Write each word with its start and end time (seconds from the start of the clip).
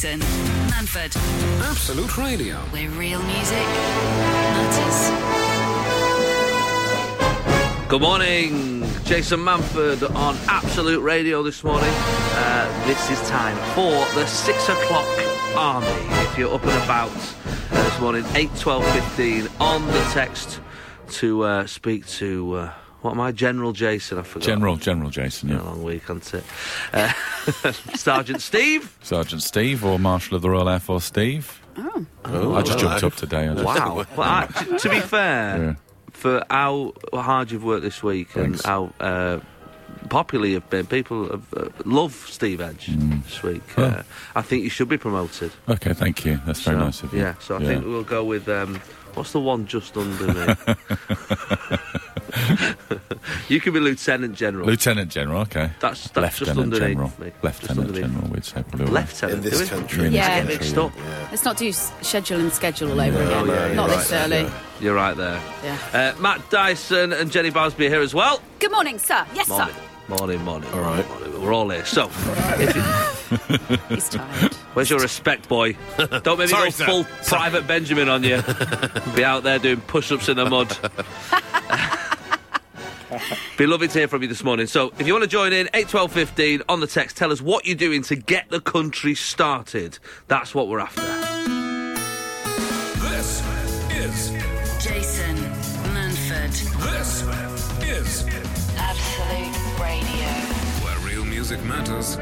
Jason 0.00 0.20
Manford, 0.70 1.14
Absolute 1.60 2.16
Radio. 2.16 2.56
where 2.70 2.88
real 2.88 3.22
music 3.24 3.66
matters. 4.56 5.10
Good 7.86 8.00
morning, 8.00 8.82
Jason 9.04 9.40
Manford 9.40 10.02
on 10.14 10.38
Absolute 10.48 11.02
Radio 11.02 11.42
this 11.42 11.62
morning. 11.62 11.92
Uh, 11.92 12.86
this 12.86 13.10
is 13.10 13.20
time 13.28 13.54
for 13.74 13.90
the 14.18 14.24
six 14.26 14.70
o'clock 14.70 15.06
army. 15.54 15.86
If 16.22 16.38
you're 16.38 16.54
up 16.54 16.64
and 16.64 16.82
about 16.82 17.10
uh, 17.10 17.82
this 17.82 18.00
morning, 18.00 18.24
8, 18.34 18.48
12, 18.58 18.82
15 19.16 19.48
on 19.60 19.86
the 19.86 20.00
text 20.12 20.62
to 21.10 21.42
uh, 21.42 21.66
speak 21.66 22.06
to, 22.06 22.54
uh, 22.54 22.72
what 23.02 23.12
am 23.12 23.20
I, 23.20 23.32
General 23.32 23.72
Jason? 23.72 24.18
I 24.18 24.22
forgot. 24.22 24.44
General, 24.46 24.76
General 24.76 25.10
Jason, 25.10 25.48
Been 25.48 25.58
a 25.58 25.62
yeah. 25.62 25.66
long 25.68 25.82
week, 25.82 26.02
hasn't 26.02 26.34
it? 26.34 26.44
Uh, 26.92 27.12
Sergeant 27.94 28.42
Steve. 28.42 28.96
Sergeant 29.02 29.42
Steve 29.42 29.84
or 29.84 29.98
Marshal 29.98 30.36
of 30.36 30.42
the 30.42 30.50
Royal 30.50 30.68
Air 30.68 30.80
Force 30.80 31.04
Steve. 31.04 31.60
Oh, 31.76 32.54
I 32.54 32.62
just 32.62 32.78
hello. 32.80 32.98
jumped 32.98 33.04
up 33.04 33.14
today. 33.14 33.48
I 33.48 33.54
just, 33.54 33.64
Wow. 33.64 34.04
well, 34.16 34.28
I, 34.28 34.46
t- 34.46 34.76
to 34.78 34.88
be 34.90 35.00
fair, 35.00 35.56
Yeah. 35.62 35.74
for 36.12 36.44
how 36.50 36.92
hard 37.14 37.50
you've 37.50 37.64
worked 37.64 37.82
this 37.84 38.02
week 38.02 38.28
Thanks. 38.30 38.60
and 38.60 38.66
how 38.66 38.92
uh, 39.00 39.40
popular 40.10 40.46
you've 40.46 40.68
been, 40.68 40.84
people 40.86 41.30
have, 41.30 41.54
uh, 41.54 41.68
love 41.86 42.12
Steve 42.28 42.60
Edge 42.60 42.88
this 42.88 43.42
week. 43.42 43.62
Oh. 43.78 43.84
Uh, 43.84 44.02
I 44.36 44.42
think 44.42 44.62
you 44.64 44.68
should 44.70 44.88
be 44.90 44.98
promoted. 44.98 45.52
Okay, 45.68 45.94
thank 45.94 46.24
you. 46.26 46.38
That's 46.44 46.60
very 46.60 46.76
So, 46.76 46.84
nice 46.84 47.02
of 47.02 47.14
you. 47.14 47.20
Yeah, 47.20 47.34
so 47.38 47.56
I 47.56 47.60
think 47.64 47.84
we'll 47.86 48.02
go 48.04 48.24
with 48.24 48.46
um, 48.48 48.76
what's 49.14 49.32
the 49.32 49.40
one 49.40 49.66
just 49.66 49.96
under 49.96 50.26
me? 50.34 50.54
you 53.48 53.60
can 53.60 53.72
be 53.72 53.80
Lieutenant 53.80 54.34
General. 54.36 54.66
Lieutenant 54.66 55.10
General, 55.10 55.42
okay. 55.42 55.70
that's 55.80 56.08
that's 56.10 56.38
just 56.38 56.54
Lieutenant 56.54 56.74
underneath 56.74 56.88
General. 56.96 57.12
me. 57.18 57.32
Lieutenant 57.42 57.78
underneath. 57.80 58.02
General, 58.02 58.28
we'd 58.30 58.44
say. 58.44 58.62
probably. 58.62 58.86
Lieutenant. 58.86 59.32
In 59.38 59.40
this 59.50 59.60
we? 59.60 59.66
country. 59.66 60.06
In 60.06 60.12
Yeah. 60.12 60.38
Get 60.40 60.46
mixed 60.48 60.78
up. 60.78 60.92
Yeah. 60.96 61.28
Let's 61.30 61.44
not 61.44 61.56
do 61.56 61.72
schedule 61.72 62.40
and 62.40 62.52
schedule 62.52 62.92
all 62.92 63.00
over 63.00 63.22
again. 63.22 63.46
yeah, 63.46 63.72
not 63.74 63.88
you're 63.88 63.98
this 63.98 64.12
right, 64.12 64.20
early. 64.24 64.42
yeah. 64.42 64.60
You're 64.80 64.94
right 64.94 65.16
there. 65.16 65.40
Yeah. 65.64 66.14
Uh, 66.16 66.20
Matt 66.20 66.48
Dyson 66.50 67.12
and 67.12 67.30
Jenny 67.30 67.50
Bosby 67.50 67.86
are 67.86 67.90
here 67.90 68.00
as 68.00 68.14
well. 68.14 68.40
Good 68.58 68.72
morning, 68.72 68.98
sir. 68.98 69.26
Yes, 69.34 69.48
Morning, 69.48 69.74
sir. 69.74 70.16
morning, 70.16 70.42
morning. 70.44 70.70
All 70.72 70.80
right. 70.80 71.06
morning. 71.08 71.42
We're 71.42 71.52
all 71.54 71.68
here. 71.70 71.84
So, 71.86 72.10
if 72.58 72.76
you, 72.76 73.76
He's 73.94 74.08
tired. 74.08 74.54
Where's 74.74 74.90
your 74.90 75.00
respect, 75.00 75.48
boy? 75.48 75.74
Don't 75.96 76.38
make 76.38 76.38
me 76.38 76.46
Sorry, 76.48 76.64
go 76.66 76.70
sir. 76.70 76.84
full 76.86 77.04
Private 77.26 77.66
Benjamin 77.66 78.08
on 78.08 78.22
you. 78.24 78.42
Be 79.14 79.24
out 79.24 79.42
there 79.42 79.58
doing 79.58 79.80
push-ups 79.82 80.28
in 80.28 80.36
the 80.36 80.44
mud. 80.48 80.76
Be 83.58 83.66
lovely 83.66 83.88
to 83.88 83.98
hear 83.98 84.08
from 84.08 84.22
you 84.22 84.28
this 84.28 84.44
morning. 84.44 84.66
So, 84.66 84.92
if 84.98 85.06
you 85.06 85.12
want 85.12 85.24
to 85.24 85.30
join 85.30 85.52
in, 85.52 85.68
81215 85.74 86.62
on 86.68 86.80
the 86.80 86.86
text, 86.86 87.16
tell 87.16 87.32
us 87.32 87.40
what 87.40 87.66
you're 87.66 87.76
doing 87.76 88.02
to 88.04 88.16
get 88.16 88.48
the 88.50 88.60
country 88.60 89.14
started. 89.14 89.98
That's 90.28 90.54
what 90.54 90.68
we're 90.68 90.80
after. 90.80 91.00
This 93.08 93.42
is. 93.96 94.30
Jason 94.84 95.36
Manford, 95.92 96.54
This 97.80 98.24
is. 98.24 98.26
Absolute 98.76 99.80
Radio. 99.80 100.28
Where 100.84 100.98
real 101.06 101.24
music 101.24 101.62
matters. 101.64 102.16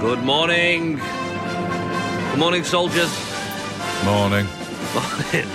Good 0.00 0.22
morning. 0.22 0.96
Good 0.96 2.38
morning, 2.38 2.64
soldiers. 2.64 3.10
Morning. 4.04 4.46
Morning. 4.94 5.48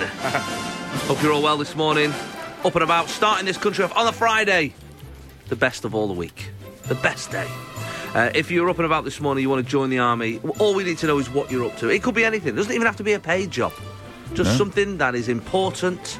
Hope 1.07 1.21
you're 1.23 1.33
all 1.33 1.41
well 1.41 1.57
this 1.57 1.75
morning. 1.75 2.13
Up 2.65 2.73
and 2.75 2.83
about, 2.83 3.09
starting 3.09 3.45
this 3.45 3.57
country 3.57 3.83
off 3.83 3.95
on 3.95 4.07
a 4.07 4.11
Friday. 4.13 4.73
The 5.49 5.55
best 5.55 5.83
of 5.83 5.93
all 5.93 6.07
the 6.07 6.13
week. 6.13 6.49
The 6.87 6.95
best 6.95 7.29
day. 7.31 7.47
Uh, 8.15 8.29
if 8.33 8.49
you're 8.51 8.69
up 8.69 8.77
and 8.77 8.85
about 8.85 9.03
this 9.03 9.19
morning, 9.19 9.41
you 9.41 9.49
want 9.49 9.65
to 9.65 9.69
join 9.69 9.89
the 9.89 9.99
army, 9.99 10.39
all 10.59 10.73
we 10.73 10.83
need 10.83 10.97
to 10.99 11.07
know 11.07 11.17
is 11.17 11.29
what 11.29 11.51
you're 11.51 11.65
up 11.65 11.75
to. 11.79 11.89
It 11.89 12.03
could 12.03 12.15
be 12.15 12.23
anything. 12.23 12.53
It 12.53 12.55
doesn't 12.55 12.71
even 12.73 12.85
have 12.85 12.95
to 12.97 13.03
be 13.03 13.13
a 13.13 13.19
paid 13.19 13.51
job. 13.51 13.73
Just 14.33 14.51
No. 14.51 14.57
something 14.57 14.97
that 14.99 15.13
is 15.13 15.27
important 15.27 16.19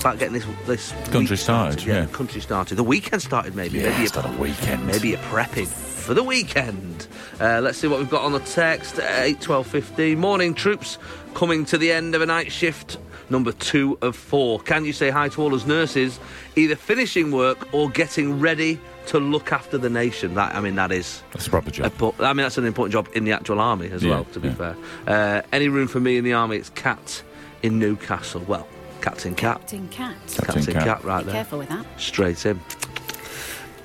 about 0.00 0.18
getting 0.18 0.34
this 0.34 0.44
this 0.66 0.92
Country 1.10 1.34
week 1.34 1.38
started, 1.38 1.82
yeah. 1.84 2.02
the 2.02 2.12
country 2.12 2.40
started. 2.40 2.74
The 2.76 2.84
weekend 2.84 3.22
started, 3.22 3.54
maybe. 3.54 3.78
Yeah, 3.78 3.90
maybe 3.90 4.04
it's 4.04 4.14
not 4.14 4.26
a 4.26 4.32
weekend. 4.38 4.86
Maybe 4.86 5.08
you're 5.10 5.18
prepping 5.18 5.66
for 5.68 6.14
the 6.14 6.22
weekend. 6.22 7.06
Uh, 7.40 7.60
let's 7.62 7.78
see 7.78 7.86
what 7.88 7.98
we've 7.98 8.10
got 8.10 8.22
on 8.22 8.32
the 8.32 8.40
text. 8.40 8.98
8, 8.98 9.40
12, 9.40 9.66
15. 9.66 10.18
Morning, 10.18 10.54
troops. 10.54 10.98
Coming 11.34 11.64
to 11.66 11.78
the 11.78 11.92
end 11.92 12.14
of 12.14 12.22
a 12.22 12.26
night 12.26 12.50
shift. 12.52 12.98
Number 13.28 13.50
two 13.52 13.98
of 14.02 14.14
four. 14.14 14.60
Can 14.60 14.84
you 14.84 14.92
say 14.92 15.10
hi 15.10 15.28
to 15.30 15.42
all 15.42 15.54
us 15.54 15.66
nurses, 15.66 16.20
either 16.54 16.76
finishing 16.76 17.32
work 17.32 17.72
or 17.74 17.90
getting 17.90 18.38
ready 18.38 18.78
to 19.06 19.18
look 19.18 19.52
after 19.52 19.76
the 19.78 19.90
nation? 19.90 20.34
That 20.34 20.54
I 20.54 20.60
mean, 20.60 20.76
that 20.76 20.92
is. 20.92 21.22
That's 21.32 21.46
a 21.48 21.50
proper 21.50 21.70
job. 21.72 21.92
po- 21.98 22.14
I 22.20 22.28
mean, 22.32 22.44
that's 22.44 22.56
an 22.58 22.64
important 22.66 22.92
job 22.92 23.08
in 23.14 23.24
the 23.24 23.32
actual 23.32 23.58
army 23.60 23.90
as 23.90 24.04
Yeah, 24.04 24.10
well. 24.10 24.24
To 24.26 24.38
be 24.40 24.48
yeah. 24.48 24.54
fair, 24.54 24.76
uh, 25.08 25.42
any 25.52 25.68
room 25.68 25.88
for 25.88 25.98
me 25.98 26.16
in 26.18 26.24
the 26.24 26.34
army? 26.34 26.56
It's 26.56 26.70
Cat 26.70 27.22
in 27.64 27.78
Newcastle. 27.80 28.42
Well, 28.46 28.68
Captain 29.00 29.34
Cat, 29.34 29.58
Captain 29.60 29.88
Cat. 29.88 30.14
Captain 30.28 30.44
Captain 30.54 30.74
Cat. 30.74 30.84
Cat, 30.84 31.04
right 31.04 31.18
Be 31.20 31.24
there 31.26 31.34
careful 31.34 31.58
with 31.58 31.68
that. 31.68 31.84
straight 31.98 32.46
in. 32.46 32.60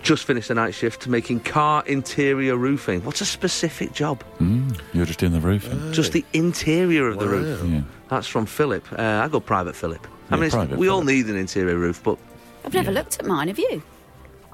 Just 0.03 0.25
finished 0.25 0.47
the 0.47 0.55
night 0.55 0.73
shift 0.73 1.07
making 1.07 1.41
car 1.41 1.83
interior 1.85 2.55
roofing. 2.57 3.03
What's 3.05 3.21
a 3.21 3.25
specific 3.25 3.93
job? 3.93 4.23
Mm, 4.39 4.79
you're 4.93 5.05
just 5.05 5.19
doing 5.19 5.31
the 5.31 5.39
roofing. 5.39 5.93
Just 5.93 6.11
the 6.11 6.25
interior 6.33 7.07
of 7.07 7.19
the 7.19 7.27
roof. 7.27 7.61
Yeah. 7.63 7.81
That's 8.11 8.27
from 8.27 8.45
Philip. 8.45 8.85
Uh, 8.91 9.21
I 9.23 9.29
go 9.29 9.39
private 9.39 9.73
Philip. 9.75 10.05
I 10.29 10.35
mean, 10.35 10.43
it's- 10.43 10.53
private 10.53 10.77
we 10.77 10.89
all 10.89 11.01
need 11.03 11.27
an 11.27 11.37
interior 11.37 11.77
roof, 11.77 12.03
but 12.03 12.17
I've 12.65 12.73
never 12.73 12.91
looked 12.91 13.17
at 13.19 13.25
mine, 13.25 13.47
have 13.47 13.57
you? 13.57 13.81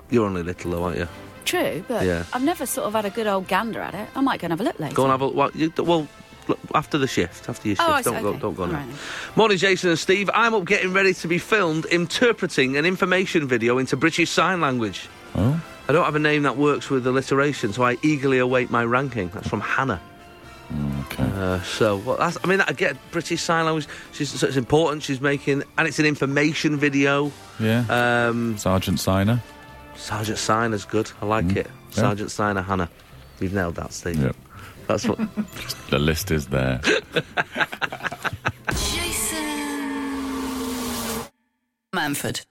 you're 0.10 0.26
only 0.26 0.42
little 0.44 0.72
though, 0.72 0.84
aren't 0.86 0.98
you? 1.00 1.08
True, 1.44 1.84
but 1.88 2.06
Yeah. 2.06 2.24
I've 2.34 2.44
never 2.44 2.66
sort 2.68 2.88
of 2.88 2.94
had 2.94 3.04
a 3.06 3.10
good 3.10 3.26
old 3.28 3.48
gander 3.48 3.82
at 3.82 3.94
it. 3.96 4.08
I 4.16 4.22
might 4.22 4.40
go 4.40 4.46
and 4.46 4.52
have 4.54 4.62
a 4.62 4.64
look 4.64 4.80
later. 4.80 4.94
Go 4.96 5.04
and 5.04 5.12
have 5.12 5.22
a 5.24 5.28
well. 5.28 5.50
You, 5.56 5.74
well 5.80 6.08
look, 6.48 6.60
after 6.76 6.98
the 7.00 7.08
shift, 7.08 7.50
after 7.50 7.68
your 7.68 7.76
shift, 7.78 7.90
Oh, 7.90 7.92
I 7.94 8.02
don't 8.04 8.22
go, 8.22 8.30
okay. 8.30 8.40
don't 8.40 8.54
go 8.56 8.64
All 8.64 8.70
now. 8.70 8.78
right. 8.78 8.88
Morning, 9.36 9.58
Jason 9.58 9.90
and 9.90 9.98
Steve. 10.00 10.30
I'm 10.36 10.54
up 10.54 10.66
getting 10.66 10.94
ready 10.94 11.14
to 11.16 11.28
be 11.28 11.40
filmed 11.40 11.86
interpreting 11.86 12.78
an 12.78 12.86
information 12.86 13.48
video 13.48 13.80
into 13.80 13.98
British 13.98 14.30
Sign 14.30 14.62
Language. 14.62 15.10
Oh, 15.36 15.60
I 15.90 15.94
don't 15.94 16.06
have 16.06 16.16
a 16.16 16.20
name 16.20 16.44
that 16.44 16.58
works 16.58 16.90
with 16.92 17.08
alliteration, 17.08 17.74
so 17.74 17.84
I 17.84 17.98
eagerly 18.04 18.38
await 18.38 18.70
my 18.70 18.86
ranking. 18.86 19.30
That's 19.34 19.48
from 19.50 19.62
Hannah. 19.62 20.00
Okay. 21.06 21.24
Uh, 21.24 21.62
so, 21.62 21.98
well, 21.98 22.18
that's, 22.18 22.38
I 22.44 22.48
mean, 22.48 22.62
I 22.62 22.72
get 22.74 22.98
British 23.12 23.42
Sign 23.42 23.66
Language. 23.66 23.88
She's, 24.12 24.30
so 24.30 24.48
it's 24.48 24.58
important. 24.58 25.04
She's 25.04 25.22
making, 25.22 25.64
and 25.78 25.88
it's 25.88 26.00
an 26.00 26.06
information 26.06 26.78
video. 26.78 27.32
yeah. 27.60 27.86
Um, 27.90 28.58
Sergeant 28.58 29.00
Signer. 29.00 29.42
Sergeant 29.96 30.38
Signer's 30.38 30.86
good. 30.86 31.10
I 31.22 31.26
like 31.26 31.56
it. 31.56 31.68
yeah. 31.68 31.72
Sergeant 31.96 32.32
Signer, 32.32 32.62
Hannah. 32.62 32.90
You've 33.40 33.54
nailed 33.54 33.76
that, 33.76 33.94
Steve. 33.94 34.22
Yep. 34.22 34.36
That's 34.88 35.08
what. 35.08 35.20
The 35.90 36.00
list 36.00 36.32
is 36.32 36.48
there. 36.48 36.82
Jason 39.58 41.30
Manford, 41.96 42.46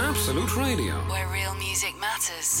Absolute 0.00 0.56
Radio. 0.56 0.94
where 1.10 1.26
real 1.28 1.54
music 1.56 1.94
matters. 2.00 2.05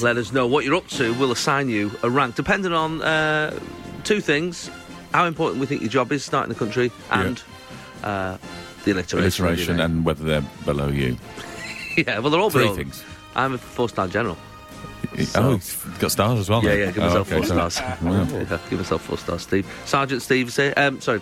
Let 0.02 0.16
us 0.16 0.32
know 0.32 0.46
what 0.46 0.64
you're 0.64 0.74
up 0.74 0.88
to. 0.88 1.14
We'll 1.14 1.32
assign 1.32 1.68
you 1.68 1.90
a 2.02 2.10
rank 2.10 2.34
depending 2.34 2.72
on 2.72 3.02
uh, 3.02 3.58
two 4.04 4.20
things: 4.20 4.70
how 5.12 5.24
important 5.26 5.60
we 5.60 5.66
think 5.66 5.80
your 5.82 5.90
job 5.90 6.12
is 6.12 6.24
starting 6.24 6.52
the 6.52 6.58
country, 6.58 6.90
and 7.10 7.42
uh, 8.02 8.36
the 8.84 8.92
alliteration. 8.92 9.18
Alliteration 9.44 9.80
and 9.80 10.04
whether 10.04 10.24
they're 10.24 10.44
below 10.64 10.88
you. 10.88 11.16
yeah, 11.96 12.18
well, 12.18 12.30
they're 12.30 12.40
all 12.40 12.50
Three 12.50 12.64
below. 12.64 12.76
things. 12.76 13.02
I'm 13.34 13.54
a 13.54 13.58
four-star 13.58 14.08
general. 14.08 14.36
oh, 15.36 15.50
you've 15.52 15.96
got 16.00 16.10
stars 16.10 16.40
as 16.40 16.48
well. 16.50 16.62
Yeah, 16.64 16.70
then? 16.70 16.78
yeah, 16.78 16.86
give 16.92 17.02
Oh, 17.02 17.06
myself 17.06 17.26
okay, 17.32 17.36
four 17.36 17.44
stars. 17.46 17.80
Yeah, 18.02 18.58
give 18.70 18.78
myself 18.78 19.02
four 19.02 19.18
stars, 19.18 19.42
Steve. 19.42 19.82
Sergeant 19.84 20.22
Steve's 20.22 20.56
here. 20.56 20.74
Um, 20.76 21.00
sorry, 21.00 21.20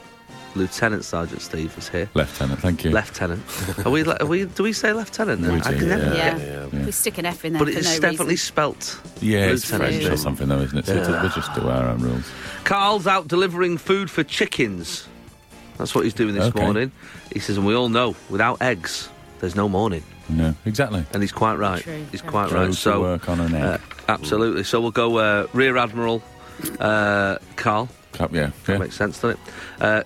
Lieutenant 0.54 1.04
Sergeant 1.04 1.42
Steve 1.42 1.74
is 1.76 1.88
here. 1.88 2.08
Lieutenant, 2.14 2.60
thank 2.60 2.84
you. 2.84 2.90
Lieutenant. 2.90 3.42
Are 3.84 3.90
we? 3.90 4.04
Are 4.04 4.26
we? 4.26 4.44
Do 4.44 4.62
we 4.62 4.72
say 4.72 4.92
lieutenant? 4.92 5.42
Then? 5.42 5.54
We 5.54 5.60
I 5.60 5.72
do, 5.72 5.78
can 5.78 5.88
never. 5.88 6.14
yeah. 6.14 6.36
Yeah. 6.38 6.66
Yeah. 6.72 6.84
We 6.86 6.92
stick 6.92 7.18
an 7.18 7.26
F 7.26 7.44
in 7.44 7.54
there 7.54 7.60
But 7.64 7.72
for 7.72 7.78
it's 7.80 7.94
no 7.94 8.00
definitely 8.00 8.34
reason. 8.34 8.46
spelt. 8.46 9.00
Yeah, 9.20 9.46
it's 9.46 9.64
French 9.70 10.04
or 10.04 10.16
something 10.16 10.48
though, 10.48 10.60
isn't 10.60 10.78
it? 10.78 10.86
So 10.86 10.94
Yeah. 10.94 11.22
we 11.22 11.28
just 11.30 11.52
do 11.54 11.68
our 11.68 11.88
own 11.88 12.00
rules. 12.00 12.30
Carl's 12.64 13.06
out 13.06 13.26
delivering 13.28 13.78
food 13.78 14.10
for 14.10 14.22
chickens. 14.22 15.06
That's 15.78 15.94
what 15.94 16.04
he's 16.04 16.14
doing 16.14 16.34
this 16.34 16.44
Okay. 16.44 16.62
morning. 16.62 16.92
He 17.32 17.40
says, 17.40 17.56
and 17.56 17.66
we 17.66 17.74
all 17.74 17.88
know, 17.88 18.14
without 18.30 18.62
eggs, 18.62 19.08
there's 19.40 19.56
no 19.56 19.68
morning. 19.68 20.04
No, 20.28 20.54
exactly. 20.64 21.04
And 21.12 21.20
he's 21.22 21.32
quite 21.32 21.56
right. 21.56 21.82
True, 21.82 22.04
he's 22.12 22.20
true. 22.20 22.30
quite 22.30 22.50
Go 22.50 22.56
right. 22.64 22.72
So, 22.74 23.00
work 23.00 23.28
on 23.28 23.40
an 23.40 23.54
egg. 23.56 23.64
uh, 23.64 23.78
absolutely. 24.08 24.62
So 24.64 24.80
we'll 24.80 24.92
go 24.92 25.16
uh, 25.18 25.46
Rear 25.52 25.76
Admiral 25.76 26.22
uh, 26.78 27.38
Carl. 27.56 27.88
Cup, 28.12 28.32
yeah. 28.32 28.50
That 28.66 28.72
yeah. 28.74 28.78
makes 28.78 28.94
sense, 28.94 29.20
doesn't 29.20 29.38
it? 29.38 29.52
Uh, 29.82 30.02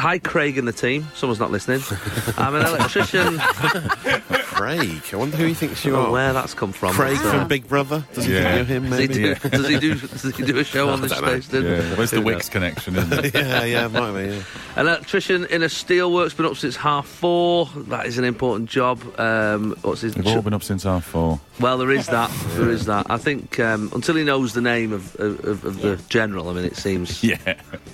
hi, 0.00 0.18
Craig 0.18 0.58
and 0.58 0.66
the 0.66 0.72
team. 0.72 1.06
Someone's 1.14 1.38
not 1.40 1.50
listening. 1.50 1.80
I'm 2.36 2.54
an 2.54 2.66
electrician. 2.66 3.38
Craig. 3.38 5.02
I 5.12 5.16
wonder 5.16 5.36
who 5.36 5.46
he 5.46 5.54
thinks 5.54 5.84
I 5.84 5.88
you 5.88 5.94
don't 5.94 6.02
know 6.04 6.08
are. 6.08 6.12
where 6.12 6.32
that's 6.32 6.54
come 6.54 6.72
from. 6.72 6.92
Craig 6.92 7.16
uh, 7.18 7.30
from 7.38 7.48
Big 7.48 7.66
Brother. 7.68 8.04
Does 8.14 8.24
he 8.24 8.34
Yeah. 8.34 8.42
think 8.64 8.68
you're 8.68 8.80
him? 8.80 8.90
Does 8.90 8.98
he, 8.98 9.06
Maybe. 9.08 9.14
do, 9.14 9.34
does 9.48 9.68
he 9.68 9.78
do? 9.78 9.94
Does 9.94 10.36
he 10.36 10.44
do 10.44 10.58
a 10.58 10.64
show 10.64 10.88
on 10.90 11.00
the 11.00 11.08
don't 11.08 11.42
station? 11.42 11.64
Yeah, 11.64 11.94
where's 11.96 12.10
the 12.10 12.18
Wickes 12.18 12.50
connection, 12.50 12.96
isn't 12.96 13.24
it? 13.26 13.34
yeah, 13.34 13.64
yeah, 13.64 13.88
might 13.88 14.12
be. 14.12 14.34
Yeah. 14.34 14.42
An 14.76 14.86
electrician 14.86 15.46
in 15.46 15.62
a 15.62 15.66
steelworks 15.66 16.36
been 16.36 16.46
up 16.46 16.56
since 16.56 16.76
half 16.76 17.06
four. 17.06 17.68
That 17.74 18.06
is 18.06 18.18
an 18.18 18.24
important 18.24 18.68
job. 18.68 19.00
Um, 19.18 19.76
what's 19.82 20.02
his? 20.02 20.16
We've 20.16 20.26
all 20.26 20.42
been 20.42 20.54
up 20.54 20.62
since 20.62 20.82
half 20.82 21.04
four. 21.04 21.40
Well, 21.60 21.78
there 21.78 21.90
is 21.90 22.06
that. 22.06 22.30
There 22.60 22.68
is 22.70 22.86
that. 22.86 23.06
I 23.10 23.16
think 23.16 23.58
um, 23.60 23.90
until 23.94 24.16
he 24.16 24.24
knows 24.24 24.52
the 24.52 24.60
name 24.60 24.92
of, 24.92 25.14
of, 25.16 25.64
of 25.64 25.80
the 25.80 25.96
general, 26.08 26.48
I 26.48 26.52
mean, 26.52 26.64
it 26.64 26.76
seems 26.76 27.22
Yeah. 27.24 27.36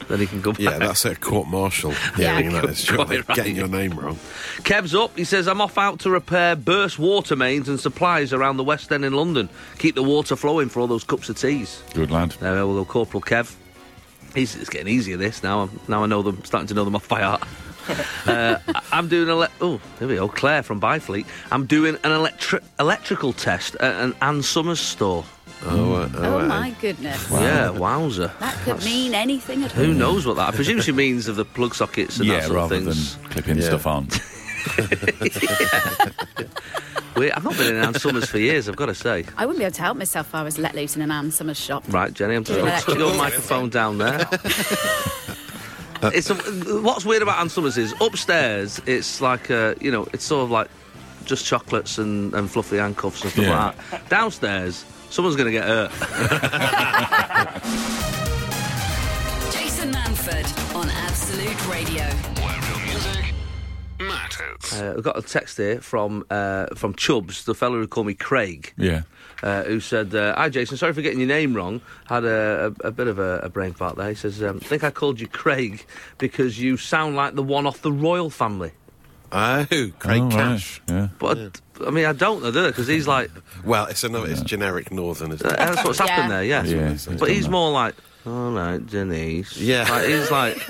then 0.08 0.18
he 0.18 0.26
can 0.26 0.40
go 0.40 0.52
back. 0.52 0.60
Yeah, 0.60 0.78
that's 0.78 1.04
a 1.04 1.14
court 1.14 1.46
martial 1.46 1.92
Yeah. 2.18 2.38
hearing 2.38 2.52
that 2.52 2.64
is 2.66 2.80
surely 2.80 3.04
Quite 3.22 3.28
right. 3.28 3.36
getting 3.36 3.56
your 3.56 3.68
name 3.68 3.98
wrong. 3.98 4.16
Kev's 4.62 4.94
up. 4.94 5.16
He 5.16 5.24
says, 5.24 5.46
I'm 5.48 5.60
off 5.60 5.78
out 5.78 6.00
to 6.00 6.10
repair 6.10 6.56
burst 6.56 6.98
water 6.98 7.36
mains 7.36 7.68
and 7.68 7.78
supplies 7.78 8.32
around 8.32 8.56
the 8.56 8.64
West 8.64 8.90
End 8.92 9.04
in 9.04 9.12
London. 9.12 9.48
Keep 9.78 9.94
the 9.94 10.02
water 10.02 10.36
flowing 10.36 10.68
for 10.68 10.80
all 10.80 10.86
those 10.86 11.04
cups 11.04 11.28
of 11.28 11.38
teas. 11.38 11.82
Good 11.94 12.10
lad. 12.10 12.30
There 12.32 12.66
we 12.66 12.74
go, 12.74 12.84
Corporal 12.84 13.22
Kev. 13.22 13.54
He's, 14.34 14.54
it's 14.54 14.68
getting 14.68 14.88
easier, 14.88 15.16
this, 15.16 15.42
now. 15.42 15.62
I'm, 15.62 15.80
now 15.88 16.02
I 16.02 16.06
know 16.06 16.22
them, 16.22 16.42
starting 16.44 16.66
to 16.68 16.74
know 16.74 16.84
them 16.84 16.94
off 16.96 17.08
by 17.08 17.22
heart. 17.22 17.42
uh, 18.26 18.58
I'm 18.92 19.08
doing 19.08 19.28
a 19.28 19.36
le- 19.36 19.50
oh 19.60 19.80
there 20.00 20.08
we 20.08 20.16
go 20.16 20.28
Claire 20.28 20.64
from 20.64 20.80
Byfleet 20.80 21.24
I'm 21.52 21.66
doing 21.66 21.94
an 21.94 22.10
electri- 22.10 22.64
electrical 22.80 23.32
test 23.32 23.76
at 23.76 24.02
an 24.02 24.12
Ann 24.20 24.42
Summers 24.42 24.80
store 24.80 25.24
Oh, 25.64 25.94
uh, 25.94 26.08
oh, 26.14 26.22
Oh 26.22 26.40
uh, 26.40 26.46
my 26.46 26.70
goodness. 26.80 27.28
yeah 27.30 27.70
wowzer 27.70 28.30
That 28.40 28.54
could 28.64 28.84
mean 28.84 29.14
anything 29.14 29.64
at 29.64 29.76
all. 29.76 29.84
who 29.84 29.94
knows 29.94 30.26
what 30.26 30.36
that 30.36 30.48
I 30.48 30.50
presume 30.52 30.80
she 30.80 30.92
means 30.92 31.26
of 31.28 31.36
the 31.36 31.44
plug 31.44 31.74
sockets 31.74 32.18
and 32.20 32.28
that 32.30 32.34
Yeah, 32.34 32.40
sort 32.42 32.50
of 32.50 32.56
rather 32.70 32.84
things 32.84 33.16
than 33.16 33.28
clipping 33.30 33.56
Yeah. 33.58 33.64
stuff 33.64 33.86
on. 33.86 34.08
Wait, 37.16 37.32
I've 37.32 37.44
not 37.44 37.56
been 37.56 37.74
in 37.74 37.82
Ann 37.82 37.94
Summers 37.94 38.28
for 38.28 38.38
years 38.38 38.68
I've 38.68 38.76
got 38.76 38.86
to 38.86 38.94
say 38.94 39.24
I 39.38 39.46
wouldn't 39.46 39.58
be 39.58 39.64
able 39.64 39.74
to 39.74 39.82
help 39.82 39.96
myself 39.96 40.28
if 40.28 40.34
I 40.34 40.42
was 40.42 40.58
let 40.58 40.74
loose 40.74 40.96
in 40.96 41.02
an 41.02 41.10
Ann 41.10 41.30
Summers 41.30 41.58
shop. 41.58 41.84
Right, 41.88 42.12
Jenny, 42.12 42.34
I'm 42.34 42.44
just 42.44 42.58
going 42.60 42.78
to 42.78 42.84
put 42.84 42.98
your 42.98 43.16
microphone 43.16 43.70
down 43.70 43.96
there. 43.98 44.28
it's 46.12 46.28
a, 46.28 46.34
what's 46.82 47.06
weird 47.06 47.22
about 47.22 47.38
Ann 47.40 47.48
Summers 47.48 47.78
is 47.78 47.94
upstairs. 48.02 48.80
It's 48.86 49.22
like 49.22 49.50
uh, 49.50 49.74
you 49.80 49.90
know, 49.90 50.06
it's 50.12 50.24
sort 50.24 50.44
of 50.44 50.50
like 50.50 50.68
just 51.24 51.46
chocolates 51.46 51.96
and, 51.96 52.34
and 52.34 52.50
fluffy 52.50 52.76
handcuffs 52.76 53.22
and 53.22 53.32
stuff 53.32 53.44
Yeah. 53.46 53.66
like 53.66 53.90
that. 53.90 54.08
Downstairs, 54.10 54.84
someone's 55.16 55.36
going 55.36 55.46
to 55.46 55.52
get 55.52 55.64
hurt. 55.64 55.90
Jason 59.52 59.90
Manford 59.92 60.74
on 60.76 60.88
Absolute 60.90 61.66
Radio. 61.68 62.04
Where 62.04 62.60
real 62.60 62.80
music 62.86 63.34
matters. 63.98 64.72
Uh, 64.80 64.94
I've 64.98 65.02
got 65.02 65.18
a 65.18 65.22
text 65.22 65.56
here 65.56 65.80
from 65.80 66.24
uh, 66.30 66.66
from 66.74 66.94
Chubbs, 66.94 67.44
the 67.44 67.54
fellow 67.54 67.78
who 67.78 67.86
called 67.86 68.06
me 68.08 68.14
Craig. 68.14 68.72
Yeah. 68.76 69.02
uh, 69.42 69.62
who 69.64 69.80
said, 69.80 70.14
uh, 70.14 70.34
"Hi 70.36 70.48
Jason, 70.50 70.76
sorry 70.76 70.92
for 70.92 71.00
getting 71.02 71.18
your 71.20 71.28
name 71.28 71.54
wrong. 71.54 71.80
Had 72.06 72.24
a, 72.24 72.74
a, 72.84 72.88
a 72.88 72.90
bit 72.92 73.08
of 73.08 73.18
a, 73.18 73.40
a 73.42 73.48
brain 73.48 73.72
fart 73.72 73.96
there." 73.96 74.08
He 74.10 74.14
says, 74.14 74.42
um, 74.42 74.58
"I 74.62 74.66
think 74.66 74.84
I 74.84 74.90
called 74.90 75.18
you 75.20 75.28
Craig 75.28 75.84
because 76.18 76.60
you 76.60 76.76
sound 76.76 77.16
like 77.16 77.34
the 77.34 77.42
one 77.42 77.66
off 77.66 77.80
the 77.82 77.92
Royle 77.92 78.30
Family." 78.30 78.72
Oh, 79.32 79.66
Craig 79.98 80.20
Oh, 80.22 80.24
right. 80.24 80.32
Cash. 80.32 80.80
Yeah. 80.88 81.08
But 81.18 81.60
I 81.84 81.90
mean, 81.90 82.04
I 82.06 82.12
don't 82.12 82.42
know, 82.42 82.50
do 82.50 82.64
I? 82.64 82.68
Because 82.68 82.86
he's 82.86 83.06
like, 83.08 83.30
Well, 83.64 83.86
it's 83.86 84.04
another. 84.04 84.28
It's 84.30 84.42
generic 84.42 84.90
Northern, 84.92 85.32
isn't 85.32 85.46
it? 85.50 85.56
that's 85.56 85.84
what's 85.84 85.98
happened 85.98 86.30
there, 86.30 86.44
yeah. 86.44 86.62
Yeah. 86.64 86.96
But 87.18 87.30
he's 87.30 87.48
more 87.48 87.70
like, 87.72 87.94
"All 88.26 88.52
right, 88.52 88.84
Denise." 88.84 89.56
Yeah. 89.56 89.86
Like, 89.88 90.06
he's 90.08 90.30
like, 90.30 90.68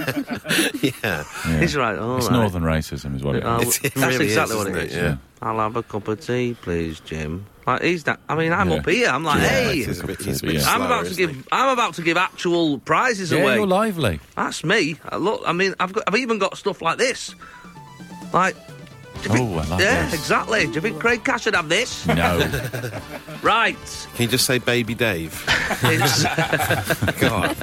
yeah. 0.82 1.24
Yeah. 1.46 1.60
he's 1.60 1.76
right. 1.76 1.98
All 1.98 2.16
It's 2.18 2.28
right. 2.28 2.36
northern 2.38 2.62
racism, 2.62 3.16
is 3.16 3.22
what 3.22 3.36
it 3.36 3.44
is. 3.44 3.78
It- 3.78 3.84
it 3.86 3.94
that's 3.94 4.12
really 4.14 4.26
exactly 4.26 4.56
is, 4.56 4.64
what 4.64 4.66
it 4.68 4.76
isn't 4.76 4.88
is. 4.90 4.96
it? 4.96 5.02
Yeah. 5.02 5.16
I'll 5.42 5.58
have 5.58 5.76
a 5.76 5.82
cup 5.82 6.08
of 6.08 6.20
tea, 6.20 6.56
please, 6.62 6.98
Jim. 7.00 7.46
Like 7.66 7.82
he's 7.82 8.04
that. 8.04 8.20
I 8.28 8.36
mean, 8.36 8.52
I'm 8.52 8.70
Yeah. 8.70 8.76
up 8.76 8.88
here. 8.88 9.08
I'm 9.08 9.24
like, 9.24 9.42
Yeah, 9.42 9.48
hey, 9.48 9.76
he's 9.84 10.00
a 10.00 10.06
bit, 10.06 10.22
he's 10.22 10.40
a 10.42 10.46
bit 10.46 10.54
Yeah. 10.54 10.60
I'm 10.60 10.76
slower, 10.76 10.86
about 10.86 11.04
to 11.06 11.10
isn't 11.10 11.26
give. 11.34 11.48
I'm 11.52 11.68
about 11.70 11.94
to 11.94 12.02
give 12.02 12.16
actual 12.16 12.78
prizes 12.78 13.32
Yeah, 13.32 13.40
away. 13.42 13.56
you're 13.56 13.66
lively. 13.66 14.20
That's 14.36 14.62
me. 14.64 14.96
Uh, 15.10 15.16
Look, 15.18 15.42
I 15.44 15.52
mean, 15.52 15.74
I've 15.80 15.92
got, 15.92 16.04
I've 16.06 16.16
even 16.16 16.38
got 16.38 16.56
stuff 16.56 16.80
like 16.80 16.98
this. 16.98 17.34
Like, 18.32 18.56
do 19.22 19.28
you 19.28 19.34
think- 19.36 19.50
Oh, 19.50 19.58
I 19.58 19.64
like 19.66 19.80
yeah, 19.80 20.04
this. 20.06 20.14
exactly. 20.14 20.66
Do 20.66 20.72
you 20.72 20.80
think 20.80 20.98
Craig 20.98 21.24
Cash 21.24 21.42
should 21.42 21.54
have 21.54 21.68
this? 21.68 22.06
No. 22.06 22.38
right. 23.42 23.76
Can 24.14 24.22
you 24.24 24.28
just 24.28 24.46
say 24.46 24.58
Baby 24.58 24.94
Dave? 24.94 25.44
It's- 25.82 26.22
God. 27.20 27.56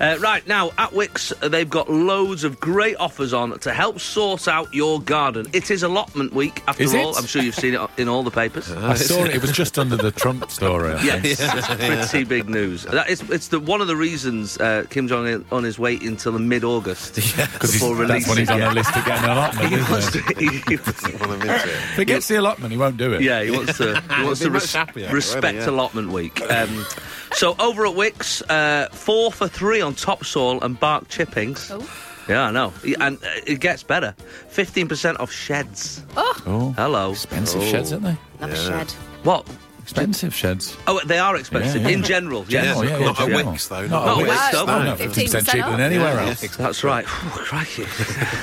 uh, 0.00 0.16
right 0.20 0.46
now 0.46 0.70
at 0.78 0.90
Wickes, 0.90 1.32
they've 1.50 1.68
got 1.70 1.90
loads 1.90 2.44
of 2.44 2.58
great 2.60 2.96
offers 2.96 3.32
on 3.32 3.58
to 3.60 3.72
help 3.72 4.00
sort 4.00 4.48
out 4.48 4.72
your 4.74 5.00
garden. 5.00 5.46
It 5.52 5.70
is 5.70 5.82
allotment 5.82 6.32
week, 6.32 6.62
after 6.66 6.82
Is 6.82 6.94
all. 6.94 7.10
it? 7.10 7.18
I'm 7.18 7.26
sure 7.26 7.42
you've 7.42 7.54
seen 7.54 7.74
it 7.74 7.80
in 7.96 8.08
all 8.08 8.22
the 8.22 8.30
papers. 8.30 8.70
I 8.72 8.94
saw 8.94 9.24
it. 9.24 9.34
It 9.34 9.40
was 9.42 9.52
just 9.52 9.78
under 9.78 9.96
the 9.96 10.10
Trump 10.10 10.50
story. 10.50 10.92
I 10.94 10.98
think. 11.20 11.24
Yes, 11.24 11.40
it's 11.40 12.10
pretty 12.10 12.24
big 12.24 12.48
news. 12.48 12.84
That 12.84 13.08
is, 13.08 13.22
it's 13.30 13.48
the, 13.48 13.60
one 13.60 13.80
of 13.80 13.86
the 13.86 13.96
reasons 13.96 14.58
uh, 14.58 14.84
Kim 14.90 15.08
Jong 15.08 15.44
Un 15.52 15.64
is 15.64 15.78
waiting 15.78 16.08
until 16.08 16.32
the 16.32 16.38
mid-August 16.40 17.14
Because 17.36 17.72
before 17.72 18.04
that's 18.06 18.28
when 18.28 18.38
he's 18.38 18.50
on 18.50 18.60
the 18.60 18.70
list 18.72 18.92
to 18.94 19.02
get 19.02 19.18
an 19.22 19.30
allotment, 19.30 19.68
He 19.68 19.76
wants 19.92 20.10
to- 20.12 20.25
he- 20.38 20.58
he- 20.68 20.76
One 20.76 21.30
of 21.30 21.40
his, 21.40 21.48
yeah. 21.48 21.64
If 21.92 21.96
he 21.96 22.04
gets 22.04 22.28
the 22.28 22.36
allotment, 22.36 22.72
he 22.72 22.78
won't 22.78 22.96
do 22.96 23.12
it. 23.12 23.22
Yeah, 23.22 23.42
he 23.42 23.50
wants 23.50 23.76
to. 23.78 24.00
He 24.16 24.22
wants 24.24 24.40
to 24.40 24.50
res- 24.50 24.72
happier, 24.72 25.10
respect 25.12 25.44
won't? 25.44 25.66
Yeah. 25.66 25.70
allotment 25.70 26.10
week. 26.12 26.40
Um, 26.50 26.84
so 27.32 27.54
over 27.58 27.86
at 27.86 27.94
Wickes, 27.94 28.42
uh, 28.48 28.88
four 28.90 29.30
for 29.32 29.48
three 29.48 29.80
on 29.80 29.94
topsoil 29.94 30.60
and 30.62 30.78
bark 30.78 31.08
chippings. 31.08 31.70
Oh. 31.70 31.88
Yeah, 32.28 32.42
I 32.42 32.50
know, 32.50 32.72
and 33.00 33.18
uh, 33.22 33.28
it 33.46 33.60
gets 33.60 33.84
better. 33.84 34.12
Fifteen 34.48 34.88
percent 34.88 35.20
off 35.20 35.30
sheds. 35.30 36.04
Oh, 36.16 36.72
Hello. 36.76 37.12
expensive 37.12 37.62
Oh. 37.62 37.66
sheds, 37.70 37.92
aren't 37.92 38.04
they? 38.04 38.16
Love 38.40 38.50
a 38.52 38.56
shed. 38.56 38.90
What? 39.22 39.46
Expensive 39.86 40.34
sheds. 40.34 40.76
Oh, 40.88 41.00
they 41.06 41.18
are 41.20 41.36
expensive 41.36 41.82
Yeah, 41.82 41.88
yeah. 41.90 41.94
in 41.96 42.02
general. 42.02 42.44
Yes, 42.48 42.64
General, 42.76 42.80
of 42.82 42.88
yeah, 42.90 42.96
course, 42.98 43.00
yeah, 43.00 43.06
Not 43.06 43.18
yeah. 43.18 43.22
at 43.22 43.28
general. 43.28 43.54
Wickes, 43.54 43.68
though. 43.68 43.86
Not 43.86 43.90
Not 43.90 44.06
at 44.06 44.10
at 44.10 44.18
Wickes, 44.18 44.36
Wickes. 44.36 44.52
though. 44.52 44.66
Oh, 44.66 44.82
no, 44.82 44.94
15% 44.96 45.06
15% 45.06 45.46
cheaper 45.52 45.64
off. 45.64 45.70
than 45.70 45.80
anywhere 45.80 46.14
Yeah, 46.14 46.26
else. 46.28 46.42
yeah, 46.42 46.48
That's 46.58 46.82
right. 46.84 47.04
Whew, 47.06 47.30
crikey. 47.44 47.84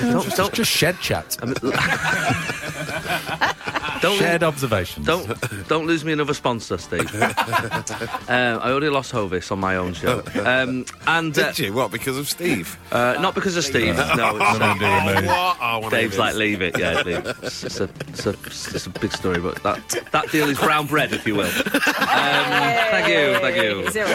don't, 0.10 0.36
don't, 0.36 0.54
Just 0.54 0.70
shed 0.70 0.98
chat. 1.00 1.36
don't, 4.00 4.18
Shared 4.18 4.42
observations. 4.42 5.06
Don't 5.06 5.68
don't 5.68 5.86
lose 5.86 6.04
me 6.04 6.12
another 6.12 6.34
sponsor, 6.34 6.76
Steve. 6.78 7.14
um, 7.14 7.32
I 8.28 8.70
only 8.70 8.88
lost 8.88 9.12
Hovis 9.12 9.50
on 9.50 9.58
my 9.60 9.76
own 9.76 9.94
show, 9.94 10.22
um, 10.44 10.84
and 11.06 11.36
uh, 11.38 11.46
Did 11.52 11.58
you? 11.58 11.72
What? 11.72 11.90
Because 11.90 12.16
of 12.18 12.28
Steve? 12.28 12.76
uh, 12.92 13.16
not 13.20 13.34
because 13.34 13.56
of 13.56 13.64
Steve. 13.64 13.96
No, 13.96 14.02
it's, 14.36 14.58
Nothing 14.58 14.78
to 14.78 14.78
do 14.78 15.14
with. 15.16 15.26
What? 15.26 15.56
Oh, 15.60 15.78
one 15.78 15.84
of 15.86 15.90
Dave's 15.92 16.12
his. 16.14 16.18
like, 16.18 16.34
leave 16.34 16.60
it, 16.62 16.78
yeah. 16.78 17.00
Leave 17.02 17.16
it. 17.26 17.36
It's, 17.42 17.64
it's 17.64 17.80
a, 17.80 17.84
it's, 18.08 18.26
a, 18.26 18.30
it's 18.30 18.86
a 18.86 18.90
big 18.90 19.12
story, 19.12 19.40
but 19.40 19.62
that 19.62 20.06
that 20.12 20.30
deal 20.30 20.48
is 20.48 20.58
brown 20.58 20.86
bread, 20.86 21.12
if 21.12 21.26
you 21.26 21.33
will. 21.34 21.50
Um, 22.14 22.50
thank 22.50 23.08
you, 23.08 23.38
thank 23.40 23.56
you. 23.56 23.90
Zero. 23.90 24.08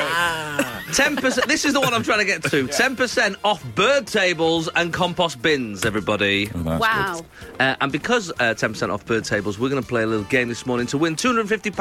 Ten 0.94 1.16
percent. 1.18 1.48
This 1.48 1.66
is 1.66 1.74
the 1.74 1.80
one 1.82 1.94
I'm 1.94 2.02
trying 2.04 2.20
to 2.20 2.26
get 2.26 2.44
to. 2.44 2.68
Ten 2.68 2.96
percent 2.96 3.36
off 3.44 3.64
bird 3.76 4.08
tables 4.08 4.70
and 4.76 4.94
compost 4.94 5.42
bins, 5.42 5.86
everybody. 5.86 6.50
Oh, 6.56 6.78
Wow. 6.80 7.22
Uh, 7.60 7.76
and 7.82 7.92
because 7.92 8.32
uh, 8.40 8.54
10% 8.56 8.90
off 8.94 9.06
bird 9.06 9.26
tables, 9.26 9.60
we're 9.60 9.68
going 9.70 9.82
to 9.82 9.88
play 9.88 10.04
a 10.04 10.08
little 10.08 10.24
game 10.26 10.48
this 10.48 10.66
morning 10.66 10.88
to 10.88 10.98
win 10.98 11.18
£250 11.18 11.72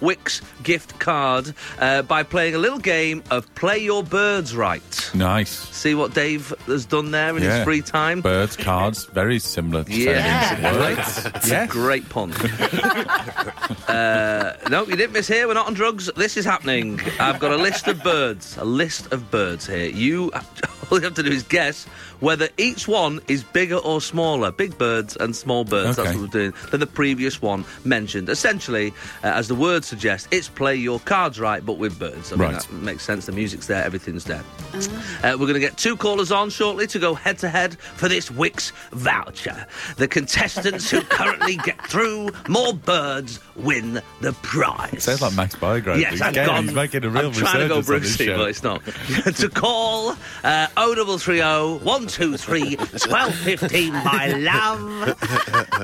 Wickes 0.00 0.42
gift 0.62 0.98
card 0.98 1.54
uh, 1.78 2.02
by 2.02 2.22
playing 2.22 2.54
a 2.54 2.58
little 2.58 2.78
game 2.78 3.22
of 3.30 3.52
Play 3.54 3.78
Your 3.78 4.02
Birds 4.04 4.54
Right. 4.54 5.10
Nice. 5.14 5.48
See 5.50 5.94
what 5.94 6.12
Dave 6.12 6.52
has 6.66 6.84
done 6.84 7.12
there 7.12 7.34
in 7.34 7.42
Yeah. 7.42 7.56
his 7.56 7.64
free 7.64 7.80
time? 7.80 8.20
Birds, 8.20 8.56
cards, 8.56 9.06
very 9.06 9.38
similar. 9.38 9.84
to 9.84 9.92
Yeah. 9.92 10.56
saying 10.60 10.78
words. 10.78 11.24
Yeah. 11.24 11.62
Yeah. 11.62 11.66
Great 11.66 12.06
pun. 12.10 12.32
uh, 13.88 14.56
no, 14.70 14.86
you 14.86 14.96
didn't 14.96 15.12
miss 15.12 15.28
here. 15.28 15.46
We're 15.48 15.54
not 15.54 15.66
on 15.66 15.74
drugs. 15.74 16.10
This 16.16 16.36
is 16.36 16.44
happening. 16.44 17.00
I've 17.18 17.40
got 17.40 17.52
a 17.52 17.56
list 17.56 17.88
of 17.88 18.02
birds. 18.02 18.56
A 18.56 18.64
list 18.64 19.12
of 19.12 19.30
birds 19.30 19.66
here. 19.66 19.88
You 19.88 20.32
all 20.90 20.98
you 20.98 21.04
have 21.04 21.14
to 21.14 21.22
do 21.22 21.30
is 21.30 21.42
guess 21.42 21.86
whether 22.22 22.48
each 22.56 22.88
one 22.88 23.20
is 23.28 23.42
bigger 23.42 23.76
or 23.76 24.00
smaller. 24.00 24.50
Big 24.52 24.78
birds 24.78 25.16
and 25.16 25.34
small 25.36 25.64
birds. 25.64 25.96
That's 25.96 26.10
what 26.14 26.20
we're 26.22 26.26
doing. 26.28 26.54
Than 26.70 26.80
the 26.80 26.86
previous 26.86 27.42
one 27.42 27.64
mentioned. 27.84 28.28
Essentially, 28.30 28.94
uh, 29.22 29.26
as 29.26 29.48
the 29.48 29.54
word 29.54 29.84
suggests, 29.84 30.28
it's 30.30 30.48
play 30.48 30.76
your 30.76 31.00
cards 31.00 31.38
right, 31.40 31.64
but 31.66 31.74
with 31.78 31.98
birds. 31.98 32.32
I 32.32 32.36
mean, 32.36 32.52
that 32.52 32.72
makes 32.72 33.02
sense. 33.04 33.26
The 33.26 33.32
music's 33.32 33.66
there. 33.66 33.84
Everything's 33.84 34.24
there. 34.24 34.42
Uh, 34.72 35.32
we're 35.32 35.46
going 35.46 35.54
to 35.54 35.60
get 35.60 35.76
two 35.76 35.96
callers 35.96 36.30
on 36.32 36.48
shortly 36.48 36.86
to 36.86 36.98
go 36.98 37.14
head 37.14 37.38
to 37.38 37.48
head 37.48 37.78
for 37.78 38.08
this 38.08 38.30
Wickes 38.30 38.70
voucher. 38.92 39.66
The 39.96 40.06
contestants 40.08 40.88
who 40.90 41.00
currently 41.10 41.56
get 41.58 41.84
through 41.88 42.30
more 42.48 42.72
birds 42.72 43.40
win 43.56 44.00
the 44.20 44.32
prize. 44.42 44.92
It 44.92 45.02
Sounds 45.02 45.22
like 45.22 45.34
Max 45.34 45.56
Bygrave. 45.56 46.00
Yes, 46.00 46.12
He's, 46.12 46.22
I've 46.22 46.34
getting- 46.34 46.54
gone. 46.54 46.64
he's 46.64 46.74
making 46.74 47.04
a 47.04 47.10
real 47.10 47.26
I'm 47.26 47.32
trying 47.32 47.58
to 47.60 47.68
go 47.68 47.76
resurgence 47.78 48.16
Brucey, 48.16 48.32
but 48.32 48.48
it's 48.48 48.62
not. 48.62 48.82
to 49.36 49.48
call 49.48 50.10
uh, 50.44 50.66
0330 50.76 51.84
123 52.18 52.76
1215, 52.76 53.92
my 53.92 54.28
love. 54.28 55.18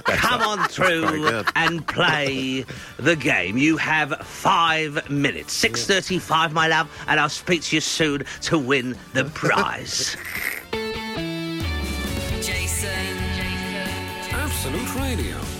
Come 0.05 0.43
on 0.43 0.69
through 0.69 1.43
and 1.57 1.87
play 1.87 2.65
the 2.99 3.17
game. 3.17 3.57
You 3.57 3.77
have 3.79 4.19
five 4.21 5.09
minutes. 5.11 5.59
6.35, 5.63 6.53
my 6.53 6.69
love, 6.69 6.91
and 7.07 7.19
I'll 7.19 7.29
speak 7.29 7.63
to 7.63 7.77
you 7.77 7.81
soon 7.81 8.25
to 8.43 8.59
win 8.59 8.97
the 9.15 9.25
prize. 9.25 10.17
Jason. 12.43 12.89
Absolute 14.31 14.95
Radio. 14.97 15.58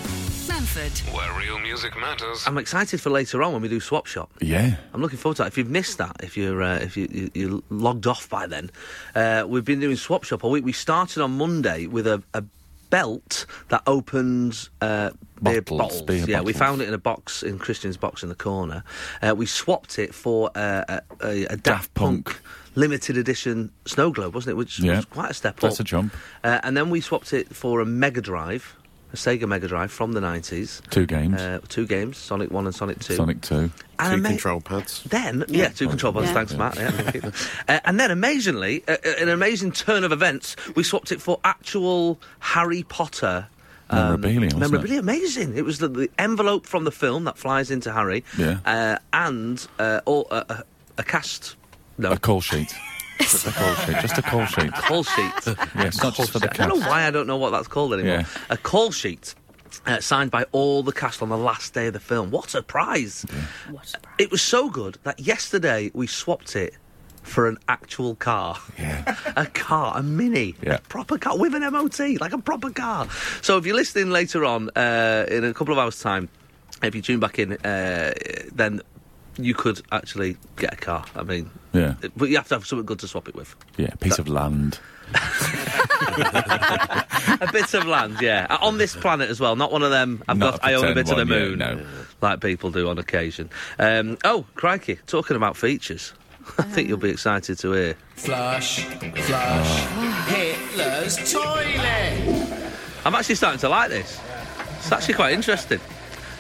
Manford. 0.59 0.91
Manford. 0.91 1.15
Where 1.15 1.39
real 1.39 1.59
music 1.61 1.97
matters. 1.99 2.43
I'm 2.47 2.59
excited 2.59 3.01
for 3.01 3.11
later 3.11 3.43
on 3.45 3.53
when 3.53 3.63
we 3.63 3.69
do 3.69 3.79
Swap 3.81 4.07
Shop. 4.07 4.31
Yeah. 4.41 4.77
I'm 4.93 5.01
looking 5.01 5.19
forward 5.19 5.37
to 5.37 5.43
that. 5.45 5.49
If 5.49 5.59
you've 5.59 5.71
missed 5.71 5.99
that, 5.99 6.17
if 6.23 6.37
you're 6.37 6.63
uh, 6.63 6.79
if 6.79 6.97
you, 6.97 7.09
you 7.11 7.31
you're 7.35 7.63
logged 7.71 8.07
off 8.09 8.29
by 8.29 8.47
then, 8.49 8.71
uh, 9.15 9.45
we've 9.47 9.65
been 9.65 9.79
doing 9.81 9.95
Swap 9.97 10.25
Shop 10.25 10.43
all 10.43 10.51
week. 10.51 10.65
We 10.65 10.73
started 10.73 11.23
on 11.23 11.37
Monday 11.39 11.87
with 11.87 12.07
a, 12.09 12.23
a 12.35 12.43
belt 12.91 13.47
that 13.69 13.83
opens 13.87 14.71
uh, 14.81 15.11
beer 15.43 15.63
Bottles, 15.63 16.03
bottles. 16.03 16.03
beer 16.03 16.25
yeah, 16.29 16.41
we 16.41 16.53
found 16.53 16.83
it 16.83 16.89
in 16.89 16.95
a 16.95 16.99
box 16.99 17.43
in 17.45 17.59
Christian's 17.59 17.97
box 17.97 18.23
in 18.25 18.29
the 18.29 18.35
corner. 18.35 18.83
Uh, 19.23 19.35
we 19.37 19.47
swapped 19.47 19.99
it 20.01 20.13
for 20.15 20.51
uh, 20.57 20.85
a, 20.89 21.03
a, 21.25 21.45
a 21.51 21.57
Daft, 21.57 21.95
Punk. 21.95 22.27
Punk. 22.27 22.41
Limited 22.75 23.17
edition 23.17 23.73
snow 23.87 24.11
globe, 24.13 24.35
wasn't 24.35 24.53
it? 24.53 24.57
Which 24.57 24.79
Yeah. 24.79 24.97
was 24.97 25.05
quite 25.05 25.31
a 25.31 25.35
step 25.35 25.59
That's 25.59 25.77
up. 25.77 25.81
a 25.81 25.85
jump. 25.85 26.15
Uh, 26.45 26.61
and 26.63 26.77
then 26.77 26.91
we 26.91 27.01
swapped 27.01 27.33
it 27.33 27.55
for 27.55 27.81
a 27.81 27.85
Mega 27.87 28.21
Drive, 28.21 28.77
a 29.13 29.17
Sega 29.17 29.49
Mega 29.49 29.67
Drive 29.69 29.91
from 29.91 30.13
the 30.13 30.21
90s. 30.21 30.83
Two 30.91 31.07
games. 31.07 31.41
Uh, 31.41 31.61
two 31.69 31.87
games, 31.87 32.17
Sonic 32.19 32.51
1 32.51 32.67
and 32.67 32.75
Sonic 32.75 32.99
2. 33.01 33.15
Sonic 33.15 33.41
2. 33.41 33.55
And 33.57 33.71
Two 33.71 34.05
ama- 34.05 34.29
control 34.29 34.61
pads. 34.61 35.03
Then, 35.05 35.45
yeah, 35.49 35.69
two 35.71 35.89
control 35.89 36.13
buttons. 36.13 36.31
Yeah. 36.31 36.35
Thanks, 36.35 36.55
Matt. 36.55 36.77
Yeah, 36.77 36.91
thank 36.91 37.25
uh, 37.69 37.81
and 37.85 37.99
then, 37.99 38.11
amazingly, 38.11 38.85
uh, 38.87 38.97
uh, 39.05 39.11
an 39.21 39.29
amazing 39.29 39.73
turn 39.73 40.05
of 40.05 40.13
events, 40.13 40.57
we 40.77 40.83
swapped 40.83 41.11
it 41.13 41.21
for 41.23 41.41
actual 41.45 42.21
Harry 42.41 42.83
Potter. 42.83 43.49
um, 43.91 43.99
Memorabilia, 44.21 44.41
wasn't 44.47 44.55
it? 44.55 44.59
memorabilia, 44.71 45.01
amazing. 45.01 45.57
It 45.57 45.65
was 45.65 45.79
the, 45.79 45.89
the 45.89 46.11
envelope 46.19 46.67
from 46.67 46.85
the 46.85 46.93
film 46.93 47.25
that 47.25 47.39
flies 47.39 47.71
into 47.71 47.93
Harry, 47.93 48.25
Yeah. 48.37 48.59
uh, 48.67 48.99
and 49.13 49.67
uh, 49.79 50.01
all, 50.05 50.27
uh, 50.31 50.45
a, 50.51 50.65
a 50.99 51.03
cast, 51.03 51.57
no, 51.97 52.13
A 52.13 52.19
call 52.19 52.41
sheet. 52.43 52.75
Just 53.19 53.47
a 53.47 53.53
call 53.53 53.75
sheet. 53.75 53.97
Just 54.01 54.19
a 54.19 54.23
call 54.23 54.47
sheet. 54.47 54.73
call 54.73 55.03
sheet. 55.05 55.33
Yeah, 55.75 55.85
it's 55.87 56.03
not 56.03 56.15
just 56.15 56.31
for 56.31 56.39
the 56.39 56.51
I 56.51 56.67
don't 56.67 56.79
know 56.81 56.87
why 56.89 57.07
I 57.07 57.11
don't 57.11 57.27
know 57.27 57.37
what 57.37 57.51
that's 57.51 57.69
called 57.69 57.93
anymore. 57.95 58.19
Yeah. 58.21 58.27
A 58.51 58.57
call 58.57 58.91
sheet. 58.91 59.35
Uh, 59.87 60.01
signed 60.01 60.31
by 60.31 60.45
all 60.53 60.83
the 60.83 60.93
cast 60.93 61.23
on 61.23 61.29
the 61.29 61.37
last 61.37 61.73
day 61.75 61.87
of 61.87 61.93
the 61.93 62.01
film. 62.01 62.31
What 62.31 62.55
a 62.55 62.63
prize! 62.63 63.25
What 63.71 63.93
a 63.95 63.99
prize. 64.01 64.15
It 64.19 64.31
was 64.31 64.43
so 64.43 64.69
good 64.71 64.99
that 65.05 65.21
yesterday 65.21 65.91
we 65.95 66.07
swapped 66.07 66.57
it 66.57 66.75
for 67.23 67.49
an 67.49 67.59
actual 67.69 68.15
car. 68.17 68.59
Yeah. 68.79 69.15
a 69.37 69.47
car, 69.47 69.93
a 69.97 70.03
mini, 70.03 70.57
Yeah. 70.63 70.77
a 70.77 70.81
proper 70.81 71.19
car 71.19 71.39
with 71.39 71.55
an 71.55 71.63
MOT, 71.71 72.01
like 72.21 72.33
a 72.33 72.39
proper 72.39 72.71
car. 72.71 73.09
So 73.43 73.57
if 73.59 73.67
you're 73.67 73.77
listening 73.77 74.11
later 74.11 74.45
on 74.45 74.71
uh, 74.71 75.27
in 75.31 75.45
a 75.45 75.53
couple 75.55 75.73
of 75.73 75.79
hours' 75.79 76.01
time, 76.01 76.29
if 76.83 76.95
you 76.95 77.03
tune 77.03 77.21
back 77.21 77.39
in, 77.39 77.53
uh, 77.53 78.15
then 78.53 78.81
you 79.39 79.55
could 79.55 79.81
actually 79.93 80.37
get 80.57 80.73
a 80.75 80.77
car. 80.77 81.05
I 81.15 81.23
mean, 81.23 81.51
Yeah. 81.73 81.95
but 82.17 82.29
you 82.29 82.37
have 82.37 82.49
to 82.49 82.55
have 82.57 82.67
something 82.67 82.85
good 82.87 82.99
to 83.01 83.09
swap 83.09 83.29
it 83.29 83.35
with. 83.35 83.55
Yeah. 83.77 83.95
Piece 84.01 84.19
of 84.19 84.29
land. 84.29 84.79
a 87.41 87.49
bit 87.53 87.73
of 87.75 87.87
land, 87.87 88.19
yeah, 88.21 88.47
Uh, 88.51 88.59
on 88.61 88.79
this 88.79 88.95
planet 88.97 89.31
as 89.31 89.41
well. 89.41 89.57
Not 89.57 89.73
one 89.73 89.83
of 89.83 89.91
them. 89.91 90.23
I've 90.29 90.37
Not 90.39 90.61
got. 90.61 90.65
I 90.65 90.75
own 90.75 90.85
a 90.85 90.93
pretend 90.93 91.07
bit 91.07 91.11
of 91.19 91.29
the 91.29 91.35
one, 91.35 91.41
yeah, 91.59 91.75
moon, 91.75 91.79
no. 91.81 91.87
like 92.21 92.41
people 92.41 92.71
do 92.71 92.89
on 92.89 92.99
occasion. 92.99 93.49
Um, 93.79 94.19
oh, 94.25 94.45
crikey! 94.55 94.99
Talking 95.07 95.37
about 95.37 95.57
features, 95.57 96.13
I 96.59 96.63
think 96.63 96.89
you'll 96.89 96.99
be 96.99 97.11
excited 97.11 97.59
to 97.61 97.73
hear. 97.73 97.97
Flush, 98.17 98.81
flush, 98.85 99.81
Hitler's 100.29 101.33
toilet. 101.33 102.73
I'm 103.05 103.15
actually 103.15 103.37
starting 103.37 103.61
to 103.61 103.69
like 103.69 103.91
this. 103.91 104.21
It's 104.79 104.93
actually 104.93 105.15
quite 105.15 105.33
interesting. 105.33 105.81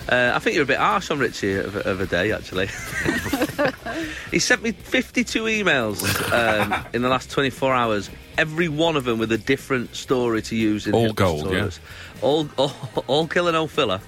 Uh, 0.08 0.32
I 0.34 0.38
think 0.38 0.54
you're 0.54 0.62
a 0.62 0.66
bit 0.66 0.78
harsh 0.78 1.10
on 1.10 1.18
Richie 1.18 1.54
of, 1.54 1.76
of 1.76 2.00
a 2.00 2.06
day, 2.06 2.32
actually. 2.32 2.68
he 4.30 4.38
sent 4.38 4.62
me 4.62 4.72
52 4.72 5.44
emails 5.44 6.02
um, 6.32 6.86
in 6.94 7.02
the 7.02 7.08
last 7.08 7.30
24 7.30 7.74
hours, 7.74 8.08
every 8.38 8.68
one 8.68 8.96
of 8.96 9.04
them 9.04 9.18
with 9.18 9.30
a 9.32 9.38
different 9.38 9.94
story 9.94 10.40
to 10.42 10.56
use 10.56 10.86
in 10.86 10.94
All 10.94 11.02
Hitler's 11.08 11.14
gold, 11.14 11.44
yeah? 11.52 11.58
toilets. 11.58 11.80
All, 12.22 12.48
all, 12.56 12.72
all 13.06 13.26
killer, 13.28 13.52
no 13.52 13.66
filler. 13.66 14.00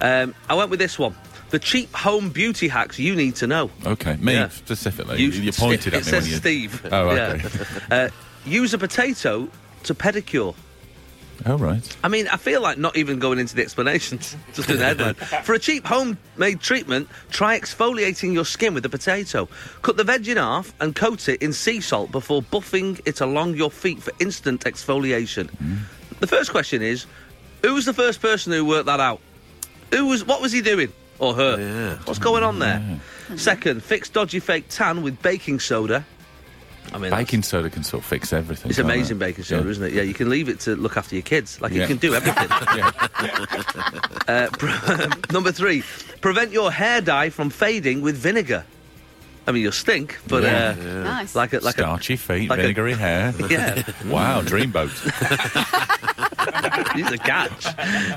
Um, 0.00 0.34
I 0.48 0.54
went 0.54 0.70
with 0.70 0.78
this 0.78 0.98
one. 0.98 1.14
The 1.50 1.58
cheap 1.58 1.92
home 1.94 2.30
beauty 2.30 2.66
hacks 2.68 2.98
you 2.98 3.14
need 3.14 3.36
to 3.36 3.46
know. 3.46 3.70
Okay. 3.84 4.16
Me 4.16 4.32
Yeah. 4.32 4.48
specifically. 4.48 5.20
You, 5.22 5.52
pointed 5.52 5.88
it 5.92 5.94
at 5.94 5.94
me 5.94 5.98
It 5.98 6.04
says 6.06 6.22
when 6.24 6.30
you. 6.30 6.36
Steve. 6.38 6.88
Oh, 6.90 7.14
Yeah. 7.14 7.32
okay. 7.44 7.48
Uh, 7.90 8.08
use 8.46 8.72
a 8.72 8.78
potato 8.78 9.48
to 9.82 9.94
pedicure. 9.94 10.54
Oh, 11.46 11.56
right. 11.56 11.96
I 12.02 12.08
mean, 12.08 12.28
I 12.28 12.36
feel 12.36 12.60
like 12.60 12.78
not 12.78 12.96
even 12.96 13.18
going 13.18 13.38
into 13.38 13.54
the 13.54 13.62
explanations, 13.62 14.36
just 14.54 14.70
in 14.70 14.78
the 14.78 14.84
headline. 14.84 15.14
For 15.44 15.54
a 15.54 15.58
cheap 15.58 15.84
homemade 15.84 16.60
treatment, 16.60 17.08
try 17.30 17.58
exfoliating 17.58 18.32
your 18.32 18.44
skin 18.44 18.74
with 18.74 18.84
a 18.84 18.88
potato. 18.88 19.48
Cut 19.82 19.96
the 19.96 20.04
veg 20.04 20.28
in 20.28 20.36
half 20.36 20.74
and 20.80 20.94
coat 20.94 21.28
it 21.28 21.42
in 21.42 21.52
sea 21.52 21.80
salt 21.80 22.10
before 22.12 22.42
buffing 22.42 23.00
it 23.04 23.20
along 23.20 23.54
your 23.54 23.70
feet 23.70 24.02
for 24.02 24.12
instant 24.20 24.64
exfoliation. 24.64 25.50
Mm. 25.56 25.78
The 26.20 26.26
first 26.26 26.50
question 26.50 26.82
is, 26.82 27.06
who 27.62 27.74
was 27.74 27.84
the 27.86 27.94
first 27.94 28.20
person 28.20 28.52
who 28.52 28.64
worked 28.64 28.86
that 28.86 29.00
out? 29.00 29.20
Who 29.92 30.06
was? 30.06 30.24
What 30.24 30.40
was 30.40 30.52
he 30.52 30.62
doing? 30.62 30.92
Or 31.18 31.34
her? 31.34 31.60
Yeah. 31.60 31.98
What's 32.04 32.18
going 32.18 32.42
on 32.42 32.58
there? 32.58 33.00
Second, 33.36 33.82
fix 33.82 34.08
dodgy 34.08 34.40
fake 34.40 34.66
tan 34.68 35.02
with 35.02 35.22
baking 35.22 35.60
soda. 35.60 36.04
I 36.94 36.98
mean, 36.98 37.10
Baking 37.10 37.42
soda 37.42 37.70
can 37.70 37.82
sort 37.84 38.02
of 38.02 38.06
fix 38.08 38.32
everything. 38.32 38.70
it's 38.70 38.78
can't 38.78 38.88
it? 38.88 38.92
amazing 38.94 39.18
baking 39.18 39.44
soda, 39.44 39.64
Yeah. 39.64 39.70
isn't 39.70 39.84
it? 39.84 39.92
Yeah, 39.92 40.02
you 40.02 40.14
can 40.14 40.28
leave 40.28 40.48
it 40.48 40.60
to 40.60 40.76
look 40.76 40.96
after 40.96 41.14
your 41.14 41.22
kids. 41.22 41.60
Like 41.60 41.72
you 41.72 41.86
can 41.86 41.96
do 41.96 42.14
everything. 42.14 42.48
Uh, 44.28 44.48
pre- 44.52 44.72
number 45.32 45.50
three, 45.52 45.82
prevent 46.20 46.52
your 46.52 46.70
hair 46.70 47.00
dye 47.00 47.28
from 47.28 47.50
fading 47.50 48.00
with 48.02 48.16
vinegar. 48.16 48.64
I 49.46 49.50
mean, 49.52 49.62
you'll 49.62 49.72
stink, 49.72 50.18
but 50.28 50.44
Yeah. 50.44 50.76
uh, 50.78 51.02
Nice. 51.02 51.34
like 51.34 51.52
a 51.52 51.58
like 51.58 51.74
Starchy 51.74 52.14
feet, 52.16 52.48
like 52.48 52.58
a- 52.60 52.62
vinegary 52.62 52.94
hair. 52.94 53.34
yeah, 53.50 53.82
wow, 54.06 54.40
dreamboat. 54.42 54.90
use 56.96 57.10
a 57.10 57.18
catch. 57.18 57.64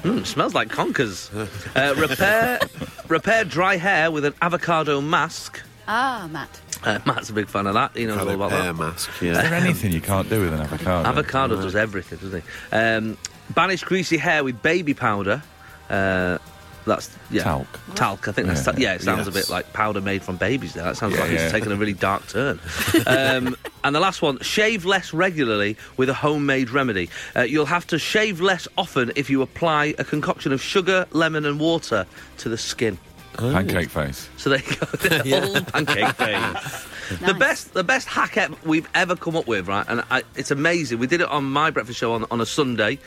Mm, 0.03 0.25
smells 0.25 0.53
like 0.53 0.69
conkers. 0.69 1.31
Uh, 1.75 1.95
repair 1.97 2.59
repair 3.07 3.43
dry 3.43 3.77
hair 3.77 4.11
with 4.11 4.25
an 4.25 4.33
avocado 4.41 5.01
mask. 5.01 5.61
Ah, 5.87 6.27
Matt. 6.31 6.61
Uh, 6.85 6.99
Matt's 7.05 7.29
a 7.29 7.33
big 7.33 7.47
fan 7.47 7.67
of 7.67 7.73
that. 7.73 7.95
He 7.95 8.05
knows 8.05 8.19
all 8.19 8.29
about 8.29 8.51
of 8.51 8.59
hair 8.59 8.73
that. 8.73 8.79
mask, 8.79 9.09
Is 9.17 9.21
yeah. 9.23 9.33
there 9.41 9.53
anything 9.55 9.91
you 9.91 10.01
can't 10.01 10.29
do 10.29 10.41
with 10.41 10.53
an 10.53 10.61
avocado? 10.61 11.07
Avocado 11.09 11.55
does 11.61 11.75
everything, 11.75 12.19
doesn't 12.19 12.43
he? 12.43 12.75
Um, 12.75 13.17
banish 13.53 13.83
greasy 13.83 14.17
hair 14.17 14.43
with 14.43 14.61
baby 14.61 14.93
powder. 14.93 15.41
Uh, 15.89 16.37
that's 16.85 17.09
yeah. 17.31 17.41
Talc. 17.41 17.67
Talc. 17.95 18.27
I 18.27 18.31
think 18.31 18.47
that's 18.47 18.63
Yeah. 18.65 18.71
ta- 18.73 18.77
yeah. 18.77 18.93
It 18.93 19.01
sounds 19.01 19.27
a 19.27 19.31
bit 19.31 19.49
like 19.49 19.73
powder 19.73 20.01
made 20.01 20.21
from 20.21 20.37
babies. 20.37 20.73
There. 20.75 20.83
That 20.83 20.95
sounds 20.95 21.15
Yeah, 21.15 21.21
like 21.21 21.31
yeah. 21.31 21.39
it's 21.45 21.51
taken 21.51 21.71
a 21.71 21.75
really 21.75 21.93
dark 21.93 22.27
turn. 22.27 22.59
um, 23.07 23.55
and 23.83 23.95
the 23.95 23.99
last 23.99 24.21
one: 24.21 24.37
shave 24.41 24.85
less 24.85 25.11
regularly 25.11 25.77
with 25.97 26.09
a 26.09 26.13
homemade 26.13 26.69
remedy. 26.69 27.09
Uh, 27.35 27.41
you'll 27.41 27.65
have 27.65 27.87
to 27.87 27.97
shave 27.97 28.39
less 28.39 28.67
often 28.77 29.11
if 29.15 29.31
you 29.31 29.41
apply 29.41 29.95
a 29.97 30.03
concoction 30.03 30.51
of 30.53 30.61
sugar, 30.61 31.07
lemon, 31.11 31.43
and 31.47 31.59
water 31.59 32.05
to 32.37 32.49
the 32.49 32.57
skin. 32.57 32.99
Pancake 33.37 33.89
face. 33.89 34.29
So 34.37 34.49
there 34.49 34.59
you 34.59 34.75
go. 34.75 34.85
The 35.23 35.39
whole 35.41 35.61
pancake 35.61 36.15
face. 36.15 37.19
The 37.19 37.33
best, 37.33 37.73
the 37.73 37.83
best 37.83 38.07
hack 38.07 38.37
ever 38.37 38.55
we've 38.65 38.89
ever 38.95 39.15
come 39.15 39.35
up 39.35 39.47
with, 39.47 39.67
right? 39.67 39.85
And 39.87 40.03
I, 40.09 40.23
it's 40.35 40.51
amazing. 40.51 40.99
We 40.99 41.07
did 41.07 41.21
it 41.21 41.29
on 41.29 41.43
my 41.45 41.69
breakfast 41.71 41.99
show 41.99 42.13
on, 42.13 42.25
on 42.31 42.41
a 42.41 42.45
Sunday, 42.45 42.99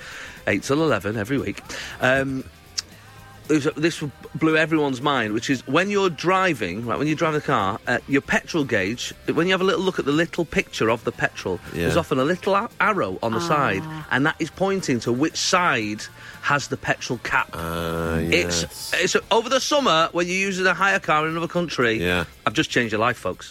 eight 0.47 0.63
till 0.63 0.83
eleven 0.83 1.17
every 1.17 1.39
week. 1.39 1.63
Um, 2.01 2.39
it 2.39 2.45
was- 2.45 2.45
this 3.49 4.03
blew 4.35 4.57
everyone's 4.57 5.01
mind, 5.01 5.33
which 5.33 5.51
is 5.51 5.67
when 5.67 5.91
you're 5.91 6.11
driving, 6.11 6.85
right? 6.87 6.99
When 6.99 7.09
you 7.09 7.15
drive 7.15 7.35
the 7.35 7.41
car, 7.41 7.81
uh, 7.87 7.99
your 8.07 8.21
petrol 8.21 8.65
gauge. 8.65 9.13
When 9.33 9.47
you 9.47 9.53
have 9.53 9.61
a 9.61 9.65
little 9.65 9.81
look 9.83 9.99
at 9.99 10.05
the 10.05 10.13
little 10.13 10.45
picture 10.45 10.91
of 10.91 11.03
the 11.05 11.13
petrol, 11.13 11.59
there's 11.73 11.97
often 11.97 12.19
a 12.19 12.25
little 12.25 12.55
a- 12.55 12.71
arrow 12.81 13.19
on 13.23 13.33
the 13.33 13.41
side, 13.41 13.83
and 14.11 14.25
that 14.27 14.37
is 14.39 14.51
pointing 14.51 15.01
to 15.01 15.13
which 15.13 15.37
side 15.37 16.03
has 16.43 16.69
the 16.69 16.77
petrol 16.77 17.19
cap. 17.25 17.49
Uh, 17.53 18.21
yes. 18.23 18.93
It's 18.93 19.15
it's 19.17 19.17
over 19.31 19.49
the 19.49 19.61
summer 19.61 20.09
when 20.13 20.27
you're 20.27 20.37
using 20.37 20.67
a 20.67 20.75
hire 20.75 21.01
car 21.01 21.25
in 21.25 21.33
another 21.33 21.49
country. 21.49 21.95
Yeah. 22.03 22.25
I've 22.47 22.55
just 22.55 22.71
changed 22.71 22.93
your 22.93 23.01
life, 23.01 23.19
folks. 23.19 23.51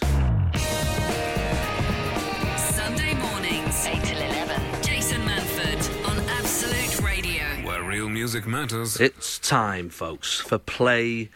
Music 8.28 8.46
matters. 8.46 9.00
It's 9.00 9.38
time, 9.38 9.88
folks, 9.88 10.38
for 10.38 10.58
play. 10.58 11.30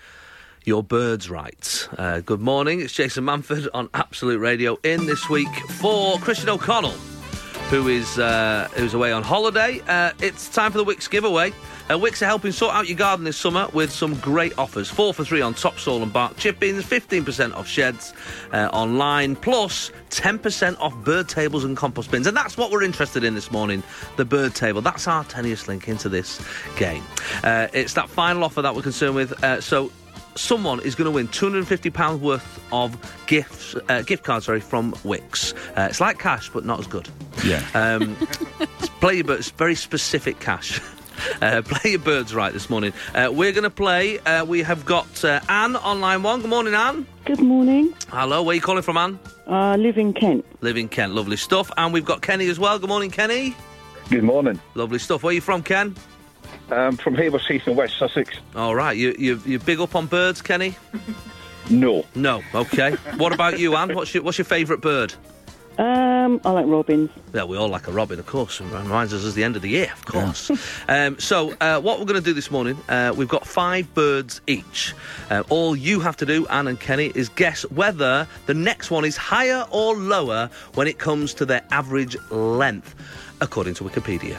Your 0.67 0.83
birds 0.83 1.31
right. 1.31 1.89
Uh, 1.97 2.21
good 2.21 2.43
morning. 2.43 2.83
It's 2.83 2.93
Jason 2.93 3.25
Manford 3.25 3.67
on 3.73 3.89
Absolute 3.95 4.39
Radio. 4.39 4.77
In 4.83 5.07
this 5.07 5.27
week 5.31 5.49
for 5.81 6.19
Christian 6.19 6.51
O'Connell, 6.51 6.91
who 7.71 7.89
is 7.89 8.19
uh, 8.19 8.69
who's 8.75 8.93
away 8.93 9.11
on 9.11 9.23
holiday. 9.23 9.81
Uh, 9.89 10.13
it's 10.21 10.51
time 10.51 10.71
for 10.71 10.77
the 10.77 10.85
Wickes 10.85 11.09
giveaway. 11.09 11.55
Uh, 11.93 11.99
Wickes 11.99 12.23
are 12.23 12.27
helping 12.27 12.53
sort 12.53 12.75
out 12.75 12.89
your 12.89 12.97
garden 12.97 13.23
this 13.23 13.37
summer 13.37 13.69
with 13.75 13.93
some 13.93 14.15
great 14.15 14.57
offers. 14.57 14.89
Four 14.89 15.13
for 15.13 15.27
three 15.27 15.43
on 15.43 15.53
topsoil 15.53 16.03
and 16.03 16.11
bark 16.11 16.39
chippings, 16.39 16.83
15% 16.85 17.55
off 17.55 17.69
sheds 17.69 18.15
uh, 18.55 18.71
online, 18.73 19.37
plus 19.37 19.91
10% 20.09 20.81
off 20.81 20.95
bird 21.05 21.29
tables 21.29 21.65
and 21.65 21.77
compost 21.77 22.11
bins. 22.11 22.27
And 22.27 22.35
that's 22.35 22.57
what 22.57 22.71
we're 22.71 22.83
interested 22.83 23.25
in 23.25 23.35
this 23.35 23.51
morning, 23.51 23.83
the 24.17 24.25
bird 24.25 24.55
table. 24.55 24.81
That's 24.81 25.07
our 25.07 25.23
tenuous 25.25 25.69
link 25.69 25.87
into 25.87 26.09
this 26.09 26.43
game. 26.79 27.05
Uh, 27.45 27.69
it's 27.75 27.93
that 27.93 28.09
final 28.09 28.43
offer 28.43 28.63
that 28.63 28.75
we're 28.75 28.81
concerned 28.81 29.15
with. 29.15 29.45
Uh, 29.45 29.61
so 29.61 29.93
someone 30.35 30.81
is 30.81 30.95
going 30.95 31.05
to 31.05 31.11
win 31.11 31.29
£250 31.29 32.21
worth 32.21 32.65
of 32.73 32.97
gifts, 33.27 33.77
uh, 33.91 34.01
gift 34.01 34.25
cards 34.25 34.47
sorry, 34.47 34.61
from 34.61 34.93
Wickes. 35.05 35.53
Uh, 35.77 35.89
it's 35.91 36.01
like 36.01 36.19
cash, 36.19 36.49
but 36.49 36.65
not 36.65 36.81
as 36.81 36.87
good. 36.87 37.11
Yeah. 37.45 37.63
Um, 37.75 38.17
it's 38.61 38.89
play, 38.89 39.21
but 39.21 39.41
it's 39.41 39.51
very 39.51 39.75
specific 39.75 40.41
cash. 40.41 40.81
Uh, 41.43 41.61
play 41.61 41.93
your 41.93 42.01
birds 42.01 42.33
right 42.35 42.53
this 42.53 42.71
morning. 42.71 42.93
Uh, 43.15 43.29
we're 43.33 43.51
going 43.51 43.65
to 43.65 43.71
play. 43.71 44.19
Uh, 44.21 44.45
we 44.45 44.63
have 44.63 44.85
got 44.85 45.25
uh, 45.25 45.41
Anne 45.49 45.75
on 45.75 46.01
line 46.01 46.23
one. 46.23 46.41
Good 46.41 46.51
morning, 46.51 46.75
Anne. 46.75 47.05
Good 47.25 47.41
morning. 47.41 47.93
Hello, 48.11 48.43
where 48.43 48.53
are 48.53 48.55
you 48.55 48.61
calling 48.61 48.83
from, 48.83 48.97
Anne? 48.97 49.19
I 49.49 49.75
live 49.77 49.99
in 49.99 50.13
Kent. 50.13 50.45
Live 50.61 50.77
in 50.77 50.89
Kent. 50.89 51.15
Lovely 51.15 51.37
stuff. 51.37 51.71
And 51.77 51.93
we've 51.93 52.05
got 52.05 52.23
Kenny 52.23 52.49
as 52.49 52.61
well. 52.61 52.79
Good 52.79 52.89
morning, 52.89 53.11
Kenny. 53.11 53.57
Good 54.09 54.23
morning. 54.23 54.61
Lovely 54.75 54.99
stuff. 55.01 55.23
Where 55.25 55.31
are 55.31 55.35
you 55.35 55.41
from, 55.41 55.63
Ken? 55.63 55.97
Um, 56.71 56.97
from 56.97 57.15
Hayward 57.17 57.43
Heath 57.43 57.67
in 57.67 57.77
West 57.77 57.99
Sussex. 57.99 58.37
All 58.55 58.75
right. 58.75 58.97
You 58.97 59.15
you 59.19 59.41
you 59.45 59.59
big 59.59 59.81
up 59.81 59.97
on 59.97 60.07
birds, 60.07 60.43
Kenny? 60.43 60.77
No. 61.71 62.05
No. 62.15 62.43
Okay. 62.55 62.93
what 63.17 63.33
about 63.33 63.59
you, 63.59 63.75
Anne? 63.77 63.95
What's 63.95 64.15
your 64.15 64.23
what's 64.23 64.39
your 64.39 64.45
favourite 64.45 64.81
bird? 64.81 65.15
Um, 65.79 66.41
I 66.45 66.51
like 66.51 66.67
robins. 66.67 67.11
Yeah, 67.35 67.45
we 67.45 67.57
all 67.57 67.69
like 67.69 67.89
a 67.89 67.93
robin, 67.93 68.19
of 68.19 68.27
course. 68.27 68.61
It 68.61 68.65
reminds 68.65 69.15
us 69.15 69.25
of 69.25 69.35
the 69.35 69.43
end 69.43 69.57
of 69.57 69.63
the 69.63 69.71
year, 69.71 69.91
of 69.93 70.05
course. 70.05 70.51
um, 70.89 71.19
so, 71.19 71.55
uh, 71.61 71.81
what 71.81 71.99
we're 71.99 72.05
going 72.05 72.21
to 72.21 72.25
do 72.25 72.35
this 72.35 72.51
morning, 72.51 72.77
uh, 72.89 73.15
we've 73.17 73.29
got 73.29 73.47
five 73.47 73.93
birds 73.95 74.41
each. 74.47 74.95
Uh, 75.31 75.43
all 75.49 75.75
you 75.75 76.01
have 76.01 76.17
to 76.19 76.27
do, 76.27 76.47
Anne 76.49 76.69
and 76.69 76.79
Kenny, 76.79 77.13
is 77.15 77.29
guess 77.31 77.63
whether 77.71 78.27
the 78.47 78.55
next 78.55 78.91
one 78.91 79.05
is 79.05 79.17
higher 79.17 79.67
or 79.71 79.97
lower 79.97 80.51
when 80.75 80.87
it 80.87 80.99
comes 80.99 81.33
to 81.35 81.47
their 81.47 81.63
average 81.71 82.17
length, 82.31 82.95
according 83.41 83.75
to 83.75 83.85
Wikipedia. 83.85 84.39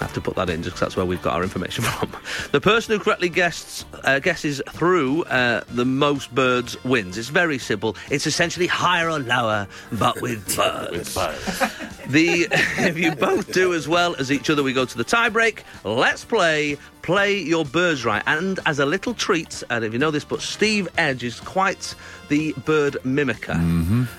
I 0.00 0.04
have 0.04 0.12
to 0.14 0.20
put 0.20 0.34
that 0.36 0.50
in 0.50 0.62
just 0.62 0.74
'cause 0.76 0.80
that's 0.80 0.96
where 0.96 1.06
we've 1.06 1.22
got 1.22 1.34
our 1.34 1.42
information 1.42 1.84
from. 1.92 2.10
The 2.52 2.60
person 2.60 2.92
who 2.96 3.02
correctly 3.02 3.28
guesses, 3.30 3.84
uh, 4.04 4.18
guesses 4.18 4.60
through 4.70 5.24
uh, 5.24 5.62
the 5.70 5.84
most 5.86 6.34
birds 6.34 6.76
wins. 6.84 7.16
It's 7.16 7.28
very 7.28 7.58
simple. 7.58 7.96
It's 8.10 8.26
essentially 8.26 8.66
higher 8.66 9.08
or 9.10 9.18
lower, 9.20 9.66
but 9.92 10.20
with 10.20 10.44
birds. 10.56 10.92
with 10.92 11.14
birds. 11.14 11.72
The 12.06 12.46
if 12.78 12.96
you 12.96 13.16
both 13.16 13.52
do 13.52 13.74
as 13.74 13.88
well 13.88 14.14
as 14.14 14.30
each 14.30 14.48
other, 14.48 14.62
we 14.62 14.72
go 14.72 14.84
to 14.84 14.96
the 14.96 15.04
tiebreak. 15.04 15.60
Let's 15.82 16.24
play. 16.24 16.78
Play 17.02 17.38
your 17.38 17.64
birds 17.64 18.04
right. 18.04 18.22
And 18.26 18.60
as 18.64 18.78
a 18.78 18.86
little 18.86 19.12
treat, 19.12 19.64
and 19.70 19.84
if 19.84 19.92
you 19.92 19.98
know 19.98 20.12
this, 20.12 20.22
but 20.24 20.40
Steve 20.40 20.88
Edge 20.98 21.24
is 21.24 21.40
quite 21.40 21.96
the 22.28 22.52
bird 22.64 22.96
mimicker. 23.04 23.56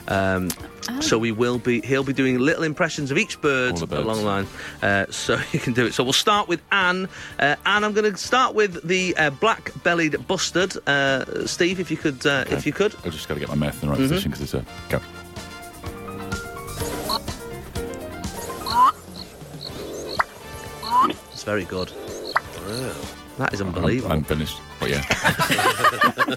Um, 0.10 0.50
So 1.01 1.17
we 1.17 1.32
will 1.32 1.58
be. 1.60 1.82
He'll 1.82 2.03
be 2.03 2.13
doing 2.13 2.39
little 2.39 2.63
impressions 2.63 3.12
of 3.12 3.17
each 3.17 3.39
bird 3.41 3.79
along 3.82 4.17
the 4.17 4.24
line, 4.24 4.48
uh, 4.82 5.06
so 5.10 5.38
you 5.51 5.60
can 5.60 5.74
do 5.74 5.86
it. 5.86 5.94
So 5.94 6.03
we'll 6.03 6.13
start 6.13 6.48
with 6.48 6.62
Anne. 6.72 7.08
Uh, 7.39 7.56
Anne, 7.65 7.84
I'm 7.84 7.94
going 7.94 8.12
to 8.12 8.17
start 8.17 8.56
with 8.56 8.88
the 8.88 9.15
uh, 9.17 9.29
black-bellied 9.32 10.27
bustard. 10.27 10.75
Uh, 10.88 11.46
Steve, 11.46 11.79
if 11.79 11.91
you 11.91 11.98
could, 11.98 12.25
uh, 12.25 12.46
if 12.50 12.65
you 12.65 12.74
could. 12.74 12.96
I've 13.06 13.12
just 13.13 13.27
got 13.27 13.34
to 13.36 13.39
get 13.39 13.50
my 13.50 13.56
mouth 13.56 13.82
in 13.84 13.89
the 13.89 13.94
right 13.94 14.00
Mm-hmm. 14.00 14.10
position 14.10 14.32
because 14.32 14.44
it's 14.44 14.53
a 14.53 14.65
go. 14.89 15.01
It's 21.32 21.44
very 21.44 21.65
good. 21.65 21.89
That 23.38 23.53
is 23.53 23.62
I'm, 23.62 23.67
unbelievable. 23.67 24.12
I'm 24.13 24.24
finished. 24.24 24.60
But 24.79 24.89
yeah, 24.89 25.03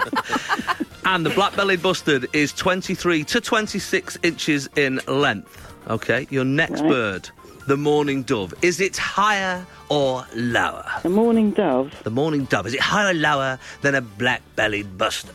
And 1.04 1.24
the 1.24 1.30
black-bellied 1.30 1.82
bustard 1.82 2.26
is 2.32 2.52
23 2.52 3.24
to 3.24 3.40
26 3.40 4.18
inches 4.22 4.68
in 4.76 5.00
length. 5.06 5.56
Okay, 5.88 6.26
your 6.30 6.44
next 6.44 6.80
Right. 6.82 6.90
bird, 6.90 7.30
the 7.66 7.76
mourning 7.76 8.22
dove, 8.22 8.52
is 8.62 8.80
it 8.80 8.96
higher 8.96 9.64
or 9.88 10.24
lower? 10.34 10.84
The 11.02 11.08
mourning 11.08 11.52
dove 11.52 11.92
The 12.04 12.10
mourning 12.10 12.44
dove, 12.44 12.66
is 12.66 12.74
it 12.74 12.80
higher 12.80 13.10
or 13.10 13.14
lower 13.14 13.58
than 13.82 13.94
a 13.94 14.00
black-bellied 14.02 14.98
bustard? 14.98 15.34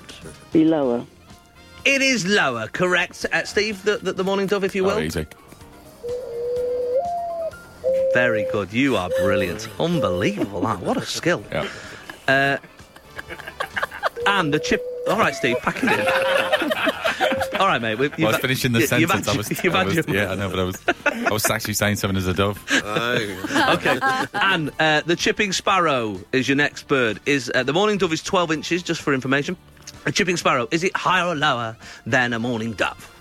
be 0.53 0.63
lower. 0.65 1.03
It 1.83 2.01
is 2.01 2.25
lower, 2.25 2.67
correct, 2.67 3.25
uh, 3.33 3.43
Steve. 3.43 3.83
The, 3.83 3.97
the, 3.97 4.13
the 4.13 4.23
mourning 4.23 4.47
dove, 4.47 4.63
if 4.63 4.73
you 4.75 4.83
will. 4.83 4.91
oh, 4.97 4.99
easy. 4.99 5.25
Very 8.13 8.45
good. 8.51 8.71
You 8.71 8.95
are 8.95 9.09
brilliant. 9.21 9.67
Unbelievable. 9.79 10.61
That. 10.61 10.79
What 10.79 10.97
a 10.97 11.05
skill. 11.05 11.43
Yeah. 11.51 11.67
And 14.27 14.53
the 14.53 14.59
chip. 14.59 14.81
All 15.07 15.17
right, 15.17 15.35
Steve, 15.35 15.57
pack 15.61 15.77
it 15.83 15.91
in. 15.91 15.99
All 17.59 17.67
right, 17.67 17.81
mate. 17.81 17.97
Well, 17.97 18.09
I 18.19 18.25
was 18.31 18.37
finishing 18.37 18.71
the 18.73 18.81
you- 18.81 18.87
sentence. 18.87 19.27
had- 19.27 19.35
I 19.35 19.37
was, 19.37 19.47
I 19.65 19.83
was 19.85 20.07
yeah, 20.07 20.31
I 20.31 20.35
know, 20.35 20.49
but 20.49 20.59
I 20.59 20.63
was, 20.63 20.81
I 21.05 21.31
was 21.31 21.49
actually 21.49 21.75
saying 21.75 21.95
something 21.97 22.17
as 22.17 22.27
a 22.27 22.33
dove. 22.33 22.61
Oh. 22.71 23.73
Okay. 23.75 23.99
and 24.33 24.71
uh, 24.79 25.01
the 25.05 25.15
chipping 25.15 25.51
sparrow 25.53 26.19
is 26.31 26.49
your 26.49 26.57
next 26.57 26.87
bird. 26.87 27.19
Is 27.25 27.51
uh, 27.55 27.63
the 27.63 27.71
mourning 27.73 27.97
dove 27.97 28.11
is 28.13 28.21
12 28.23 28.51
inches, 28.51 28.83
just 28.83 29.01
for 29.01 29.13
information. 29.13 29.55
A 30.05 30.11
chipping 30.11 30.37
sparrow 30.37 30.67
is 30.71 30.83
it 30.83 30.95
higher 30.95 31.25
or 31.27 31.35
lower 31.35 31.77
than 32.05 32.33
a 32.33 32.39
mourning 32.39 32.73
dove? 32.73 33.11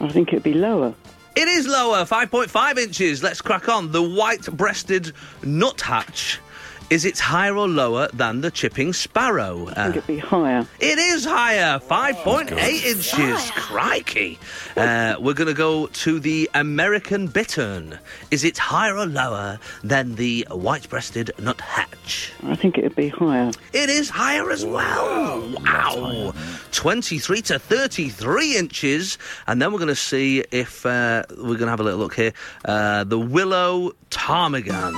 I 0.00 0.08
think 0.08 0.28
it'd 0.28 0.42
be 0.42 0.54
lower. 0.54 0.94
It 1.36 1.48
is 1.48 1.66
lower, 1.66 2.04
5.5 2.04 2.78
inches. 2.78 3.22
Let's 3.22 3.40
crack 3.40 3.68
on. 3.68 3.92
The 3.92 4.02
white-breasted 4.02 5.12
nuthatch. 5.42 6.40
Is 6.90 7.04
it 7.04 7.20
higher 7.20 7.56
or 7.56 7.68
lower 7.68 8.08
than 8.12 8.40
the 8.40 8.50
chipping 8.50 8.92
sparrow? 8.92 9.68
I 9.68 9.70
Uh, 9.70 9.84
think 9.84 9.96
it'd 9.98 10.06
be 10.08 10.18
higher. 10.18 10.66
It 10.80 10.98
is 10.98 11.24
higher, 11.24 11.78
5.8 11.78 12.84
inches. 12.84 13.50
Crikey. 13.52 14.40
Uh, 14.76 15.14
we're 15.20 15.34
going 15.34 15.46
to 15.46 15.54
go 15.54 15.86
to 15.86 16.18
the 16.18 16.50
American 16.52 17.28
bittern. 17.28 17.96
Is 18.32 18.42
it 18.42 18.58
higher 18.58 18.96
or 18.96 19.06
lower 19.06 19.60
than 19.84 20.16
the 20.16 20.44
white 20.50 20.88
breasted 20.88 21.30
nuthatch? 21.38 22.32
I 22.42 22.56
think 22.56 22.76
it'd 22.76 22.96
be 22.96 23.08
higher. 23.08 23.52
It 23.72 23.88
is 23.88 24.10
higher 24.10 24.50
as 24.50 24.66
well. 24.66 25.48
Wow. 25.64 26.34
23 26.72 27.42
to 27.42 27.58
33 27.60 28.56
inches. 28.56 29.16
And 29.46 29.62
then 29.62 29.70
we're 29.72 29.78
going 29.78 29.88
to 29.88 29.94
see 29.94 30.40
if 30.50 30.84
uh, 30.84 31.22
we're 31.36 31.54
going 31.54 31.58
to 31.60 31.68
have 31.68 31.78
a 31.80 31.84
little 31.84 32.00
look 32.00 32.14
here. 32.16 32.32
Uh, 32.64 33.04
the 33.04 33.18
willow 33.18 33.92
ptarmigan 34.10 34.92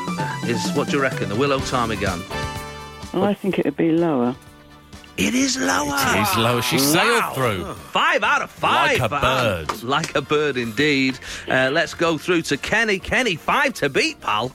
is 0.48 0.58
what 0.74 0.88
do 0.88 0.96
you 0.96 1.02
reckon? 1.02 1.28
The 1.28 1.36
willow 1.36 1.58
ptarmigan. 1.58 1.81
I 3.14 3.34
think 3.34 3.58
it'd 3.58 3.76
be 3.76 3.92
lower. 3.92 4.34
It 5.18 5.34
is 5.34 5.58
lower. 5.58 5.94
It 5.94 6.22
is 6.22 6.36
lower. 6.38 6.62
She 6.62 6.78
sailed 6.78 7.34
through. 7.34 7.64
Five 7.74 8.22
out 8.22 8.40
of 8.42 8.50
five. 8.50 8.98
Like 8.98 9.10
a 9.10 9.14
man. 9.14 9.20
bird. 9.66 9.82
Like 9.82 10.14
a 10.14 10.22
bird, 10.22 10.56
indeed. 10.56 11.18
Uh, 11.48 11.68
let's 11.72 11.92
go 11.94 12.16
through 12.16 12.42
to 12.42 12.56
Kenny. 12.56 12.98
Kenny, 12.98 13.36
five 13.36 13.74
to 13.74 13.88
beat, 13.90 14.20
pal. 14.22 14.52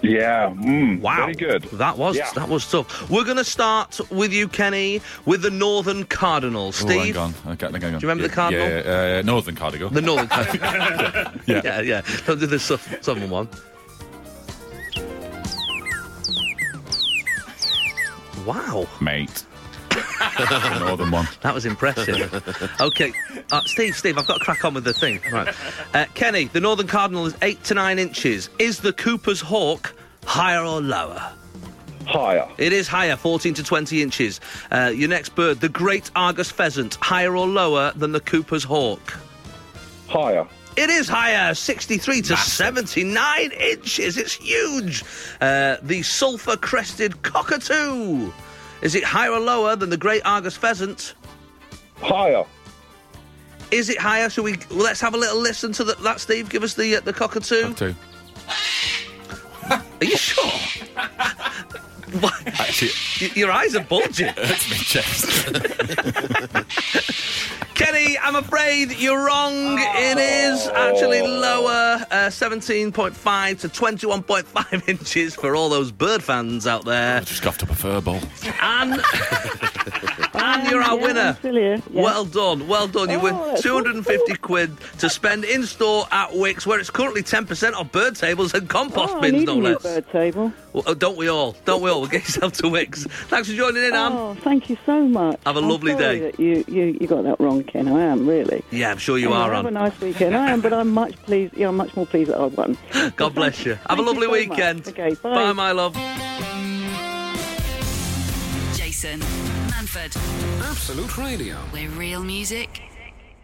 Yeah. 0.00 0.48
Mm, 0.50 1.00
Wow, 1.00 1.16
Very 1.16 1.34
good. 1.34 1.62
That 1.74 1.96
was 1.98 2.16
Yeah. 2.16 2.28
that 2.34 2.48
was 2.48 2.68
tough. 2.68 3.08
We're 3.10 3.22
going 3.24 3.36
to 3.36 3.44
start 3.44 4.00
with 4.10 4.32
you, 4.32 4.48
Kenny, 4.48 5.00
with 5.26 5.42
the 5.42 5.50
Northern 5.50 6.04
Cardinal. 6.04 6.68
Oh, 6.68 6.70
Steve, 6.72 7.14
hang 7.14 7.16
on. 7.18 7.34
Okay, 7.52 7.66
hang 7.66 7.74
on. 7.74 7.80
Do 7.80 7.86
you 7.86 7.98
remember 8.08 8.22
the 8.22 8.28
Yeah, 8.28 8.34
cardinal? 8.34 8.68
Yeah, 8.68 9.18
uh, 9.18 9.22
Northern 9.24 9.54
Cardigan. 9.54 9.92
the 9.92 10.00
Northern 10.02 10.26
Cardinal. 10.28 11.32
yeah. 11.46 11.60
yeah, 11.64 11.80
yeah. 11.82 12.02
Don't 12.26 12.40
do 12.40 12.46
the 12.46 12.58
sou- 12.58 12.78
southern 13.02 13.28
one. 13.30 13.48
Wow, 18.44 18.86
Mate. 19.00 19.44
The 20.38 20.78
Northern 20.78 21.10
one. 21.10 21.28
that 21.42 21.52
was 21.52 21.66
impressive. 21.66 22.32
okay, 22.80 23.12
uh, 23.50 23.60
Steve, 23.66 23.94
Steve, 23.96 24.16
I've 24.16 24.26
got 24.26 24.38
to 24.38 24.44
crack 24.44 24.64
on 24.64 24.72
with 24.72 24.84
the 24.84 24.94
thing. 24.94 25.20
Right, 25.30 25.54
uh, 25.94 26.06
Kenny, 26.14 26.44
the 26.46 26.60
Northern 26.60 26.86
Cardinal 26.86 27.26
is 27.26 27.36
eight 27.42 27.62
to 27.64 27.74
nine 27.74 27.98
inches. 27.98 28.48
Is 28.58 28.78
the 28.80 28.92
Cooper's 28.94 29.40
Hawk 29.40 29.94
higher 30.24 30.64
or 30.64 30.80
lower? 30.80 31.32
Higher. 32.06 32.48
It 32.56 32.72
is 32.72 32.88
higher, 32.88 33.16
14 33.16 33.54
to 33.54 33.62
20 33.62 34.00
inches. 34.02 34.40
Uh, 34.70 34.90
your 34.94 35.08
next 35.08 35.34
bird, 35.34 35.60
the 35.60 35.68
Great 35.68 36.10
Argus 36.16 36.50
Pheasant, 36.50 36.94
higher 36.96 37.36
or 37.36 37.46
lower 37.46 37.92
than 37.94 38.12
the 38.12 38.20
Cooper's 38.20 38.64
Hawk? 38.64 39.18
Higher. 40.08 40.46
It 40.76 40.88
is 40.88 41.06
higher, 41.08 41.54
63 41.54 42.22
to 42.22 42.36
79 42.36 43.50
inches. 43.52 44.16
It's 44.16 44.32
huge. 44.32 45.04
Uh, 45.40 45.76
the 45.82 46.02
sulphur 46.02 46.56
crested 46.56 47.20
cockatoo. 47.22 48.32
Is 48.80 48.94
it 48.94 49.04
higher 49.04 49.32
or 49.32 49.38
lower 49.40 49.76
than 49.76 49.90
the 49.90 49.96
great 49.98 50.22
Argus 50.24 50.56
pheasant? 50.56 51.14
Higher. 52.00 52.44
Is 53.70 53.88
it 53.90 53.98
higher? 53.98 54.28
Shall 54.30 54.44
we? 54.44 54.56
Well, 54.70 54.80
let's 54.80 55.00
have 55.00 55.14
a 55.14 55.16
little 55.18 55.38
listen 55.40 55.72
to 55.72 55.84
the, 55.84 55.94
that, 56.02 56.20
Steve. 56.20 56.48
Give 56.50 56.62
us 56.62 56.74
the 56.74 56.96
uh, 56.96 57.00
the 57.00 57.12
cockatoo. 57.12 57.74
Two. 57.74 57.94
Are 59.70 59.82
you 60.04 60.16
sure? 60.16 60.50
What? 62.20 62.34
Actually, 62.60 62.90
Your 63.40 63.50
eyes 63.50 63.74
are 63.74 63.84
bulging. 63.84 64.28
hurts 64.34 64.68
my 64.68 64.76
chest. 64.76 65.48
Kenny, 67.74 68.18
I'm 68.18 68.36
afraid 68.36 68.92
you're 68.92 69.24
wrong. 69.24 69.78
It 69.78 70.18
is 70.18 70.68
actually 70.68 71.22
lower, 71.22 72.04
uh, 72.10 72.28
17.5 72.28 73.60
to 73.60 73.68
21.5 73.68 74.88
inches 74.88 75.34
for 75.34 75.56
all 75.56 75.68
those 75.68 75.90
bird 75.90 76.22
fans 76.22 76.66
out 76.66 76.84
there. 76.84 77.16
I 77.16 77.20
just 77.20 77.36
scuffed 77.38 77.62
up 77.62 77.70
a 77.70 77.74
fur 77.74 78.00
ball. 78.00 78.20
And, 78.60 78.94
and 80.42 80.68
you're 80.70 80.82
our 80.82 80.96
Yeah, 80.98 81.02
winner. 81.06 81.32
Here. 81.42 81.82
Yeah. 81.90 82.02
Well 82.02 82.24
done, 82.24 82.66
well 82.68 82.88
done. 82.88 83.10
You 83.10 83.16
Oh, 83.18 83.22
win 83.22 83.34
that's 83.36 83.62
250 83.62 84.34
quid 84.36 84.76
to 84.98 85.08
spend 85.08 85.44
in 85.44 85.64
store 85.64 86.06
at 86.10 86.30
Wickes, 86.30 86.66
where 86.66 86.78
it's 86.80 86.90
currently 86.90 87.22
10% 87.22 87.74
off 87.74 87.92
bird 87.92 88.16
tables 88.16 88.54
and 88.54 88.68
compost 88.68 89.14
oh, 89.14 89.18
I 89.18 89.20
bins, 89.20 89.34
need 89.40 89.46
no 89.46 89.52
a 89.52 89.56
new 89.56 89.62
less. 89.74 89.82
bird 89.82 90.10
table. 90.10 90.52
Well, 90.72 90.84
oh, 90.86 90.94
don't 90.94 91.16
we 91.16 91.28
all? 91.28 91.54
Don't 91.64 91.82
we 91.82 91.90
all? 91.90 92.00
Well, 92.02 92.10
get 92.10 92.22
yourself 92.22 92.54
to 92.54 92.62
Wickes. 92.64 93.08
Thanks 93.28 93.48
for 93.48 93.54
joining 93.54 93.84
in, 93.84 93.94
Anne. 93.94 94.12
Oh, 94.12 94.34
thank 94.42 94.68
you 94.70 94.76
so 94.86 95.06
much. 95.06 95.38
Have 95.46 95.56
a 95.56 95.60
I'm 95.60 95.68
lovely 95.68 95.92
sorry 95.92 96.18
day. 96.18 96.30
That 96.30 96.40
you, 96.40 96.64
you, 96.66 96.96
you 97.00 97.06
got 97.06 97.22
that 97.24 97.38
wrong, 97.40 97.62
Ken. 97.64 97.88
I 97.88 98.02
am 98.02 98.26
really. 98.26 98.64
Yeah, 98.70 98.90
I'm 98.90 98.98
sure 98.98 99.18
you 99.18 99.26
Anyway, 99.32 99.40
are, 99.42 99.52
Have 99.54 99.66
a 99.66 99.70
nice 99.70 100.00
weekend. 100.00 100.34
I 100.36 100.50
am, 100.50 100.60
but 100.60 100.72
I'm 100.72 100.90
much 100.90 101.16
pleased. 101.24 101.54
Yeah, 101.56 101.68
I'm 101.68 101.76
much 101.76 101.94
more 101.94 102.06
pleased 102.06 102.30
that 102.30 102.38
I 102.38 102.46
won. 102.46 102.76
God 103.16 103.34
bless 103.34 103.64
you. 103.66 103.74
Have 103.74 103.82
a 103.84 103.88
Thank 103.88 103.98
you 103.98 104.06
lovely 104.06 104.22
so 104.26 104.48
much. 104.48 104.56
weekend. 104.56 104.88
Okay, 104.88 105.14
bye. 105.22 105.34
Bye, 105.34 105.52
my 105.52 105.72
love. 105.72 105.94
Jason 108.74 109.20
Manford, 109.92 110.16
Absolute 110.70 111.18
Radio. 111.18 111.56
where 111.70 111.86
real 111.90 112.22
music 112.24 112.80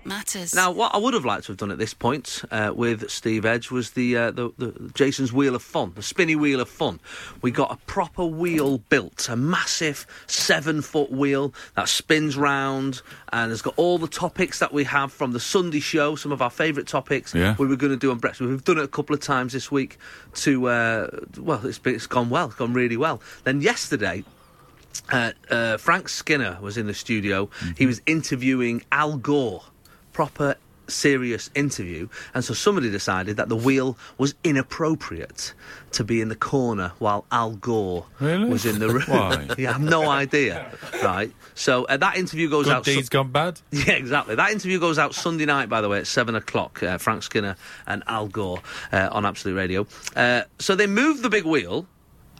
matters. 0.07 0.55
Now, 0.55 0.71
what 0.71 0.95
I 0.95 0.99
would 0.99 1.13
have 1.13 1.27
liked 1.27 1.45
to 1.45 1.53
have 1.53 1.59
done 1.59 1.71
at 1.71 1.77
this 1.77 1.93
point 1.93 2.43
uh, 2.51 2.73
with 2.75 3.11
Steve 3.11 3.45
Edge 3.45 3.71
was 3.71 3.91
the, 3.91 4.17
uh, 4.17 4.31
the 4.31 4.51
the 4.57 4.91
Jason's 4.95 5.31
Wheel 5.31 5.55
of 5.55 5.63
Fun, 5.63 5.93
the 5.95 6.01
spinny 6.03 6.37
Wheel 6.37 6.61
of 6.61 6.71
Fun. 6.71 7.01
We 7.43 7.51
got 7.51 7.71
a 7.71 7.77
proper 7.87 8.25
wheel 8.25 8.79
built, 8.79 9.29
a 9.29 9.37
massive 9.37 10.07
seven 10.27 10.81
foot 10.81 11.11
wheel 11.13 11.53
that 11.77 11.87
spins 11.87 12.35
round 12.39 13.03
and 13.31 13.51
has 13.51 13.61
got 13.61 13.75
all 13.77 13.99
the 13.99 14.09
topics 14.09 14.59
that 14.61 14.73
we 14.73 14.85
have 14.85 15.13
from 15.13 15.33
the 15.33 15.41
Sunday 15.41 15.81
show, 15.81 16.17
some 16.17 16.33
of 16.33 16.41
our 16.41 16.49
favourite 16.51 16.89
topics. 16.89 17.35
Yeah. 17.35 17.57
We 17.59 17.67
were 17.67 17.77
going 17.77 17.93
to 17.93 17.99
do 17.99 18.11
on 18.11 18.21
Brexit. 18.21 18.49
We've 18.49 18.65
done 18.65 18.79
it 18.79 18.85
a 18.85 18.89
couple 18.89 19.13
of 19.15 19.21
times 19.21 19.53
this 19.53 19.71
week. 19.71 19.99
To 20.37 20.69
uh, 20.69 21.11
well, 21.37 21.67
it's, 21.67 21.79
been- 21.79 21.95
it's 21.97 22.07
gone 22.07 22.31
well, 22.31 22.47
it's 22.47 22.55
gone 22.55 22.73
really 22.73 22.97
well. 22.97 23.21
Then 23.45 23.61
yesterday. 23.61 24.25
Uh, 25.11 25.33
uh, 25.51 25.77
Frank 25.79 26.09
Skinner 26.09 26.59
was 26.61 26.77
in 26.77 26.87
the 26.87 26.95
studio. 26.95 27.49
He 27.77 27.87
was 27.87 28.01
interviewing 28.07 28.83
Al 28.93 29.17
Gore, 29.17 29.63
proper 30.13 30.57
serious 30.87 31.51
interview, 31.55 32.09
and 32.33 32.43
so 32.43 32.55
somebody 32.55 32.91
decided 32.91 33.37
that 33.37 33.51
the 33.51 33.57
wheel 33.57 33.99
was 34.17 34.35
inappropriate 34.43 35.53
to 35.93 36.03
be 36.05 36.21
in 36.23 36.29
the 36.29 36.35
corner 36.35 36.93
while 36.99 37.27
Al 37.31 37.53
Gore 37.57 38.07
Really? 38.21 38.49
was 38.49 38.65
in 38.65 38.79
the 38.79 38.89
room. 38.95 39.03
Why? 39.07 39.49
yeah, 39.59 39.71
I 39.71 39.73
have 39.75 39.83
no 39.83 40.09
idea. 40.09 40.71
Right. 41.03 41.31
So 41.55 41.85
uh, 41.85 41.97
that 41.99 42.17
interview 42.17 42.49
goes 42.49 42.65
Good 42.67 42.75
out. 42.75 42.85
su- 42.87 42.95
deeds 42.95 43.09
gone 43.11 43.31
bad. 43.31 43.61
yeah, 43.71 43.93
exactly. 43.93 44.35
That 44.37 44.51
interview 44.51 44.79
goes 44.79 44.99
out 44.99 45.15
Sunday 45.15 45.45
night, 45.45 45.69
by 45.69 45.81
the 45.83 45.89
way, 45.91 45.99
at 45.99 46.07
seven 46.07 46.35
o'clock. 46.35 46.83
Uh, 46.83 46.97
Frank 46.99 47.23
Skinner 47.23 47.57
and 47.87 48.03
Al 48.07 48.29
Gore 48.29 48.61
uh, 48.93 49.09
on 49.13 49.27
Absolute 49.27 49.57
Radio. 49.57 49.87
Uh, 50.17 50.43
so 50.59 50.75
they 50.75 50.87
moved 50.87 51.23
the 51.23 51.29
big 51.31 51.45
wheel, 51.45 51.87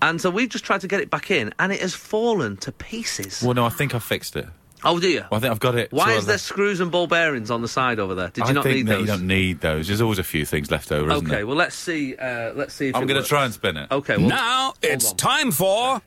and 0.03 0.21
so 0.21 0.31
we've 0.31 0.49
just 0.49 0.65
tried 0.65 0.81
to 0.83 0.89
get 0.89 1.01
it 1.01 1.11
back 1.11 1.31
in, 1.31 1.53
and 1.59 1.73
it 1.73 1.81
has 1.81 1.95
fallen 1.95 2.57
to 2.59 2.73
pieces. 2.73 3.43
Well, 3.43 3.55
no, 3.55 3.65
I 3.65 3.71
think 3.71 3.95
I 3.95 3.99
fixed 3.99 4.37
it. 4.37 4.47
Oh, 4.85 5.01
do 5.01 5.09
you? 5.09 5.25
Well, 5.31 5.39
I 5.39 5.39
think 5.41 5.51
I've 5.51 5.59
got 5.59 5.75
it. 5.75 5.91
Why 5.93 6.13
is 6.13 6.19
of 6.21 6.27
there 6.27 6.39
screws 6.39 6.79
and 6.79 6.93
ball 6.93 7.09
bearings 7.09 7.51
on 7.51 7.63
the 7.63 7.69
side 7.69 7.99
over 7.99 8.15
there? 8.15 8.29
Did 8.29 8.45
you 8.45 8.51
I 8.51 8.53
not 8.53 8.63
think 8.63 8.77
need 8.77 8.87
that 8.87 8.93
those? 8.93 9.01
you 9.01 9.07
don't 9.09 9.27
need 9.27 9.61
those. 9.61 9.89
There's 9.89 10.01
always 10.01 10.21
a 10.21 10.25
few 10.25 10.45
things 10.47 10.71
left 10.71 10.93
over, 10.93 11.11
isn't 11.11 11.25
it? 11.27 11.29
okay, 11.29 11.37
there? 11.39 11.47
well 11.49 11.57
let's 11.57 11.75
see. 11.75 12.15
Uh, 12.15 12.53
let's 12.55 12.75
see 12.75 12.89
if 12.91 12.95
I'm 12.95 13.07
going 13.07 13.21
to 13.21 13.29
try 13.29 13.45
and 13.45 13.53
spin 13.53 13.77
it. 13.77 13.91
Okay, 13.91 14.17
well, 14.17 14.29
Now 14.29 14.75
it's 14.81 15.11
on. 15.11 15.17
time 15.17 15.51
for 15.51 16.01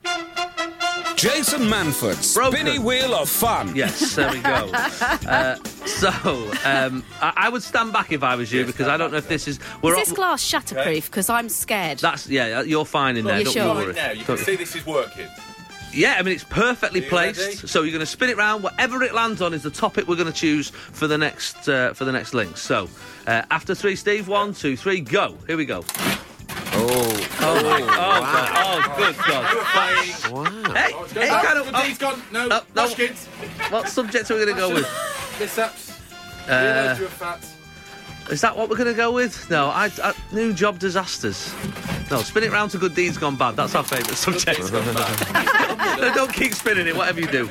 Jason 1.15 1.69
Manford's 1.69 2.33
Broken. 2.33 2.59
Spinny 2.59 2.79
Wheel 2.79 3.13
of 3.13 3.29
Fun. 3.29 3.75
Yes, 3.75 4.15
there 4.15 4.31
we 4.31 4.39
go. 4.39 4.71
uh, 4.73 5.55
so 5.85 6.09
um, 6.65 7.03
I, 7.21 7.33
I 7.35 7.49
would 7.49 7.61
stand 7.61 7.93
back 7.93 8.11
if 8.11 8.23
I 8.23 8.35
was 8.35 8.51
you 8.51 8.65
because 8.65 8.87
I 8.87 8.97
don't 8.97 9.11
know 9.11 9.17
if 9.17 9.27
this 9.27 9.47
is. 9.47 9.59
We're 9.81 9.93
Is 9.93 9.99
this 9.99 10.09
up- 10.11 10.15
glass 10.15 10.43
shatterproof? 10.43 11.05
Because 11.05 11.29
I'm 11.29 11.49
scared. 11.49 11.99
That's 11.99 12.27
yeah. 12.27 12.61
You're 12.61 12.85
fine 12.85 13.17
in 13.17 13.25
there. 13.25 13.37
you 13.37 13.45
don't 13.45 13.53
sure? 13.53 13.75
worry. 13.75 13.93
Now. 13.93 14.11
You 14.11 14.23
don't- 14.23 14.37
can 14.37 14.45
see 14.45 14.55
this 14.55 14.75
is 14.75 14.85
working. 14.85 15.27
Yeah, 15.93 16.15
I 16.17 16.21
mean 16.23 16.33
it's 16.33 16.45
perfectly 16.45 17.01
placed. 17.01 17.39
ready? 17.39 17.55
So 17.55 17.83
you're 17.83 17.91
going 17.91 17.99
to 17.99 18.05
spin 18.05 18.29
it 18.29 18.37
round. 18.37 18.63
Whatever 18.63 19.03
it 19.03 19.13
lands 19.13 19.41
on 19.41 19.53
is 19.53 19.61
the 19.63 19.69
topic 19.69 20.07
we're 20.07 20.15
going 20.15 20.31
to 20.31 20.33
choose 20.33 20.69
for 20.69 21.05
the 21.05 21.17
next 21.17 21.67
uh, 21.67 21.93
for 21.93 22.05
the 22.05 22.11
next 22.13 22.33
link. 22.33 22.57
So 22.57 22.89
uh, 23.27 23.43
after 23.51 23.75
three, 23.75 23.95
Steve, 23.95 24.27
one, 24.27 24.53
two, 24.53 24.75
three, 24.77 25.01
go. 25.01 25.37
Here 25.47 25.57
we 25.57 25.65
go. 25.65 25.83
Oh, 26.73 27.27
Oh 27.43 27.63
my! 27.63 27.81
Oh, 27.81 27.85
God. 27.87 28.51
oh 28.55 28.95
good 28.97 29.15
God! 29.27 30.31
wow. 30.31 30.73
Hey, 30.73 30.93
hey, 31.19 31.27
kind 31.29 31.57
of. 31.59 31.69
oh, 31.73 31.95
gone. 31.99 32.21
No, 32.31 32.47
no, 32.47 32.61
no. 32.75 32.87
what 33.69 33.89
subject 33.89 34.29
are 34.31 34.35
we 34.35 34.45
going 34.45 34.55
to 34.55 34.59
go 34.61 34.73
with? 34.73 34.87
Biceps. 35.39 35.99
Uh, 36.47 36.95
you're 36.99 37.07
fat. 37.09 37.45
is 38.29 38.41
that 38.41 38.55
what 38.57 38.69
we're 38.69 38.77
going 38.77 38.87
to 38.87 38.93
go 38.93 39.11
with? 39.11 39.49
No, 39.49 39.67
I, 39.67 39.89
I 40.03 40.13
new 40.31 40.53
job 40.53 40.79
disasters. 40.79 41.53
No, 42.09 42.21
spin 42.21 42.43
it 42.43 42.51
round 42.51 42.71
to 42.71 42.77
good 42.77 42.95
deeds 42.95 43.17
gone 43.17 43.35
bad. 43.37 43.55
That's 43.55 43.75
our 43.75 43.83
favourite 43.83 44.15
subject. 44.17 44.59
no, 44.71 46.11
don't 46.13 46.33
keep 46.33 46.53
spinning 46.53 46.87
it. 46.87 46.95
Whatever 46.95 47.21
you 47.21 47.27
do. 47.27 47.49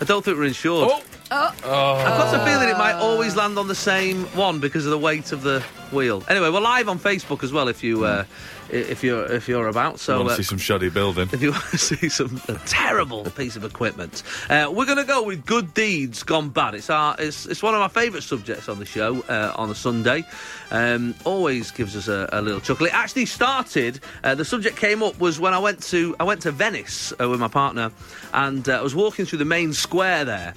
I 0.00 0.04
don't 0.04 0.24
think 0.24 0.36
we're 0.36 0.44
insured. 0.44 0.88
Oh. 0.90 1.02
Oh. 1.30 1.54
Oh. 1.64 1.94
I've 1.94 2.18
got 2.18 2.34
a 2.34 2.44
feeling 2.44 2.68
it 2.68 2.76
might 2.76 2.94
always 2.94 3.36
land 3.36 3.56
on 3.58 3.68
the 3.68 3.74
same 3.74 4.24
one 4.36 4.58
because 4.60 4.84
of 4.84 4.90
the 4.90 4.98
weight 4.98 5.32
of 5.32 5.42
the 5.42 5.60
wheel. 5.92 6.22
Anyway, 6.28 6.50
we're 6.50 6.60
live 6.60 6.88
on 6.90 6.98
Facebook 6.98 7.42
as 7.42 7.52
well 7.52 7.68
if 7.68 7.82
you 7.82 8.04
uh, 8.04 8.24
i- 8.24 8.61
if 8.72 9.04
you're 9.04 9.30
if 9.30 9.48
you're 9.48 9.68
about. 9.68 10.00
So 10.00 10.18
want 10.18 10.30
uh, 10.30 10.36
to 10.36 10.42
see 10.42 10.48
some 10.48 10.58
shoddy 10.58 10.88
building? 10.88 11.28
if 11.32 11.42
you 11.42 11.50
want 11.52 11.64
to 11.64 11.78
see 11.78 12.08
some 12.08 12.40
a 12.48 12.54
terrible 12.66 13.24
piece 13.24 13.56
of 13.56 13.64
equipment, 13.64 14.22
uh, 14.50 14.70
we're 14.72 14.86
going 14.86 14.98
to 14.98 15.04
go 15.04 15.22
with 15.22 15.44
good 15.46 15.74
deeds 15.74 16.22
gone 16.22 16.48
bad. 16.48 16.74
It's 16.74 16.90
our 16.90 17.16
it's, 17.18 17.46
it's 17.46 17.62
one 17.62 17.74
of 17.74 17.80
my 17.80 17.88
favourite 17.88 18.22
subjects 18.22 18.68
on 18.68 18.78
the 18.78 18.86
show 18.86 19.20
uh, 19.28 19.52
on 19.56 19.70
a 19.70 19.74
Sunday. 19.74 20.24
Um, 20.70 21.14
always 21.24 21.70
gives 21.70 21.96
us 21.96 22.08
a, 22.08 22.28
a 22.32 22.40
little 22.40 22.60
chuckle. 22.60 22.86
It 22.86 22.94
actually 22.94 23.26
started. 23.26 24.00
Uh, 24.24 24.34
the 24.34 24.44
subject 24.44 24.76
came 24.76 25.02
up 25.02 25.18
was 25.20 25.38
when 25.38 25.52
I 25.54 25.58
went 25.58 25.82
to 25.84 26.16
I 26.18 26.24
went 26.24 26.42
to 26.42 26.50
Venice 26.50 27.12
uh, 27.20 27.28
with 27.28 27.40
my 27.40 27.48
partner, 27.48 27.92
and 28.32 28.68
uh, 28.68 28.78
I 28.78 28.82
was 28.82 28.94
walking 28.94 29.26
through 29.26 29.38
the 29.38 29.44
main 29.44 29.72
square 29.72 30.24
there. 30.24 30.54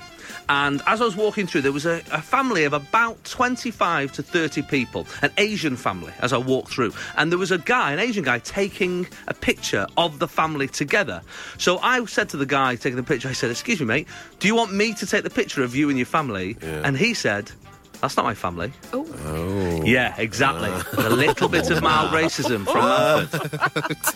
And 0.49 0.81
as 0.85 1.01
I 1.01 1.05
was 1.05 1.15
walking 1.15 1.47
through, 1.47 1.61
there 1.61 1.71
was 1.71 1.85
a, 1.85 2.01
a 2.11 2.21
family 2.21 2.63
of 2.63 2.73
about 2.73 3.23
25 3.25 4.11
to 4.13 4.23
30 4.23 4.61
people, 4.63 5.07
an 5.21 5.31
Asian 5.37 5.75
family, 5.75 6.13
as 6.19 6.33
I 6.33 6.37
walked 6.37 6.71
through. 6.71 6.93
And 7.17 7.31
there 7.31 7.39
was 7.39 7.51
a 7.51 7.57
guy, 7.57 7.91
an 7.91 7.99
Asian 7.99 8.23
guy, 8.23 8.39
taking 8.39 9.07
a 9.27 9.33
picture 9.33 9.87
of 9.97 10.19
the 10.19 10.27
family 10.27 10.67
together. 10.67 11.21
So 11.57 11.79
I 11.79 12.03
said 12.05 12.29
to 12.29 12.37
the 12.37 12.45
guy 12.45 12.75
taking 12.75 12.97
the 12.97 13.03
picture, 13.03 13.29
I 13.29 13.33
said, 13.33 13.51
Excuse 13.51 13.79
me, 13.79 13.85
mate, 13.85 14.07
do 14.39 14.47
you 14.47 14.55
want 14.55 14.73
me 14.73 14.93
to 14.95 15.05
take 15.05 15.23
the 15.23 15.29
picture 15.29 15.63
of 15.63 15.75
you 15.75 15.89
and 15.89 15.97
your 15.97 16.05
family? 16.05 16.57
And 16.61 16.97
he 16.97 17.13
said, 17.13 17.51
That's 18.01 18.15
not 18.17 18.25
my 18.25 18.33
family. 18.35 18.71
Oh. 18.93 19.81
Yeah, 19.83 20.15
exactly. 20.17 20.69
a 21.03 21.09
little 21.09 21.49
bit 21.49 21.69
of 21.71 21.81
mild 21.81 22.11
racism 22.11 22.65
from 22.65 22.81
Manford. 22.81 24.15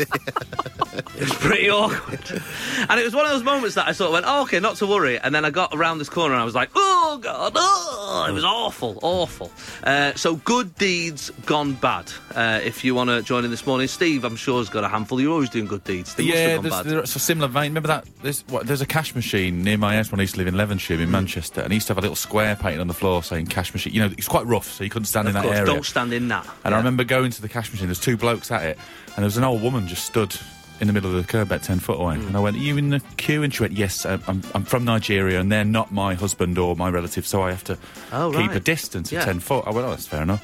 it 1.15 1.19
was 1.21 1.33
pretty 1.35 1.69
awkward. 1.69 2.41
And 2.89 2.99
it 2.99 3.03
was 3.03 3.15
one 3.15 3.25
of 3.25 3.31
those 3.31 3.43
moments 3.43 3.75
that 3.75 3.87
I 3.87 3.91
sort 3.93 4.07
of 4.09 4.13
went, 4.13 4.25
oh, 4.27 4.43
okay, 4.43 4.59
not 4.59 4.75
to 4.77 4.87
worry. 4.87 5.17
And 5.19 5.33
then 5.33 5.45
I 5.45 5.49
got 5.49 5.73
around 5.73 5.97
this 5.99 6.09
corner 6.09 6.33
and 6.33 6.41
I 6.41 6.45
was 6.45 6.55
like, 6.55 6.69
oh, 6.75 7.19
God, 7.21 7.53
oh. 7.55 8.25
It 8.29 8.33
was 8.33 8.43
awful, 8.43 8.99
awful. 9.01 9.51
Uh, 9.83 10.13
so, 10.13 10.35
good 10.37 10.75
deeds 10.75 11.29
gone 11.45 11.73
bad. 11.73 12.11
Uh, 12.35 12.59
if 12.63 12.83
you 12.83 12.93
want 12.95 13.09
to 13.09 13.21
join 13.21 13.43
in 13.45 13.51
this 13.51 13.65
morning, 13.65 13.87
Steve, 13.87 14.23
I'm 14.23 14.35
sure, 14.35 14.59
has 14.59 14.69
got 14.69 14.83
a 14.83 14.87
handful. 14.87 15.19
You're 15.21 15.33
always 15.33 15.49
doing 15.49 15.65
good 15.65 15.83
deeds. 15.83 16.15
They 16.15 16.23
must 16.25 16.35
Yeah, 16.37 16.47
have 16.47 16.55
gone 16.57 16.63
there's, 16.63 16.83
bad. 16.83 16.85
there's 16.85 17.15
a 17.15 17.19
similar 17.19 17.47
vein. 17.47 17.71
Remember 17.71 17.87
that? 17.87 18.05
There's, 18.21 18.41
what, 18.47 18.67
there's 18.67 18.81
a 18.81 18.85
cash 18.85 19.15
machine 19.15 19.63
near 19.63 19.77
my 19.77 19.95
house 19.95 20.11
when 20.11 20.19
I 20.19 20.23
used 20.23 20.35
to 20.35 20.41
live 20.43 20.47
in 20.47 20.55
Levenshulme 20.55 20.89
Mm. 20.99 21.01
in 21.03 21.11
Manchester, 21.11 21.61
and 21.61 21.71
he 21.71 21.75
used 21.77 21.87
to 21.87 21.91
have 21.91 21.97
a 21.99 22.01
little 22.01 22.15
square 22.15 22.55
painted 22.55 22.79
on 22.81 22.87
the 22.87 22.93
floor 22.93 23.21
saying 23.23 23.45
cash 23.47 23.68
machine. 23.73 23.93
You 23.93 24.01
know, 24.07 24.13
it's 24.17 24.27
quite 24.27 24.45
rough, 24.45 24.71
so 24.71 24.83
you 24.83 24.89
couldn't 24.89 25.05
stand 25.07 25.27
Of 25.27 25.35
in 25.35 25.41
that 25.41 25.43
course, 25.47 25.57
area. 25.57 25.65
don't 25.73 25.85
stand 25.85 26.13
in 26.13 26.27
that. 26.29 26.45
And 26.63 26.71
Yeah. 26.71 26.75
I 26.75 26.77
remember 26.77 27.03
going 27.03 27.31
to 27.31 27.41
the 27.41 27.49
cash 27.49 27.71
machine. 27.71 27.87
There's 27.87 27.99
two 27.99 28.17
blokes 28.17 28.51
at 28.51 28.63
it, 28.63 28.77
and 29.07 29.17
there 29.17 29.25
was 29.25 29.37
an 29.37 29.43
old 29.43 29.61
woman 29.61 29.87
just 29.87 30.05
stood 30.05 30.35
in 30.79 30.87
the 30.87 30.93
middle 30.93 31.09
of 31.13 31.17
the 31.17 31.29
curb 31.29 31.47
about 31.47 31.61
ten 31.63 31.77
foot 31.79 31.99
away. 31.99 32.15
Mm. 32.15 32.27
And 32.27 32.37
I 32.37 32.39
went, 32.39 32.55
"Are 32.55 32.59
you 32.59 32.77
in 32.77 32.89
the 32.89 33.01
queue?" 33.17 33.43
And 33.43 33.53
she 33.53 33.61
went, 33.63 33.73
"Yes, 33.73 34.05
I'm, 34.05 34.21
I'm, 34.27 34.63
from 34.63 34.85
Nigeria, 34.85 35.39
and 35.39 35.51
they're 35.51 35.65
not 35.65 35.91
my 35.91 36.13
husband 36.13 36.57
or 36.57 36.75
my 36.75 36.89
relative, 36.89 37.27
so 37.27 37.41
I 37.43 37.49
have 37.51 37.63
to 37.65 37.77
Oh, 38.13 38.31
keep 38.31 38.47
right. 38.47 38.55
a 38.55 38.59
distance 38.61 39.11
Yeah. 39.11 39.19
of 39.19 39.25
ten 39.25 39.39
foot." 39.41 39.65
I 39.67 39.71
went, 39.71 39.85
"Oh, 39.85 39.89
that's 39.89 40.07
fair 40.07 40.21
enough." 40.23 40.41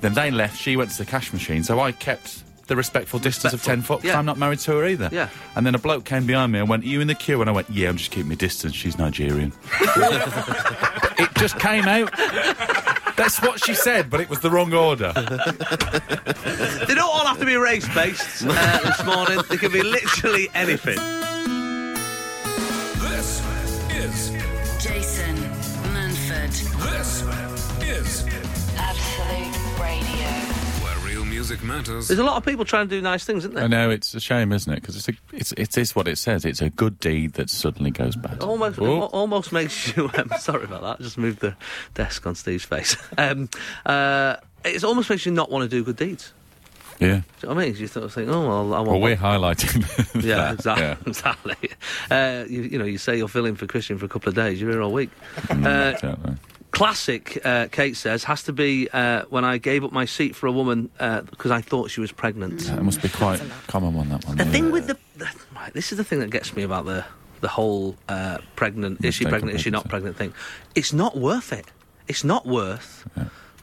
Then 0.00 0.14
they 0.14 0.30
left. 0.30 0.60
She 0.60 0.76
went 0.76 0.90
to 0.90 0.98
the 0.98 1.04
cash 1.04 1.32
machine, 1.32 1.62
so 1.64 1.78
I 1.80 1.92
kept. 1.92 2.42
The 2.68 2.76
respectful 2.76 3.18
distance 3.18 3.54
of 3.54 3.60
Respectful, 3.60 3.76
10 3.76 3.82
foot 3.82 3.96
'cause 4.02 4.08
yeah. 4.08 4.18
I'm 4.18 4.26
not 4.26 4.36
married 4.38 4.58
to 4.60 4.72
her 4.72 4.86
either. 4.86 5.08
Yeah. 5.10 5.30
And 5.56 5.64
then 5.66 5.74
a 5.74 5.78
bloke 5.78 6.04
came 6.04 6.26
behind 6.26 6.52
me 6.52 6.58
and 6.58 6.68
went, 6.68 6.84
Are 6.84 6.86
you 6.86 7.00
in 7.00 7.06
the 7.08 7.14
queue? 7.14 7.40
And 7.40 7.48
I 7.48 7.52
went, 7.52 7.68
Yeah, 7.70 7.88
I'm 7.88 7.96
just 7.96 8.10
keeping 8.10 8.28
my 8.28 8.34
distance. 8.34 8.74
She's 8.74 8.98
Nigerian. 8.98 9.52
it 9.80 11.30
just 11.38 11.58
came 11.58 11.86
out. 11.88 12.12
That's 13.16 13.40
what 13.42 13.64
she 13.64 13.74
said, 13.74 14.10
but 14.10 14.20
it 14.20 14.28
was 14.28 14.40
the 14.40 14.50
wrong 14.50 14.72
order. 14.74 15.12
They 16.86 16.94
don't 16.94 17.00
all 17.10 17.26
have 17.26 17.38
to 17.40 17.46
be 17.46 17.56
race 17.56 17.88
based 17.94 18.44
uh, 18.46 18.78
this 18.84 19.04
morning. 19.04 19.40
They 19.48 19.56
can 19.56 19.72
be 19.72 19.82
literally 19.82 20.48
anything. 20.54 20.98
This 23.00 23.42
is 23.90 24.30
Jason 24.84 25.36
Manford, 25.94 26.52
this 26.92 27.22
music 31.38 31.62
matters. 31.62 32.08
There's 32.08 32.18
a 32.18 32.24
lot 32.24 32.36
of 32.36 32.44
people 32.44 32.64
trying 32.64 32.88
to 32.88 32.96
do 32.96 33.00
nice 33.00 33.24
things, 33.24 33.44
isn't 33.44 33.54
there? 33.54 33.64
I 33.64 33.68
know 33.68 33.90
it's 33.90 34.12
a 34.12 34.18
shame, 34.18 34.52
isn't 34.52 34.72
it? 34.72 34.80
Because 34.80 34.96
it's, 34.96 35.08
a, 35.08 35.12
it's 35.32 35.52
it 35.52 35.78
is 35.78 35.94
what 35.94 36.08
it 36.08 36.18
says. 36.18 36.44
It's 36.44 36.60
a 36.60 36.68
good 36.68 36.98
deed 36.98 37.34
that 37.34 37.48
suddenly 37.48 37.92
goes 37.92 38.16
bad. 38.16 38.42
Almost, 38.42 38.80
Oh. 38.80 39.02
almost 39.02 39.52
makes 39.52 39.96
you. 39.96 40.10
Um, 40.18 40.32
sorry 40.40 40.64
about 40.64 40.82
that. 40.82 40.96
I 40.98 41.02
just 41.04 41.16
moved 41.16 41.38
the 41.40 41.54
desk 41.94 42.26
on 42.26 42.34
Steve's 42.34 42.64
face. 42.64 42.96
Um, 43.18 43.48
uh, 43.86 44.36
it 44.64 44.82
almost 44.82 45.10
makes 45.10 45.24
you 45.26 45.30
not 45.32 45.48
want 45.50 45.62
to 45.62 45.76
do 45.76 45.84
good 45.84 45.96
deeds. 45.96 46.32
Yeah. 46.98 47.06
Do 47.08 47.14
you 47.14 47.22
know 47.50 47.54
what 47.54 47.62
I 47.62 47.66
mean? 47.68 47.76
You 47.76 47.86
sort 47.86 48.04
of 48.06 48.12
think, 48.12 48.28
oh 48.28 48.40
well, 48.48 48.74
I 48.74 48.80
want. 48.80 48.88
Well, 48.88 49.00
we're 49.00 49.16
highlighting. 49.16 49.82
yeah, 50.24 50.36
that, 50.36 50.54
exactly. 50.54 50.84
yeah. 50.84 50.96
Exactly. 51.06 51.70
Uh, 52.10 52.44
you, 52.48 52.62
you 52.62 52.78
know, 52.78 52.84
you 52.84 52.98
say 52.98 53.16
you're 53.16 53.28
filling 53.28 53.54
for 53.54 53.66
Christian 53.68 53.96
for 53.98 54.06
a 54.06 54.08
couple 54.08 54.28
of 54.28 54.34
days. 54.34 54.60
You're 54.60 54.72
here 54.72 54.82
all 54.82 54.92
week. 54.92 55.10
Mm, 55.46 55.64
Uh, 55.64 55.90
exactly. 55.94 56.34
Classic, 56.70 57.40
uh, 57.44 57.68
Kate 57.70 57.96
says, 57.96 58.24
has 58.24 58.42
to 58.44 58.52
be 58.52 58.88
uh, 58.92 59.24
when 59.30 59.44
I 59.44 59.58
gave 59.58 59.84
up 59.84 59.92
my 59.92 60.04
seat 60.04 60.34
for 60.36 60.46
a 60.46 60.52
woman 60.52 60.90
because 60.98 61.50
I 61.50 61.60
thought 61.60 61.90
she 61.90 62.00
was 62.00 62.12
pregnant. 62.12 62.68
It 62.68 62.82
must 62.82 63.02
be 63.02 63.08
quite 63.08 63.42
common 63.66 63.94
one. 63.94 64.08
That 64.08 64.24
one. 64.24 64.36
The 64.36 64.44
yeah. 64.44 64.50
thing 64.50 64.70
with 64.70 64.86
the, 64.86 64.96
the 65.16 65.28
right, 65.54 65.72
this 65.72 65.92
is 65.92 65.98
the 65.98 66.04
thing 66.04 66.20
that 66.20 66.30
gets 66.30 66.54
me 66.54 66.62
about 66.62 66.84
the 66.84 67.04
the 67.40 67.48
whole 67.48 67.96
uh, 68.08 68.38
pregnant 68.56 69.04
is 69.04 69.14
she 69.14 69.24
pregnant 69.24 69.54
is 69.54 69.62
she 69.62 69.70
not 69.70 69.88
pregnant 69.88 70.16
thing. 70.16 70.34
It's 70.74 70.92
not 70.92 71.16
worth 71.16 71.52
it. 71.52 71.66
It's 72.08 72.24
not 72.24 72.46
worth 72.46 73.08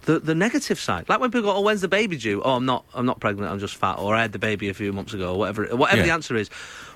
the 0.04 0.20
the 0.20 0.36
negative 0.36 0.80
side. 0.80 1.10
Like 1.10 1.20
when 1.20 1.32
people 1.32 1.52
go, 1.52 1.58
"Oh, 1.58 1.62
when's 1.62 1.82
the 1.82 1.88
baby 1.88 2.18
due?" 2.18 2.41
"Oh, 2.44 2.56
I'm 2.56 2.65
not. 2.65 2.86
I'm 2.94 3.06
not 3.06 3.20
pregnant. 3.20 3.52
I'm 3.52 3.60
just 3.60 3.76
fat." 3.76 3.96
Or 4.00 4.15
"I 4.15 4.22
had 4.22 4.32
the 4.32 4.39
baby 4.39 4.70
a 4.70 4.74
few 4.74 4.94
months 4.94 5.13
ago." 5.13 5.34
Or 5.34 5.39
whatever. 5.39 5.65
Whatever 5.76 6.02
Yeah. 6.02 6.08
the 6.08 6.13
answer 6.13 6.36
is. 6.36 6.50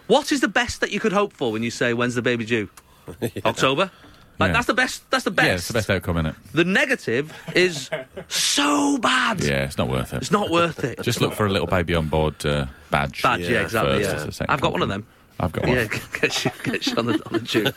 What 0.08 0.32
is 0.32 0.42
the 0.42 0.48
best 0.48 0.82
that 0.82 0.92
you 0.92 1.00
could 1.00 1.14
hope 1.14 1.34
for 1.34 1.52
when 1.52 1.64
you 1.64 1.72
say, 1.72 1.94
"When's 1.94 2.16
the 2.16 2.22
baby 2.22 2.46
due?" 2.46 2.70
October. 3.46 3.92
Like 4.40 4.50
Yeah. 4.50 4.54
that's 4.54 4.68
the 4.68 4.74
best. 4.74 5.10
That's 5.12 5.26
the 5.26 5.32
best. 5.32 5.48
Yeah, 5.48 5.54
it's 5.56 5.68
the 5.68 5.74
best 5.74 5.90
outcome, 5.90 6.18
in 6.18 6.26
it? 6.28 6.36
The 6.54 6.64
negative 6.64 7.34
is 7.54 7.90
so 8.30 8.98
bad. 8.98 9.42
Yeah, 9.44 9.66
it's 9.66 9.78
not 9.78 9.90
worth 9.90 10.14
it. 10.14 10.18
It's 10.18 10.32
not 10.32 10.50
worth 10.50 10.84
it. 10.84 11.02
Just 11.04 11.20
look 11.20 11.34
for 11.34 11.46
a 11.46 11.50
little 11.50 11.68
baby 11.68 11.94
on 11.94 12.08
board 12.08 12.46
uh, 12.46 12.66
badge. 12.90 13.22
Badge, 13.22 13.42
yeah, 13.42 13.62
exactly. 13.62 14.02
yeah. 14.02 14.26
as 14.28 14.40
a 14.42 14.52
I've 14.52 14.62
got 14.62 14.72
one 14.72 14.82
of 14.82 14.90
them. 14.90 15.06
I've 15.42 15.52
got 15.52 15.66
one. 15.66 15.76
Yeah, 15.76 15.88
get 16.22 16.46
you, 16.46 16.52
get 16.64 16.88
you 16.88 16.96
on 16.98 17.06
the 17.08 17.22
on 17.26 17.34
the 17.34 17.40
tune. 17.40 17.68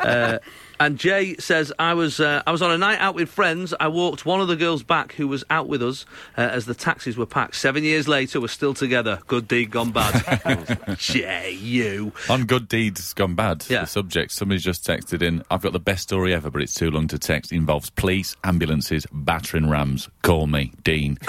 uh, 0.00 0.38
and 0.80 0.98
Jay 0.98 1.36
says, 1.36 1.72
"I 1.78 1.94
was 1.94 2.20
uh, 2.20 2.42
I 2.46 2.52
was 2.52 2.62
on 2.62 2.70
a 2.70 2.78
night 2.78 2.98
out 3.00 3.14
with 3.14 3.28
friends. 3.28 3.74
I 3.78 3.88
walked 3.88 4.24
one 4.24 4.40
of 4.40 4.48
the 4.48 4.56
girls 4.56 4.82
back 4.82 5.12
who 5.12 5.28
was 5.28 5.44
out 5.50 5.68
with 5.68 5.82
us 5.82 6.06
uh, 6.36 6.42
as 6.42 6.66
the 6.66 6.74
taxis 6.74 7.16
were 7.16 7.26
packed. 7.26 7.56
Seven 7.56 7.84
years 7.84 8.08
later, 8.08 8.40
we're 8.40 8.48
still 8.48 8.74
together. 8.74 9.20
Good 9.26 9.48
deed 9.48 9.70
gone 9.70 9.90
bad. 9.90 10.78
Jay, 10.98 11.52
you. 11.52 12.12
On 12.28 12.44
good 12.44 12.68
deeds 12.68 13.12
gone 13.14 13.34
bad. 13.34 13.64
Yeah. 13.68 13.82
The 13.82 13.86
subject. 13.86 14.32
Somebody's 14.32 14.64
just 14.64 14.86
texted 14.86 15.22
in. 15.22 15.42
I've 15.50 15.62
got 15.62 15.72
the 15.72 15.80
best 15.80 16.02
story 16.02 16.34
ever, 16.34 16.50
but 16.50 16.62
it's 16.62 16.74
too 16.74 16.90
long 16.90 17.08
to 17.08 17.18
text. 17.18 17.52
Involves 17.52 17.90
police, 17.90 18.36
ambulances, 18.44 19.06
battering 19.12 19.68
rams. 19.68 20.08
Call 20.22 20.46
me 20.46 20.72
Dean. 20.84 21.18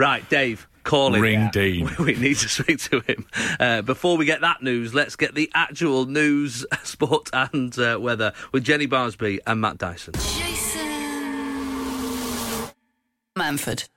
Right, 0.00 0.26
Dave." 0.30 0.66
Call 0.82 1.14
him. 1.14 1.20
Ring 1.20 1.50
Dean. 1.52 1.90
We 1.98 2.14
need 2.14 2.38
to 2.38 2.48
speak 2.48 2.80
to 2.90 3.00
him. 3.00 3.26
Uh, 3.60 3.82
before 3.82 4.16
we 4.16 4.24
get 4.24 4.40
that 4.40 4.62
news, 4.62 4.94
let's 4.94 5.14
get 5.14 5.34
the 5.34 5.50
actual 5.54 6.06
news, 6.06 6.64
sport, 6.84 7.28
and 7.34 7.78
uh, 7.78 7.98
weather 8.00 8.32
with 8.50 8.64
Jenny 8.64 8.86
Barsby 8.88 9.40
and 9.46 9.60
Matt 9.60 9.76
Dyson. 9.76 10.14
Jason 10.14 10.80
Manford, 13.38 13.88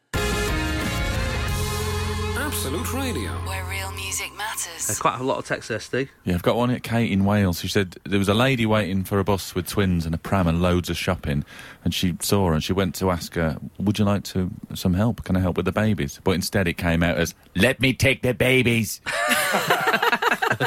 Absolute 2.37 2.93
Radio. 2.93 3.31
where 3.47 3.63
real 3.69 3.91
music 3.93 4.31
matters. 4.37 4.42
There's 4.87 4.99
quite 4.99 5.19
a 5.19 5.23
lot 5.23 5.37
of 5.37 5.45
text 5.45 5.69
there, 5.69 5.79
Steve. 5.79 6.11
Yeah, 6.23 6.35
I've 6.35 6.43
got 6.43 6.55
one 6.55 6.71
at 6.71 6.83
Kate 6.83 7.11
in 7.11 7.25
Wales. 7.25 7.59
She 7.59 7.67
said 7.67 7.97
there 8.03 8.19
was 8.19 8.29
a 8.29 8.33
lady 8.33 8.65
waiting 8.65 9.03
for 9.03 9.19
a 9.19 9.23
bus 9.23 9.55
with 9.55 9.67
twins 9.67 10.05
and 10.05 10.13
a 10.13 10.17
pram 10.17 10.47
and 10.47 10.61
loads 10.61 10.89
of 10.89 10.97
shopping, 10.97 11.45
and 11.83 11.93
she 11.93 12.15
saw 12.21 12.47
her 12.47 12.53
and 12.53 12.63
she 12.63 12.73
went 12.73 12.95
to 12.95 13.09
ask 13.11 13.35
her, 13.35 13.57
"Would 13.79 13.99
you 13.99 14.05
like 14.05 14.23
to 14.25 14.51
some 14.73 14.93
help? 14.93 15.23
Can 15.23 15.35
I 15.35 15.39
help 15.39 15.57
with 15.57 15.65
the 15.65 15.71
babies?" 15.71 16.19
But 16.23 16.31
instead, 16.31 16.67
it 16.67 16.77
came 16.77 17.03
out 17.03 17.17
as, 17.17 17.33
"Let 17.55 17.79
me 17.79 17.93
take 17.93 18.21
the 18.21 18.33
babies." 18.33 19.01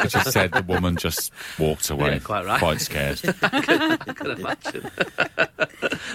Which 0.03 0.13
she 0.13 0.21
said 0.21 0.53
the 0.53 0.63
woman 0.63 0.97
just 0.97 1.33
walked 1.59 1.91
away, 1.91 2.15
Yeah, 2.15 2.19
quite 2.21 2.45
right. 2.45 2.59
quite 2.59 2.81
scared. 2.81 3.21
I 3.43 3.97
can 4.15 4.31
imagine. 4.31 4.91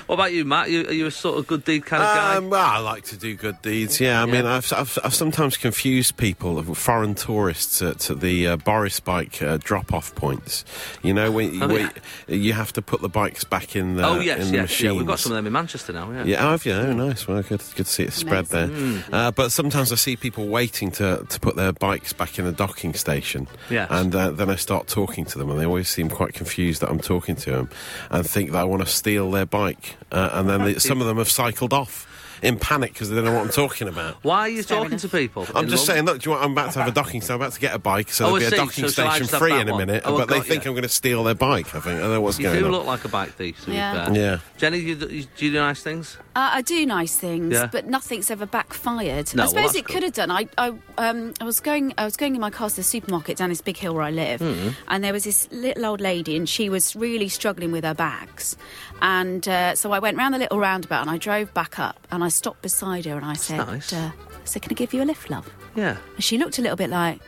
what 0.06 0.16
about 0.16 0.34
you, 0.34 0.46
Matt? 0.46 0.70
You, 0.70 0.88
are 0.88 0.94
you 0.94 1.06
a 1.06 1.12
sort 1.12 1.38
of 1.40 1.48
good 1.48 1.64
deed 1.64 1.86
kind 1.86 2.04
of 2.04 2.16
guy? 2.16 2.36
Um, 2.38 2.50
well, 2.50 2.66
I 2.66 2.80
like 2.80 3.04
to 3.06 3.18
do 3.18 3.36
good 3.36 3.62
deeds. 3.62 4.00
Yeah, 4.00 4.22
I 4.22 4.26
mean, 4.26 4.46
I've, 4.46 4.72
I've, 4.74 4.98
I've 5.04 5.14
sometimes 5.14 5.58
confused 5.58 6.18
people, 6.18 6.62
foreign 6.74 7.16
tourists, 7.16 7.82
at 7.82 8.00
the 8.00 8.48
uh, 8.48 8.58
Boris 8.58 9.00
bike 9.00 9.42
uh, 9.42 9.58
drop-off 9.62 10.14
points. 10.16 10.66
You 11.04 11.14
know, 11.14 11.32
when, 11.32 11.62
Oh, 11.62 11.68
when 11.68 11.92
you 12.28 12.54
have 12.54 12.74
to 12.74 12.82
put 12.82 13.02
the 13.02 13.10
bikes 13.10 13.44
back 13.44 13.76
in 13.76 13.96
the 13.96 14.06
oh 14.08 14.20
yes, 14.20 14.46
in 14.46 14.52
the 14.52 14.58
yes, 14.58 14.82
yeah. 14.82 14.92
We've 14.92 15.06
got 15.06 15.20
some 15.20 15.32
of 15.32 15.36
them 15.36 15.48
in 15.48 15.54
Manchester 15.54 15.94
now. 15.94 16.12
Yeah. 16.12 16.24
Yeah, 16.26 16.50
have 16.52 16.66
you? 16.66 16.74
Oh, 16.74 16.94
nice. 16.94 17.28
Well, 17.28 17.42
good, 17.42 17.62
good 17.76 17.86
to 17.86 17.92
see 17.92 18.04
it 18.04 18.14
spread 18.14 18.46
there. 18.48 18.70
Uh, 19.12 19.32
but 19.32 19.52
sometimes 19.52 19.92
I 19.92 19.96
see 19.96 20.16
people 20.16 20.48
waiting 20.48 20.92
to, 20.92 21.26
to 21.28 21.40
put 21.40 21.56
their 21.56 21.74
bikes 21.74 22.14
back 22.14 22.40
in 22.40 22.46
the 22.46 22.52
docking 22.52 22.94
station. 22.94 23.48
Yes. 23.70 23.88
And 23.92 24.14
uh, 24.16 24.32
then 24.32 24.50
I 24.50 24.56
start 24.56 24.88
talking 24.88 25.26
to 25.26 25.38
them, 25.38 25.50
and 25.50 25.60
they 25.60 25.66
always 25.66 25.90
seem 25.90 26.10
quite 26.10 26.34
confused 26.34 26.82
that 26.82 26.90
I'm 26.90 27.00
talking 27.00 27.36
to 27.38 27.52
them 27.52 27.70
and 28.10 28.28
think 28.28 28.52
that 28.52 28.60
I 28.60 28.64
want 28.64 28.82
to 28.82 28.88
steal 28.88 29.32
their 29.32 29.46
bike. 29.46 29.96
Uh, 30.12 30.30
and 30.34 30.50
then 30.50 30.64
they, 30.64 30.74
some 30.80 31.02
of 31.02 31.08
them 31.08 31.18
have 31.18 31.30
cycled 31.30 31.74
off 31.74 32.08
in 32.42 32.58
panic 32.58 32.94
because 32.94 33.10
they 33.10 33.16
don't 33.16 33.26
know 33.26 33.34
what 33.34 33.42
I'm 33.46 33.50
talking 33.52 33.88
about. 33.88 34.16
Why 34.24 34.40
are 34.42 34.50
you 34.50 34.64
Fair 34.64 34.78
talking 34.78 34.92
enough. 34.94 35.02
to 35.02 35.10
people? 35.10 35.44
I'm 35.56 35.68
just 35.68 35.88
London? 35.88 36.06
saying, 36.06 36.06
look, 36.06 36.20
do 36.22 36.30
you 36.30 36.32
want, 36.32 36.44
I'm 36.46 36.52
about 36.54 36.72
to 36.74 36.80
have 36.80 36.88
a 36.88 36.92
docking 36.92 37.22
station. 37.22 37.36
I'm 37.36 37.42
about 37.42 37.54
to 37.54 37.60
get 37.60 37.76
a 37.76 37.80
bike, 37.80 38.12
so 38.12 38.26
Oh, 38.26 38.28
there'll 38.28 38.36
I 38.38 38.40
be 38.40 38.46
a 38.46 38.50
see. 38.50 38.56
docking 38.58 38.84
So 38.86 38.88
station 38.90 39.28
just 39.28 39.36
free 39.36 39.60
in 39.60 39.70
a 39.70 39.78
minute. 39.78 40.04
Oh, 40.06 40.18
but 40.18 40.28
they 40.30 40.38
got 40.38 40.46
think 40.48 40.66
you. 40.66 40.72
I'm 40.72 40.76
going 40.76 40.84
to 40.84 40.90
steal 40.90 41.24
their 41.24 41.36
bike. 41.36 41.68
I 41.76 41.80
think 41.80 41.98
I 41.98 42.02
don't 42.02 42.12
know 42.12 42.22
what's 42.22 42.40
You 42.40 42.46
going 42.48 42.60
do 42.64 42.70
look 42.70 42.86
like 42.86 43.06
a 43.06 43.10
bike 43.10 43.32
thief. 43.34 43.64
To 43.66 43.72
Yeah. 43.72 44.12
Yeah. 44.12 44.40
Jenny, 44.58 44.80
you, 44.80 44.96
do- 44.96 45.08
you, 45.08 45.24
do 45.36 45.46
you 45.46 45.52
do 45.52 45.60
nice 45.60 45.82
things? 45.84 46.18
Uh, 46.36 46.50
I 46.54 46.62
do 46.62 46.86
nice 46.86 47.16
things, 47.18 47.54
Yeah. 47.54 47.68
but 47.72 47.88
nothing's 47.88 48.32
ever 48.32 48.46
backfired. 48.46 49.36
No, 49.36 49.44
I 49.44 49.48
suppose 49.48 49.64
that's 49.66 49.76
it 49.76 49.86
good. 49.86 49.94
could 49.94 50.04
have 50.04 50.14
done. 50.14 50.32
I, 50.32 50.48
I, 50.58 50.74
um, 50.98 51.34
I 51.40 51.44
was 51.44 51.60
going, 51.60 51.94
I 51.98 52.06
was 52.06 52.16
going 52.18 52.36
in 52.36 52.42
my 52.42 52.50
car 52.50 52.70
to 52.70 52.76
the 52.76 52.84
supermarket 52.84 53.38
down 53.38 53.50
this 53.50 53.62
big 53.62 53.78
hill 53.78 53.94
where 53.94 54.04
I 54.04 54.12
live, 54.12 54.40
Hmm. 54.42 54.70
and 54.88 55.04
there 55.04 55.14
was 55.14 55.24
this 55.26 55.48
little 55.52 55.86
old 55.86 56.02
lady, 56.02 56.36
and 56.38 56.48
she 56.48 56.70
was 56.70 56.96
really 56.96 57.28
struggling 57.30 57.72
with 57.72 57.84
her 57.84 57.94
bags, 57.94 58.56
and 59.02 59.48
uh, 59.48 59.76
so 59.76 59.92
I 59.92 60.00
went 60.00 60.18
round 60.18 60.34
the 60.34 60.40
little 60.40 60.60
roundabout, 60.60 61.02
and 61.02 61.10
I 61.10 61.18
drove 61.18 61.54
back 61.54 61.80
up, 61.80 62.08
and 62.12 62.24
I 62.24 62.30
stopped 62.30 62.62
beside 62.62 63.06
her, 63.06 63.16
and 63.16 63.26
I 63.26 63.34
said, 63.34 63.58
nice. 63.58 63.94
uh, 63.94 64.12
"So 64.46 64.60
can 64.60 64.72
I 64.72 64.76
give 64.76 64.94
you 64.94 65.02
a 65.04 65.06
lift, 65.06 65.30
love?" 65.30 65.50
Yeah. 65.76 65.98
And 66.16 66.24
she 66.24 66.38
looked 66.38 66.60
a 66.60 66.62
little 66.62 66.78
bit 66.78 66.90
like. 66.90 67.20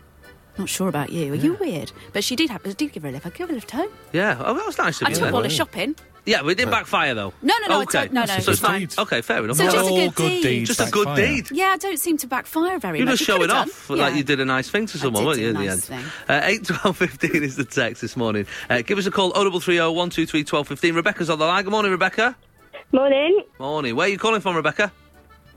Not 0.55 0.69
sure 0.69 0.87
about 0.87 1.09
you. 1.09 1.31
Are 1.33 1.35
you 1.35 1.53
weird? 1.55 1.91
But 2.13 2.23
she 2.23 2.35
did 2.35 2.51
have. 2.51 2.61
I 2.63 2.73
did 2.73 2.91
give 2.93 3.01
her 3.01 3.09
a 3.09 3.11
lift. 3.11 3.25
I 3.25 3.29
gave 3.31 3.47
her 3.47 3.53
a 3.53 3.55
lift 3.55 3.71
home. 3.71 3.89
Yeah. 4.11 4.37
Oh, 4.39 4.53
that 4.53 4.65
was 4.67 4.77
nice 4.77 5.01
of 5.01 5.07
I 5.07 5.09
you. 5.09 5.15
took 5.15 5.23
then. 5.25 5.33
all 5.33 5.41
the 5.41 5.49
shopping. 5.49 5.95
Yeah, 6.25 6.41
but 6.41 6.49
it 6.49 6.55
didn't 6.57 6.71
backfire 6.71 7.13
though. 7.15 7.33
No, 7.41 7.53
no, 7.61 7.67
no, 7.67 7.79
I 7.79 7.83
Okay. 7.83 7.99
don't- 8.03 8.13
no, 8.13 8.21
no, 8.21 8.27
So 8.27 8.33
it's 8.35 8.47
it's 8.47 8.59
fine. 8.61 8.79
deed. 8.81 8.93
Okay, 8.97 9.21
fair 9.21 9.43
enough. 9.43 9.57
So 9.57 9.65
just 9.65 9.75
a 9.75 9.81
All 9.81 9.89
good 9.97 10.15
good 10.15 10.29
deed. 10.29 10.41
deeds 10.43 10.67
Just 10.69 10.87
a 10.87 10.91
good 10.91 11.05
backfire. 11.05 11.27
deed. 11.27 11.47
Yeah, 11.51 11.65
I 11.73 11.77
don't 11.77 11.99
seem 11.99 12.17
to 12.19 12.27
backfire 12.27 12.79
very 12.79 12.99
You're 12.99 13.05
much. 13.07 13.19
just 13.19 13.27
You 13.27 13.33
could've 13.35 13.49
showing 13.49 13.65
done. 13.65 13.69
off 13.69 13.89
like 13.89 13.99
Yeah. 13.99 14.17
you 14.17 14.23
did 14.23 14.39
a 14.39 14.45
nice 14.45 14.69
thing 14.69 14.85
to 14.87 14.97
someone, 14.97 15.23
did 15.23 15.27
weren't 15.27 15.35
do 15.37 15.41
you, 15.41 15.47
a 15.47 15.49
in 15.51 15.57
the 15.57 15.63
nice 15.65 15.71
end? 15.73 15.83
thing. 15.83 16.05
Uh, 16.29 16.41
8 16.43 16.63
12 16.65 16.97
15 16.97 17.43
is 17.43 17.55
the 17.57 17.65
text 17.65 18.01
this 18.01 18.15
morning. 18.15 18.45
Uh, 18.69 18.81
give 18.83 18.97
us 18.97 19.05
a 19.05 19.11
call, 19.11 19.33
0330 19.35 19.79
123 19.93 20.43
12 20.45 20.67
15. 20.67 20.95
Rebecca's 20.95 21.29
on 21.29 21.39
the 21.39 21.45
line. 21.45 21.63
Good 21.65 21.71
morning, 21.71 21.91
Rebecca. 21.91 22.35
Morning. 22.93 23.43
Morning. 23.59 23.95
Where 23.95 24.05
are 24.07 24.09
you 24.09 24.17
calling 24.17 24.39
from, 24.39 24.55
Rebecca? 24.55 24.93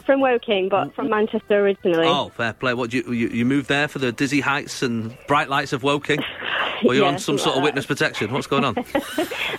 From 0.07 0.21
Woking, 0.21 0.69
but 0.69 0.95
from 0.95 1.11
Manchester 1.11 1.65
originally. 1.65 2.07
Oh, 2.07 2.29
fair 2.31 2.53
play. 2.53 2.75
What, 2.75 2.93
you, 2.93 3.03
you, 3.13 3.29
you 3.29 3.45
moved 3.45 3.69
there 3.69 3.89
for 3.89 3.99
the 3.99 4.13
dizzy 4.13 4.41
heights 4.41 4.83
and 4.83 5.17
bright 5.27 5.49
lights 5.49 5.73
of 5.73 5.83
Woking? 5.83 6.21
Were 6.85 6.95
you 6.95 7.03
Yeah, 7.03 7.09
on 7.09 7.19
some 7.19 7.39
sort 7.39 7.57
of 7.57 7.57
like 7.57 7.65
witness 7.65 7.87
protection? 7.87 8.33
What's 8.33 8.47
going 8.47 8.65
on? 8.65 8.77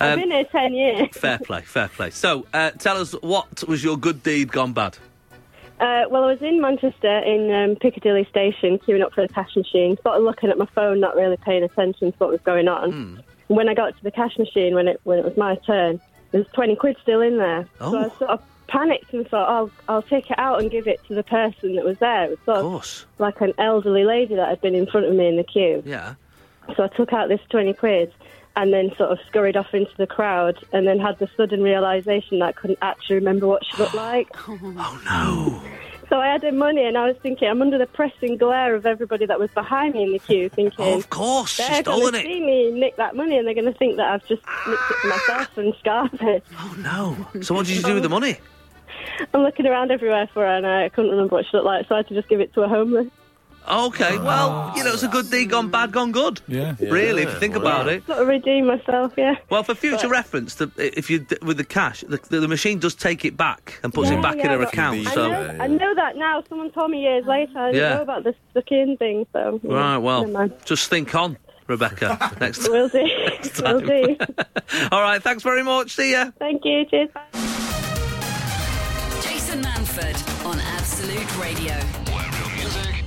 um, 0.00 0.20
been 0.20 0.30
here 0.30 0.44
10 0.44 0.72
years. 0.72 1.08
fair 1.12 1.38
play, 1.38 1.60
fair 1.62 1.88
play. 1.88 2.10
So, 2.10 2.46
uh, 2.54 2.70
tell 2.70 2.96
us, 2.96 3.12
what 3.20 3.62
was 3.68 3.84
your 3.84 3.96
good 3.98 4.22
deed 4.22 4.50
gone 4.52 4.72
bad? 4.72 4.96
Uh, 5.80 6.04
well, 6.10 6.24
I 6.24 6.32
was 6.32 6.42
in 6.42 6.60
Manchester 6.60 7.18
in 7.18 7.52
um, 7.52 7.76
Piccadilly 7.76 8.24
Station 8.30 8.78
queuing 8.78 9.02
up 9.04 9.12
for 9.12 9.26
the 9.26 9.32
cash 9.32 9.54
machine, 9.54 9.96
sort 10.02 10.16
of 10.16 10.24
looking 10.24 10.50
at 10.50 10.58
my 10.58 10.66
phone, 10.74 10.98
not 10.98 11.14
really 11.14 11.36
paying 11.36 11.62
attention 11.62 12.10
to 12.12 12.18
what 12.18 12.30
was 12.30 12.40
going 12.40 12.66
on. 12.68 12.90
Hmm. 12.90 13.16
When 13.48 13.68
I 13.68 13.74
got 13.74 13.96
to 13.96 14.02
the 14.02 14.10
cash 14.10 14.36
machine, 14.38 14.74
when 14.74 14.88
it 14.88 15.00
when 15.04 15.18
it 15.18 15.24
was 15.24 15.36
my 15.36 15.54
turn, 15.56 16.00
there 16.32 16.40
was 16.40 16.48
20 16.52 16.76
quid 16.76 16.96
still 17.02 17.20
in 17.20 17.38
there. 17.38 17.66
Oh. 17.80 17.92
So 17.92 17.98
I 17.98 18.18
sort 18.18 18.30
of 18.30 18.42
panicked 18.68 19.12
and 19.12 19.26
thought, 19.28 19.48
I'll, 19.48 19.70
I'll 19.88 20.02
take 20.02 20.30
it 20.30 20.38
out 20.38 20.60
and 20.60 20.70
give 20.70 20.86
it 20.86 21.00
to 21.08 21.14
the 21.14 21.22
person 21.24 21.74
that 21.76 21.84
was 21.84 21.98
there. 21.98 22.24
It 22.24 22.30
was 22.30 22.38
sort 22.44 22.58
Of 22.58 22.64
of 22.66 22.70
course. 22.72 23.06
like 23.18 23.40
an 23.40 23.52
elderly 23.58 24.04
lady 24.04 24.34
that 24.36 24.48
had 24.48 24.60
been 24.60 24.74
in 24.74 24.86
front 24.86 25.06
of 25.06 25.14
me 25.14 25.26
in 25.28 25.36
the 25.36 25.44
queue. 25.44 25.82
Yeah. 25.84 26.14
So 26.76 26.84
I 26.84 26.88
took 26.88 27.12
out 27.12 27.28
this 27.28 27.40
20 27.50 27.72
quid 27.74 28.12
and 28.56 28.72
then 28.72 28.90
sort 28.96 29.10
of 29.10 29.18
scurried 29.26 29.56
off 29.56 29.72
into 29.72 29.92
the 29.96 30.06
crowd 30.06 30.62
and 30.72 30.86
then 30.86 30.98
had 30.98 31.18
the 31.18 31.28
sudden 31.36 31.62
realisation 31.62 32.40
that 32.40 32.46
I 32.48 32.52
couldn't 32.52 32.78
actually 32.82 33.16
remember 33.16 33.46
what 33.46 33.64
she 33.64 33.76
looked 33.82 33.94
like. 33.94 34.28
Oh, 34.48 34.58
oh, 34.62 35.02
no. 35.04 35.62
So 36.10 36.18
I 36.18 36.28
had 36.28 36.40
the 36.40 36.52
money 36.52 36.86
and 36.86 36.96
I 36.96 37.06
was 37.06 37.16
thinking, 37.22 37.46
I'm 37.48 37.60
under 37.60 37.76
the 37.76 37.86
pressing 37.86 38.38
glare 38.38 38.74
of 38.74 38.86
everybody 38.86 39.26
that 39.26 39.38
was 39.38 39.50
behind 39.50 39.92
me 39.92 40.04
in 40.04 40.12
the 40.12 40.18
queue 40.18 40.48
thinking, 40.48 40.74
Oh, 40.78 40.96
of 40.96 41.10
course. 41.10 41.50
She's 41.56 41.68
they're 41.68 41.82
going 41.82 41.98
stolen 41.98 42.14
to 42.14 42.20
it. 42.20 42.22
see 42.24 42.40
me 42.40 42.70
nick 42.70 42.96
that 42.96 43.14
money 43.14 43.36
and 43.36 43.46
they're 43.46 43.52
going 43.54 43.70
to 43.70 43.78
think 43.78 43.96
that 43.98 44.10
I've 44.10 44.26
just 44.26 44.40
nicked 44.66 44.90
it 44.90 44.96
for 45.02 45.08
myself 45.08 45.58
and 45.58 45.74
scarfed 45.78 46.22
it. 46.22 46.44
Oh, 46.58 46.74
no. 47.34 47.42
So, 47.42 47.54
what 47.54 47.66
did 47.66 47.76
you 47.76 47.82
do 47.82 47.92
with 47.94 48.02
the 48.04 48.08
money? 48.08 48.38
I'm 49.34 49.42
looking 49.42 49.66
around 49.66 49.90
everywhere 49.90 50.28
for 50.32 50.42
her 50.42 50.56
and 50.56 50.66
I 50.66 50.88
couldn't 50.88 51.10
remember 51.10 51.36
what 51.36 51.44
she 51.46 51.50
looked 51.56 51.66
like, 51.66 51.86
so 51.88 51.94
I 51.94 51.98
had 51.98 52.08
to 52.08 52.14
just 52.14 52.28
give 52.28 52.40
it 52.40 52.52
to 52.54 52.62
a 52.62 52.68
homeless. 52.68 53.06
Okay, 53.70 54.16
oh. 54.16 54.24
well, 54.24 54.72
you 54.76 54.82
know, 54.82 54.94
it's 54.94 55.02
a 55.02 55.08
good 55.08 55.30
deed 55.30 55.50
gone 55.50 55.68
bad, 55.70 55.92
gone 55.92 56.10
good. 56.10 56.40
Yeah. 56.48 56.74
Really, 56.80 57.24
if 57.24 57.32
you 57.34 57.38
think 57.38 57.54
about 57.54 57.86
it. 57.86 58.06
Sort 58.06 58.20
of 58.20 58.28
redeem 58.28 58.66
myself, 58.66 59.12
yeah. 59.16 59.34
Well, 59.50 59.62
for 59.62 59.74
future 59.74 60.08
reference, 60.08 60.54
the, 60.54 60.70
if 60.78 61.10
you 61.10 61.26
with 61.42 61.58
the 61.58 61.64
cash, 61.64 62.00
the, 62.08 62.16
the, 62.30 62.40
the 62.40 62.48
machine 62.48 62.78
does 62.78 62.94
take 62.94 63.26
it 63.26 63.36
back 63.36 63.78
and 63.82 63.92
puts 63.92 64.08
Yeah, 64.10 64.18
it 64.18 64.22
back 64.22 64.34
in 64.34 64.40
yeah, 64.40 64.52
her 64.52 64.58
but 64.58 64.72
account. 64.72 65.06
I, 65.06 65.14
So, 65.14 65.28
know, 65.28 65.56
I 65.60 65.66
know 65.66 65.94
that 65.94 66.16
now. 66.16 66.42
Someone 66.48 66.70
told 66.70 66.90
me 66.90 67.02
years 67.02 67.26
later. 67.26 67.58
I 67.58 67.72
didn't 67.72 67.82
Yeah. 67.82 67.96
know 67.96 68.02
about 68.02 68.24
this 68.24 68.36
stuck 68.52 68.70
in 68.72 68.96
thing, 68.96 69.26
so. 69.34 69.60
yeah, 69.62 69.74
right, 69.74 69.98
well, 69.98 70.26
mind. 70.26 70.54
just 70.64 70.88
think 70.88 71.14
on, 71.14 71.36
Rebecca. 71.66 72.36
Next 72.40 72.62
time. 72.64 72.72
Will 72.72 72.88
do. 72.88 73.06
Will 73.62 73.80
do. 73.80 74.16
All 74.92 75.02
right, 75.02 75.22
thanks 75.22 75.42
very 75.42 75.62
much. 75.62 75.94
See 75.94 76.12
ya. 76.12 76.30
Thank 76.38 76.64
you. 76.64 76.86
Cheers. 76.86 77.10
Jason 77.34 77.47
on 80.48 80.58
Absolute 80.60 81.38
Radio. 81.38 81.74
Where 81.74 82.30
real 82.30 82.56
music 82.56 83.04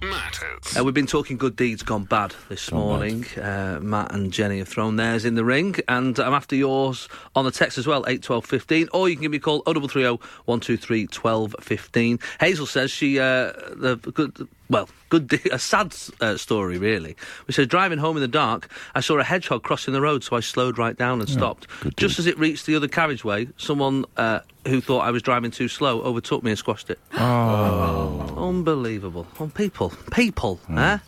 matters. 0.00 0.78
Uh, 0.78 0.82
we've 0.82 0.94
been 0.94 1.06
talking 1.06 1.36
good 1.36 1.54
deeds 1.54 1.82
gone 1.82 2.04
bad 2.04 2.34
this 2.48 2.70
Gone 2.70 2.80
morning. 2.80 3.26
Uh, 3.36 3.80
Matt 3.82 4.14
and 4.14 4.32
Jenny 4.32 4.60
have 4.60 4.68
thrown 4.68 4.96
theirs 4.96 5.26
in 5.26 5.34
the 5.34 5.44
ring, 5.44 5.76
and 5.88 6.18
I'm 6.18 6.32
after 6.32 6.56
yours 6.56 7.06
on 7.36 7.44
the 7.44 7.50
text 7.50 7.76
as 7.76 7.86
well, 7.86 8.06
eight 8.08 8.22
twelve 8.22 8.46
fifteen, 8.46 8.88
or 8.94 9.10
you 9.10 9.16
can 9.16 9.22
give 9.22 9.30
me 9.32 9.36
a 9.36 9.40
call, 9.40 9.60
0330 9.66 10.22
123 10.46 11.06
12 11.08 11.56
15. 11.60 12.18
Hazel 12.40 12.64
says 12.64 12.90
she, 12.90 13.18
uh, 13.18 13.52
the 13.76 13.96
good, 14.14 14.48
well, 14.70 14.88
good, 15.10 15.28
di- 15.28 15.40
a 15.52 15.58
sad 15.58 15.94
uh, 16.20 16.36
story, 16.36 16.78
really. 16.78 17.16
Which 17.46 17.56
says, 17.56 17.66
driving 17.66 17.98
home 17.98 18.16
in 18.16 18.22
the 18.22 18.28
dark, 18.28 18.70
I 18.94 19.00
saw 19.00 19.18
a 19.18 19.24
hedgehog 19.24 19.62
crossing 19.62 19.92
the 19.92 20.00
road, 20.00 20.24
so 20.24 20.36
I 20.36 20.40
slowed 20.40 20.78
right 20.78 20.96
down 20.96 21.20
and 21.20 21.28
stopped. 21.28 21.66
good 21.80 21.96
Just 21.96 22.18
as 22.18 22.26
it 22.26 22.38
reached 22.38 22.64
the 22.66 22.76
other 22.76 22.88
carriageway, 22.88 23.48
someone 23.58 24.06
uh, 24.16 24.40
who 24.66 24.80
thought 24.80 25.00
I 25.00 25.10
was 25.10 25.22
driving 25.22 25.50
too 25.50 25.68
slow 25.68 26.00
overtook 26.02 26.42
me 26.42 26.52
and 26.52 26.58
squashed 26.58 26.88
it. 26.88 26.98
Oh. 27.18 28.48
Unbelievable. 28.48 29.26
Oh, 29.38 29.48
people. 29.48 29.92
People, 30.12 30.60
eh? 30.70 30.98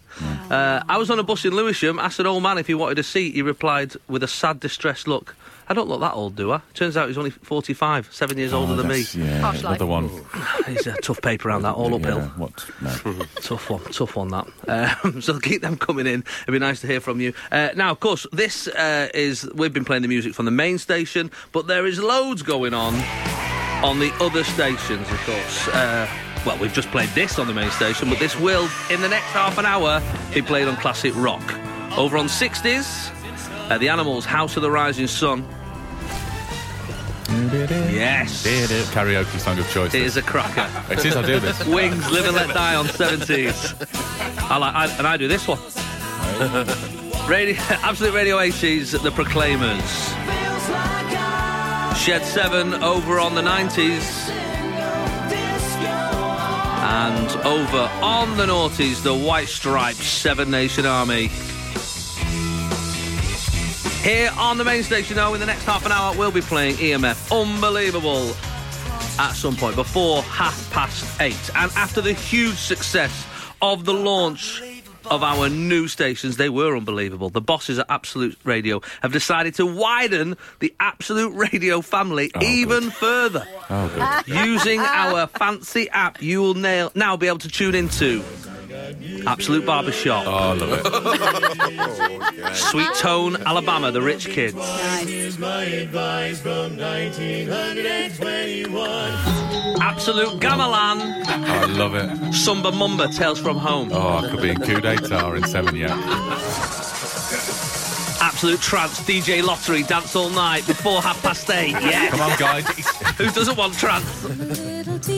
Uh, 0.51 0.83
I 0.89 0.97
was 0.99 1.11
on 1.11 1.19
a 1.19 1.23
bus 1.23 1.45
in 1.45 1.55
Lewisham, 1.55 1.99
asked 1.99 2.21
an 2.21 2.27
old 2.27 2.43
man 2.43 2.59
if 2.59 2.67
he 2.67 2.75
wanted 2.75 2.99
a 2.99 3.03
seat. 3.03 3.35
He 3.35 3.43
replied 3.43 3.95
with 4.09 4.23
a 4.23 4.29
sad, 4.29 4.61
distressed 4.61 5.09
look. 5.09 5.35
I 5.73 5.75
don't 5.75 5.89
look 5.89 6.01
that 6.01 6.13
old, 6.13 6.37
do 6.37 6.53
I? 6.53 6.61
Turns 6.75 6.99
out 6.99 7.09
he's 7.09 7.17
only 7.17 7.31
45, 7.31 8.13
seven 8.13 8.37
years 8.37 8.53
older 8.53 8.75
Oh, 8.75 8.77
than 8.77 8.89
me. 8.89 9.07
Yeah, 9.15 9.41
Harsh 9.41 9.61
another 9.61 9.87
one. 9.87 10.11
He's 10.67 10.87
a 10.87 10.93
tough 11.01 11.23
paper 11.23 11.49
around 11.49 11.63
that, 11.63 11.73
all 11.77 11.95
uphill. 11.95 12.19
Yeah, 12.19 12.29
what? 12.37 12.67
No. 12.83 12.91
Tough 13.41 13.71
one, 13.71 13.81
tough 13.85 14.15
one 14.17 14.29
that. 14.29 14.47
Um, 15.05 15.23
so 15.23 15.41
keep 15.41 15.63
them 15.63 15.79
coming 15.79 16.07
in. 16.07 16.25
It'd 16.43 16.53
be 16.53 16.59
nice 16.59 16.83
to 16.83 16.87
hear 16.87 17.01
from 17.01 17.23
you. 17.23 17.33
Uh, 17.51 17.71
now, 17.75 17.91
of 17.91 18.01
course, 18.01 18.27
this 18.33 18.69
uh, 18.69 19.09
is 19.15 19.49
we've 19.55 19.73
been 19.73 19.87
playing 19.87 20.03
the 20.03 20.09
music 20.09 20.35
from 20.35 20.45
the 20.45 20.51
main 20.51 20.77
station, 20.77 21.31
but 21.53 21.67
there 21.69 21.87
is 21.87 21.99
loads 21.99 22.43
going 22.43 22.75
on 22.75 22.95
on 23.83 23.99
the 23.99 24.13
other 24.21 24.45
stations, 24.45 25.11
of 25.11 25.19
course. 25.25 25.69
Uh, 25.69 26.07
well, 26.45 26.59
we've 26.59 26.75
just 26.75 26.91
played 26.91 27.09
this 27.15 27.39
on 27.39 27.47
the 27.47 27.55
main 27.55 27.71
station, 27.71 28.11
but 28.11 28.19
this 28.19 28.39
will, 28.39 28.69
in 28.91 29.01
the 29.01 29.09
next 29.09 29.29
half 29.31 29.57
an 29.57 29.65
hour, 29.65 30.03
be 30.35 30.43
played 30.43 30.69
on 30.69 30.77
classic 30.77 31.15
rock. 31.17 31.43
Over 31.97 32.19
on 32.19 32.27
60s, 32.27 33.11
uh, 33.71 33.79
the 33.79 33.89
Animals' 33.89 34.27
House 34.27 34.57
of 34.57 34.63
the 34.63 34.71
Rising 34.71 35.07
Sun. 35.07 35.47
Yes, 37.29 38.45
Karaoke 38.93 39.39
song 39.39 39.59
of 39.59 39.69
choice. 39.71 39.95
it 39.95 40.03
is 40.03 40.17
a 40.17 40.23
cracker. 40.23 40.69
It 40.93 41.05
is, 41.05 41.17
I 41.17 41.23
do 41.25 41.41
this. 41.41 41.65
Wings, 41.67 42.11
Live 42.11 42.27
and 42.27 42.35
Let 42.35 42.49
Die 42.49 42.75
on 42.75 42.87
70s. 42.87 43.75
I 44.51 44.57
like, 44.57 44.75
I, 44.75 44.87
and 44.99 45.07
I 45.07 45.17
do 45.17 45.29
this 45.29 45.47
one. 45.47 45.59
Radio, 47.29 47.55
Absolute 47.83 48.15
Radio 48.15 48.39
80s, 48.39 49.01
The 49.03 49.11
Proclaimers. 49.13 49.81
Shed 51.99 52.25
7 52.25 52.75
over 52.83 53.21
on 53.21 53.35
the 53.35 53.43
90s. 53.43 54.29
And 56.85 57.31
over 57.47 57.89
on 58.05 58.37
the 58.37 58.47
noughties, 58.47 59.03
the 59.03 59.15
White 59.15 59.49
Stripes, 59.49 60.05
Seven 60.05 60.51
Nation 60.51 60.85
Army. 60.85 61.31
Here 64.03 64.33
on 64.37 64.59
the 64.59 64.65
main 64.65 64.83
station, 64.83 65.15
though, 65.15 65.33
in 65.35 65.39
the 65.39 65.47
next 65.47 65.63
half 65.63 65.87
an 65.87 65.93
hour, 65.93 66.17
we'll 66.17 66.33
be 66.33 66.41
playing 66.41 66.75
EMF. 66.75 67.31
Unbelievable 67.31 68.35
at 69.21 69.31
some 69.33 69.55
point 69.55 69.77
before 69.77 70.23
half 70.23 70.69
past 70.73 71.21
eight. 71.21 71.51
And 71.55 71.71
after 71.77 72.01
the 72.01 72.13
huge 72.13 72.57
success 72.57 73.25
of 73.63 73.85
the 73.85 73.95
launch 73.95 74.61
of 75.09 75.23
our 75.23 75.49
new 75.49 75.87
stations, 75.87 76.37
they 76.37 76.49
were 76.49 76.77
unbelievable. 76.77 77.31
The 77.31 77.41
bosses 77.41 77.79
at 77.79 77.87
Absolute 77.89 78.37
Radio 78.43 78.81
have 79.03 79.13
decided 79.13 79.55
to 79.55 79.67
widen 79.67 80.37
the 80.59 80.75
Absolute 80.81 81.35
Radio 81.37 81.81
family 81.81 82.33
oh, 82.35 82.43
even 82.43 82.91
further. 82.91 83.47
Oh, 83.71 84.23
good. 84.27 84.35
Using 84.35 84.81
our 84.81 85.29
fancy 85.29 85.89
app, 85.91 86.21
you 86.21 86.43
will 86.43 86.55
now 86.55 87.17
be 87.17 87.29
able 87.29 87.39
to 87.39 87.49
tune 87.49 87.77
into 87.77 88.25
Absolute 89.27 89.65
Barbershop, 89.67 90.27
Oh, 90.27 90.31
I 90.31 90.53
love 90.55 90.73
it. 90.73 92.55
Sweet 92.71 92.91
Tone, 92.99 93.37
Alabama, 93.47 93.91
The 93.93 94.03
Rich 94.03 94.29
Kids. 94.29 94.57
Absolute 99.81 100.41
Gamelan, 100.41 101.25
I 101.27 101.65
love 101.67 101.95
it. 101.95 102.09
Sumba 102.33 102.71
Mumba, 102.73 103.15
Tales 103.17 103.39
from 103.41 103.57
Home. 103.57 103.91
Oh, 103.93 104.19
I 104.19 104.29
could 104.29 104.41
be 104.43 104.51
in 104.51 104.57
coup 104.59 104.81
d'etat 104.81 105.35
in 105.35 105.45
seven 105.45 105.75
years. 105.77 105.91
Absolute 108.21 108.61
Trance, 108.61 109.01
DJ 109.01 109.43
Lottery, 109.43 109.83
Dance 109.83 110.15
All 110.15 110.31
Night 110.31 110.67
before 110.67 111.03
half 111.03 111.21
past 111.23 111.51
eight. 111.51 111.71
Yeah. 111.73 112.09
Come 112.11 112.21
on, 112.21 112.39
guys. 112.39 112.67
Who 113.19 113.31
doesn't 113.31 113.57
want 113.57 113.75
trance? 113.75 114.05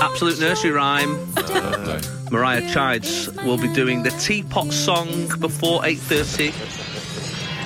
Absolute 0.00 0.40
Nursery 0.40 0.70
Rhyme. 0.70 1.34
Lovely. 1.34 2.00
Mariah 2.30 2.66
Chides 2.72 3.28
will 3.44 3.58
be 3.58 3.72
doing 3.72 4.02
the 4.02 4.10
Teapot 4.10 4.72
song 4.72 5.28
before 5.40 5.82
8.30. 5.82 6.52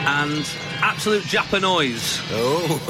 And 0.07 0.47
Absolute 0.83 1.23
Japanoise. 1.23 2.21
Oh. 2.31 2.83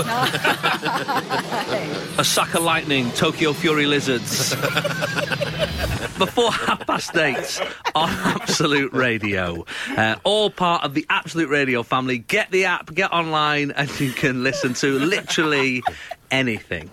a 2.16 2.20
Osaka 2.20 2.58
Lightning, 2.58 3.10
Tokyo 3.12 3.52
Fury 3.52 3.86
Lizards. 3.86 4.54
Before 6.18 6.52
half 6.52 6.86
past 6.86 7.16
eight 7.16 7.60
on 7.94 8.08
Absolute 8.08 8.92
Radio. 8.92 9.64
Uh, 9.96 10.16
all 10.24 10.48
part 10.48 10.84
of 10.84 10.94
the 10.94 11.06
Absolute 11.10 11.48
Radio 11.48 11.82
family. 11.82 12.18
Get 12.18 12.50
the 12.50 12.66
app, 12.66 12.92
get 12.94 13.12
online, 13.12 13.72
and 13.72 13.88
you 14.00 14.12
can 14.12 14.42
listen 14.42 14.74
to 14.74 14.98
literally 14.98 15.82
anything. 16.30 16.90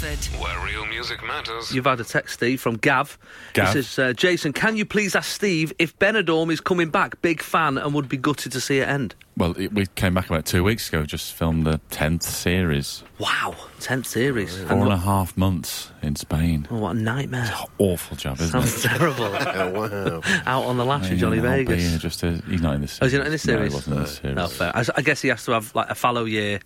Manford. 0.00 0.40
where 0.40 0.66
real 0.66 0.86
music 0.86 1.22
matters. 1.24 1.72
You've 1.74 1.84
had 1.84 2.00
a 2.00 2.04
text, 2.04 2.34
Steve, 2.34 2.60
from 2.60 2.76
Gav. 2.76 3.18
Gav. 3.52 3.68
He 3.74 3.82
says, 3.82 3.98
uh, 3.98 4.12
Jason, 4.12 4.52
can 4.52 4.76
you 4.76 4.84
please 4.84 5.14
ask 5.14 5.30
Steve 5.30 5.72
if 5.78 5.98
Benidorm 5.98 6.50
is 6.52 6.60
coming 6.60 6.88
back? 6.90 7.20
Big 7.22 7.42
fan 7.42 7.78
and 7.78 7.94
would 7.94 8.08
be 8.08 8.16
gutted 8.16 8.52
to 8.52 8.60
see 8.60 8.78
it 8.78 8.88
end. 8.88 9.14
Well, 9.36 9.52
it, 9.58 9.72
we 9.72 9.86
came 9.86 10.14
back 10.14 10.28
about 10.28 10.44
two 10.46 10.64
weeks 10.64 10.88
ago, 10.88 11.04
just 11.04 11.32
filmed 11.32 11.66
the 11.66 11.80
10th 11.90 12.22
series. 12.22 13.02
Wow, 13.18 13.54
10th 13.80 14.06
series. 14.06 14.56
Four 14.64 14.78
and 14.84 14.92
a 14.92 14.96
half 14.98 15.36
months 15.36 15.90
in 16.02 16.16
Spain. 16.16 16.66
Oh, 16.70 16.78
what 16.78 16.96
a 16.96 16.98
nightmare. 16.98 17.50
Awful 17.78 18.16
job, 18.16 18.40
isn't 18.40 18.50
Sounds 18.50 18.84
it? 18.84 18.88
terrible. 18.88 19.24
Oh, 19.60 20.20
wow. 20.20 20.20
Out 20.46 20.64
on 20.64 20.76
the 20.76 20.84
lash 20.84 21.02
with 21.02 21.12
Yeah, 21.12 21.16
Johnny 21.18 21.38
I'll 21.38 21.56
be 21.58 21.64
Vegas. 21.64 21.98
just 22.02 22.20
to, 22.20 22.42
he's 22.48 22.60
not 22.62 22.74
in 22.74 22.80
this 22.82 22.98
Oh, 23.00 23.06
is 23.06 23.12
series. 23.12 23.12
he 23.12 23.18
not 23.18 23.26
in 23.26 23.32
this 23.32 23.46
No, 23.46 23.54
series? 23.54 23.72
he 23.72 23.74
wasn't 23.76 23.96
in 23.96 24.02
this 24.02 24.16
series. 24.16 24.36
No, 24.36 24.48
fair. 24.48 24.72
I, 24.76 24.80
s- 24.80 24.90
I 24.96 25.02
guess 25.02 25.22
he 25.22 25.28
has 25.28 25.44
to 25.44 25.52
have 25.52 25.74
like 25.74 25.88
a 25.90 25.94
fallow 25.94 26.24
year 26.24 26.60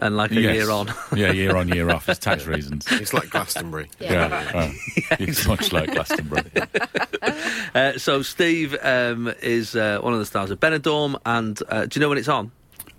and 0.00 0.16
like 0.16 0.30
a 0.32 0.40
Yes. 0.40 0.54
year 0.56 0.70
on. 0.70 0.88
yeah, 1.16 1.32
year 1.32 1.56
on, 1.56 1.68
year 1.68 1.90
off. 1.90 2.08
It's 2.08 2.18
tax 2.18 2.44
reasons. 2.46 2.86
It's 2.90 3.12
like 3.14 3.30
Glastonbury. 3.30 3.88
Yeah, 4.00 4.50
oh, 4.54 4.72
it's 5.18 5.46
much 5.46 5.72
like 5.72 5.92
Glastonbury. 5.92 6.44
uh, 7.74 7.98
so 7.98 8.22
Steve 8.22 8.76
um, 8.82 9.32
is 9.42 9.74
uh, 9.76 9.98
one 10.00 10.12
of 10.12 10.18
the 10.18 10.26
stars 10.26 10.50
of 10.50 10.60
Benidorm, 10.60 11.16
and 11.24 11.60
uh, 11.68 11.86
do 11.86 11.98
you 11.98 12.00
know 12.02 12.08
when 12.08 12.18
it's 12.18 12.28
on? 12.28 12.52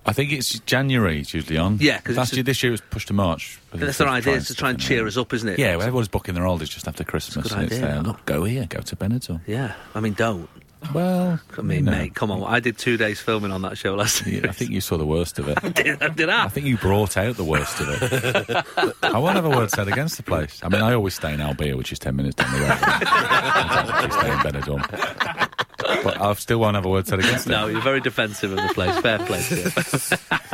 I 0.06 0.14
think 0.14 0.32
it's 0.32 0.58
January. 0.62 1.20
It's 1.20 1.34
usually 1.34 1.58
on. 1.58 1.80
Yeah, 1.82 2.00
'cause 2.00 2.16
last 2.16 2.34
year, 2.34 2.42
this 2.44 2.64
year 2.64 2.72
it 2.72 2.76
was 2.80 2.82
pushed 2.82 3.10
to 3.10 3.14
March. 3.14 3.60
That's 3.74 3.98
their 3.98 4.08
idea, 4.08 4.36
is 4.36 4.48
to 4.48 4.56
try 4.56 4.70
and 4.70 4.80
cheer 4.80 5.06
us 5.06 5.18
up, 5.18 5.34
isn't 5.34 5.50
it? 5.50 5.60
Yeah, 5.60 5.76
well, 5.76 5.86
everyone's 5.86 6.08
booking 6.08 6.34
their 6.34 6.46
holidays 6.46 6.70
just 6.70 6.88
after 6.88 7.04
Christmas. 7.04 7.44
good 7.44 7.52
and 7.52 7.64
it's 7.64 7.76
idea, 7.76 7.88
there, 7.88 8.02
look, 8.04 8.26
go 8.26 8.46
here, 8.46 8.66
go 8.70 8.80
to 8.80 8.96
Benidorm. 8.96 9.42
Yeah, 9.46 9.74
I 9.94 10.00
mean, 10.00 10.14
don't. 10.14 10.50
Well, 10.94 11.40
I 11.58 11.62
mean, 11.62 11.86
know, 11.86 11.92
mate, 11.92 12.16
come 12.16 12.32
on. 12.32 12.44
I 12.44 12.60
did 12.60 12.78
two 12.78 12.98
days 12.98 13.20
filming 13.20 13.52
on 13.52 13.62
that 13.64 13.78
show 13.78 13.96
last 13.96 14.26
year. 14.26 14.46
I 14.48 14.52
think 14.52 14.72
you 14.72 14.82
saw 14.82 14.98
the 14.98 15.06
worst 15.06 15.40
of 15.40 15.48
it. 15.50 15.60
did, 15.76 16.00
did 16.16 16.30
I? 16.30 16.46
I 16.46 16.48
think 16.50 16.66
you 16.68 16.78
brought 16.78 17.18
out 17.18 17.36
the 17.36 17.44
worst 17.44 17.80
of 17.80 17.90
it. 17.90 18.96
I 19.04 19.18
won't 19.18 19.36
have 19.36 19.46
a 19.46 19.50
word 19.50 19.72
said 19.72 19.88
against 19.88 20.18
the 20.18 20.24
place. 20.24 20.60
I 20.64 20.70
mean, 20.70 20.82
I 20.82 20.94
always 20.94 21.16
stay 21.16 21.34
in 21.34 21.40
Albir, 21.40 21.76
which 21.76 21.92
is 21.92 22.00
10 22.00 22.16
minutes 22.16 22.36
down 22.36 22.52
the 22.54 22.60
road. 22.60 22.70
I 22.82 24.08
stay 24.10 24.32
in 24.32 24.38
Benidorm. 24.40 25.54
But 25.78 26.20
I 26.20 26.34
still 26.34 26.60
won't 26.60 26.76
have 26.76 26.86
a 26.86 26.90
word 26.90 27.08
said 27.08 27.20
against 27.20 27.48
it. 27.48 27.52
No, 27.52 27.68
you're 27.68 27.82
very 27.82 28.02
defensive 28.02 28.52
of 28.52 28.58
the 28.58 28.74
place. 28.74 28.98
Fair 29.00 29.20
play 29.20 29.42
to 29.42 29.56
you. 29.56 29.64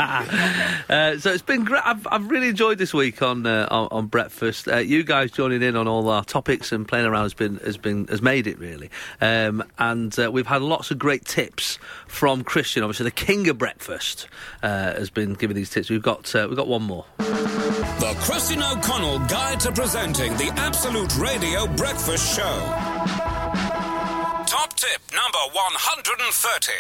uh, 0.89 1.17
so 1.17 1.31
it's 1.31 1.41
been 1.41 1.63
great. 1.63 1.81
I've, 1.86 2.05
I've 2.12 2.29
really 2.29 2.49
enjoyed 2.49 2.77
this 2.77 2.93
week 2.93 3.21
on 3.21 3.45
uh, 3.45 3.67
on, 3.71 3.88
on 3.91 4.07
breakfast. 4.07 4.67
Uh, 4.67 4.77
you 4.77 5.03
guys 5.03 5.31
joining 5.31 5.62
in 5.62 5.75
on 5.75 5.88
all 5.88 6.09
our 6.09 6.23
topics 6.23 6.71
and 6.71 6.88
playing 6.88 7.05
around 7.05 7.23
has 7.23 7.33
been 7.33 7.57
has 7.57 7.77
been 7.77 8.07
has 8.07 8.21
made 8.21 8.47
it 8.47 8.59
really. 8.59 8.89
Um, 9.21 9.63
and 9.79 10.17
uh, 10.19 10.31
we've 10.31 10.47
had 10.47 10.62
lots 10.62 10.91
of 10.91 10.99
great 10.99 11.25
tips 11.25 11.79
from 12.07 12.43
Christian. 12.43 12.83
Obviously, 12.83 13.05
the 13.05 13.12
king 13.12 13.47
of 13.49 13.57
breakfast 13.57 14.27
uh, 14.62 14.93
has 14.93 15.09
been 15.09 15.33
giving 15.33 15.55
these 15.55 15.69
tips. 15.69 15.89
We've 15.89 16.01
got 16.01 16.33
uh, 16.36 16.47
we've 16.47 16.57
got 16.57 16.67
one 16.67 16.83
more. 16.83 17.05
The 17.17 18.15
Christian 18.19 18.62
O'Connell 18.62 19.19
Guide 19.19 19.59
to 19.62 19.71
Presenting 19.71 20.36
the 20.38 20.51
Absolute 20.57 21.15
Radio 21.17 21.67
Breakfast 21.67 22.36
Show. 22.36 23.22
Tip 24.83 24.99
number 25.13 25.39
130. 25.79 26.73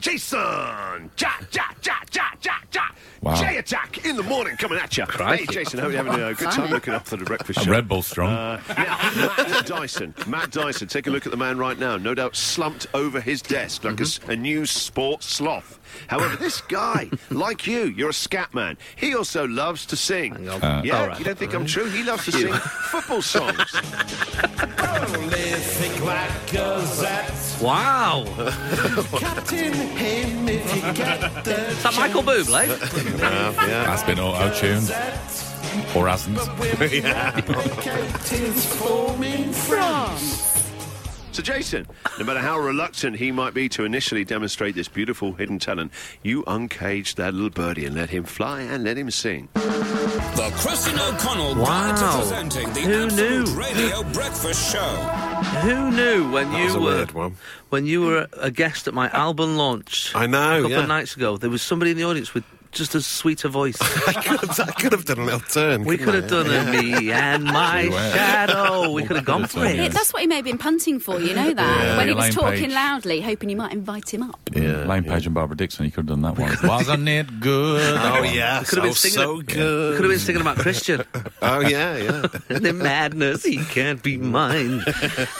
Jason! 0.00 1.10
Ja, 1.18 1.30
ja, 1.52 1.64
ja, 1.82 1.94
ja, 2.14 2.24
ja, 2.40 2.54
ja. 2.72 2.84
Wow. 3.22 3.34
J 3.34 3.58
Attack 3.58 4.06
in 4.06 4.16
the 4.16 4.22
morning 4.22 4.56
coming 4.56 4.78
at 4.78 4.96
you. 4.96 5.04
Crikey. 5.04 5.44
Hey, 5.44 5.52
Jason, 5.52 5.78
hope 5.78 5.92
you're 5.92 6.02
having 6.02 6.22
a 6.22 6.32
good 6.32 6.50
time 6.50 6.70
looking 6.70 6.94
up 6.94 7.06
for 7.06 7.18
the 7.18 7.24
breakfast 7.26 7.58
That 7.58 7.64
show. 7.66 7.70
Red 7.70 7.86
Bull 7.86 8.00
strong. 8.02 8.32
Uh, 8.32 8.62
now, 8.68 9.44
Matt 9.46 9.66
Dyson. 9.66 10.14
Matt 10.26 10.50
Dyson, 10.50 10.88
take 10.88 11.06
a 11.06 11.10
look 11.10 11.26
at 11.26 11.30
the 11.30 11.36
man 11.36 11.58
right 11.58 11.78
now. 11.78 11.98
No 11.98 12.14
doubt 12.14 12.34
slumped 12.34 12.86
over 12.94 13.20
his 13.20 13.42
desk 13.42 13.84
like 13.84 14.00
a 14.28 14.36
new 14.36 14.64
sports 14.64 15.26
sloth. 15.26 15.78
However, 16.06 16.36
this 16.36 16.62
guy, 16.62 17.10
like 17.30 17.66
you, 17.66 17.84
you're 17.84 18.10
a 18.10 18.14
scat 18.14 18.54
man. 18.54 18.78
He 18.96 19.14
also 19.14 19.46
loves 19.46 19.84
to 19.86 19.96
sing. 19.96 20.48
Uh, 20.48 20.80
yeah, 20.84 21.00
all 21.00 21.08
right. 21.08 21.18
you 21.18 21.24
don't 21.24 21.38
think 21.38 21.54
I'm 21.54 21.66
true? 21.66 21.90
He 21.90 22.02
loves 22.02 22.24
to 22.24 22.32
sing 22.32 22.52
football 22.52 23.20
songs. 23.20 23.74
Only 27.60 27.82
think 27.82 28.00
like 28.00 28.20
a 28.20 29.10
Gazette. 29.10 29.12
Wow. 29.12 29.18
Captain 29.18 29.72
him 29.72 30.48
if 30.48 30.74
you 30.74 30.92
get 30.92 31.44
the 31.44 31.68
Is 31.68 31.82
that 31.82 31.94
Michael 31.96 32.22
Bublé? 32.22 32.68
Uh, 32.68 33.52
yeah. 33.66 33.84
That's 33.84 34.02
been 34.04 34.18
auto-tuned. 34.18 34.90
Or 35.94 36.08
hasn't. 36.08 36.38
So, 41.40 41.54
Jason, 41.54 41.86
no 42.18 42.26
matter 42.26 42.40
how 42.40 42.58
reluctant 42.58 43.16
he 43.16 43.32
might 43.32 43.54
be 43.54 43.66
to 43.70 43.84
initially 43.86 44.26
demonstrate 44.26 44.74
this 44.74 44.88
beautiful 44.88 45.32
hidden 45.32 45.58
talent, 45.58 45.90
you 46.22 46.44
uncaged 46.46 47.16
that 47.16 47.32
little 47.32 47.48
birdie 47.48 47.86
and 47.86 47.96
let 47.96 48.10
him 48.10 48.24
fly 48.24 48.60
and 48.60 48.84
let 48.84 48.98
him 48.98 49.10
sing. 49.10 49.48
The 49.54 50.52
Christian 50.54 50.98
O'Connell 51.00 51.54
Guide 51.54 51.96
to 51.96 52.18
presenting 52.18 52.70
the 52.74 52.80
Who 52.82 53.04
Absolute 53.06 53.46
knew? 53.48 53.58
Radio 53.58 54.02
Breakfast 54.12 54.70
Show. 54.70 54.78
Who 55.62 55.90
knew 55.92 56.30
when 56.30 56.50
That 56.52 56.58
you 56.58 56.64
was 56.66 56.74
a 56.74 56.78
were 56.78 56.84
weird 56.96 57.12
one. 57.12 57.36
when 57.70 57.86
you 57.86 58.02
were 58.02 58.28
a 58.38 58.50
guest 58.50 58.86
at 58.86 58.92
my 58.92 59.08
album 59.08 59.56
launch? 59.56 60.12
I 60.14 60.26
know, 60.26 60.58
A 60.58 60.60
couple 60.60 60.70
yeah. 60.72 60.80
of 60.82 60.88
nights 60.88 61.16
ago, 61.16 61.38
there 61.38 61.48
was 61.48 61.62
somebody 61.62 61.92
in 61.92 61.96
the 61.96 62.04
audience 62.04 62.34
with 62.34 62.44
just 62.72 62.94
as 62.94 63.04
sweet 63.06 63.44
a 63.44 63.48
voice. 63.48 63.76
I 64.06 64.12
could 64.12 64.40
have, 64.40 64.60
I 64.60 64.72
could 64.72 64.92
have 64.92 65.04
done 65.04 65.18
a 65.18 65.24
little 65.24 65.40
turn. 65.40 65.84
we 65.84 65.96
could 65.96 66.06
couldn't 66.06 66.30
have 66.30 66.46
I? 66.46 66.66
done 66.66 66.68
a 66.68 66.82
me 66.82 67.10
and 67.12 67.44
my 67.44 67.88
shadow. 68.14 68.92
We 68.92 69.02
could 69.04 69.16
have 69.16 69.24
gone 69.24 69.46
for 69.46 69.60
Yeah. 69.64 69.70
Yeah, 69.72 69.82
it. 69.86 69.92
that's 69.92 70.12
what 70.12 70.22
he 70.22 70.28
may 70.28 70.36
have 70.36 70.44
been 70.44 70.58
punting 70.58 71.00
for, 71.00 71.20
you 71.20 71.34
know 71.34 71.52
that? 71.52 71.84
Yeah, 71.84 71.96
when 71.96 72.06
he 72.06 72.12
Elaine 72.12 72.26
was 72.28 72.34
talking 72.34 72.60
Paige. 72.66 72.72
loudly, 72.72 73.20
hoping 73.20 73.50
you 73.50 73.56
might 73.56 73.72
invite 73.72 74.12
him 74.12 74.22
up. 74.22 74.38
Yeah, 74.52 74.84
Lane 74.84 75.04
yeah. 75.04 75.14
Paige 75.14 75.26
and 75.26 75.34
Barbara 75.34 75.56
Dickson, 75.56 75.84
he 75.84 75.90
could 75.90 76.08
have 76.08 76.20
done 76.20 76.22
that 76.22 76.38
one. 76.38 76.56
Wasn't 76.62 77.08
it 77.08 77.40
good? 77.40 77.98
Oh, 78.00 78.22
yeah. 78.22 78.62
Could 78.64 78.78
have 78.78 78.84
been 78.84 78.90
oh, 78.90 78.94
singing. 78.94 79.14
so 79.14 79.40
good. 79.42 79.96
Could 79.96 80.04
have 80.04 80.10
been 80.10 80.18
singing 80.18 80.40
about 80.42 80.56
Christian. 80.58 81.02
Oh, 81.42 81.60
yeah, 81.60 81.96
yeah. 81.96 82.26
the 82.58 82.72
madness, 82.72 83.44
he 83.44 83.56
can't 83.64 84.02
be 84.02 84.16
mine. 84.16 84.82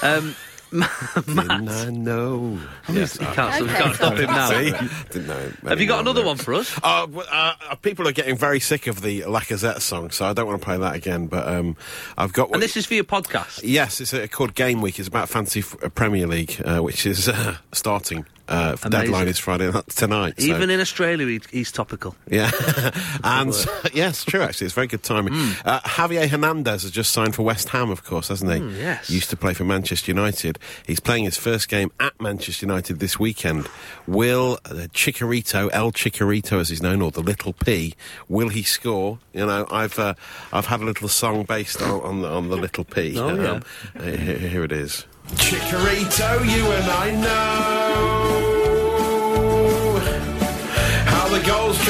Um, 0.02 0.28
Ma- 0.28 0.34
Didn't 0.70 1.34
Matt, 1.34 1.50
I 1.50 1.90
know? 1.90 2.58
Yes, 2.88 3.18
Yes, 3.18 3.20
you 3.20 3.26
can't, 3.34 3.54
so 3.54 3.64
we 3.64 3.70
can't 3.70 3.94
stop 3.94 4.14
him 4.14 4.26
now. 4.26 4.48
See? 4.50 4.70
Didn't 5.10 5.26
know. 5.28 5.52
Have 5.68 5.80
you 5.80 5.86
got 5.86 6.00
another 6.00 6.20
there. 6.20 6.26
one 6.28 6.36
for 6.36 6.54
us? 6.54 6.78
Uh, 6.82 7.00
w- 7.06 7.20
uh, 7.30 7.54
uh, 7.70 7.74
people 7.76 8.06
are 8.06 8.12
getting 8.12 8.36
very 8.36 8.60
sick 8.60 8.86
of 8.86 9.02
the 9.02 9.22
Lacazette 9.22 9.80
song, 9.80 10.10
so 10.10 10.24
I 10.26 10.32
don't 10.32 10.46
want 10.46 10.60
to 10.60 10.64
play 10.64 10.78
that 10.78 10.94
again. 10.94 11.26
But 11.26 11.48
um, 11.48 11.76
I've 12.16 12.32
got. 12.32 12.50
And 12.52 12.62
this 12.62 12.76
is 12.76 12.86
for 12.86 12.94
your 12.94 13.04
podcast. 13.04 13.60
Yes, 13.64 14.00
it's 14.00 14.14
uh, 14.14 14.26
called 14.30 14.54
Game 14.54 14.80
Week. 14.80 14.98
It's 14.98 15.08
about 15.08 15.28
Fantasy 15.28 15.60
F- 15.60 15.76
uh, 15.82 15.88
Premier 15.88 16.26
League, 16.26 16.60
uh, 16.64 16.78
which 16.80 17.04
is 17.06 17.28
uh, 17.28 17.56
starting. 17.72 18.24
Uh, 18.50 18.74
deadline 18.88 19.28
is 19.28 19.38
Friday 19.38 19.70
night- 19.70 19.88
tonight. 19.88 20.34
so- 20.40 20.46
Even 20.46 20.70
in 20.70 20.80
Australia, 20.80 21.26
he, 21.26 21.40
he's 21.50 21.70
topical. 21.72 22.14
Yeah, 22.28 22.50
and 23.24 23.54
yes, 23.94 24.24
true. 24.24 24.40
Actually, 24.42 24.66
it's 24.66 24.74
very 24.74 24.88
good 24.88 25.02
timing. 25.02 25.32
Uh, 25.64 25.80
Javier 25.80 26.28
Hernandez 26.28 26.82
has 26.82 26.90
just 26.90 27.12
signed 27.12 27.34
for 27.34 27.42
West 27.44 27.68
Ham, 27.70 27.90
of 27.90 28.04
course, 28.04 28.28
hasn't 28.28 28.52
he? 28.52 28.58
Hmm, 28.58 28.76
yes. 28.76 29.08
Used 29.08 29.30
to 29.30 29.36
play 29.36 29.54
for 29.54 29.64
Manchester 29.64 30.10
United. 30.10 30.58
He's 30.86 31.00
playing 31.00 31.24
his 31.24 31.36
first 31.36 31.68
game 31.68 31.92
at 32.00 32.20
Manchester 32.20 32.66
United 32.66 32.98
this 32.98 33.18
weekend. 33.20 33.68
Will 34.06 34.58
uh, 34.64 34.88
Chicharito, 34.92 35.68
El 35.72 35.92
Chicharito, 35.92 36.58
as 36.60 36.68
he's 36.70 36.82
known, 36.82 37.02
or 37.02 37.10
the 37.12 37.22
Little 37.22 37.52
P, 37.52 37.94
will 38.28 38.48
he 38.48 38.62
score? 38.64 39.18
You 39.32 39.46
know, 39.46 39.66
I've 39.70 39.98
uh, 39.98 40.14
I've 40.52 40.66
had 40.66 40.80
a 40.80 40.84
little 40.84 41.08
song 41.08 41.44
based 41.44 41.80
on 41.80 42.00
on, 42.00 42.22
the- 42.22 42.28
on 42.28 42.48
the 42.48 42.56
Little 42.56 42.84
P. 42.84 43.16
Oh, 43.18 43.34
yeah. 43.34 43.60
uh, 43.96 44.02
here, 44.02 44.38
here 44.38 44.64
it 44.64 44.72
is. 44.72 45.06
Chicharito, 45.34 46.40
you 46.44 46.64
and 46.72 46.90
I 46.90 47.10
know 47.20 48.39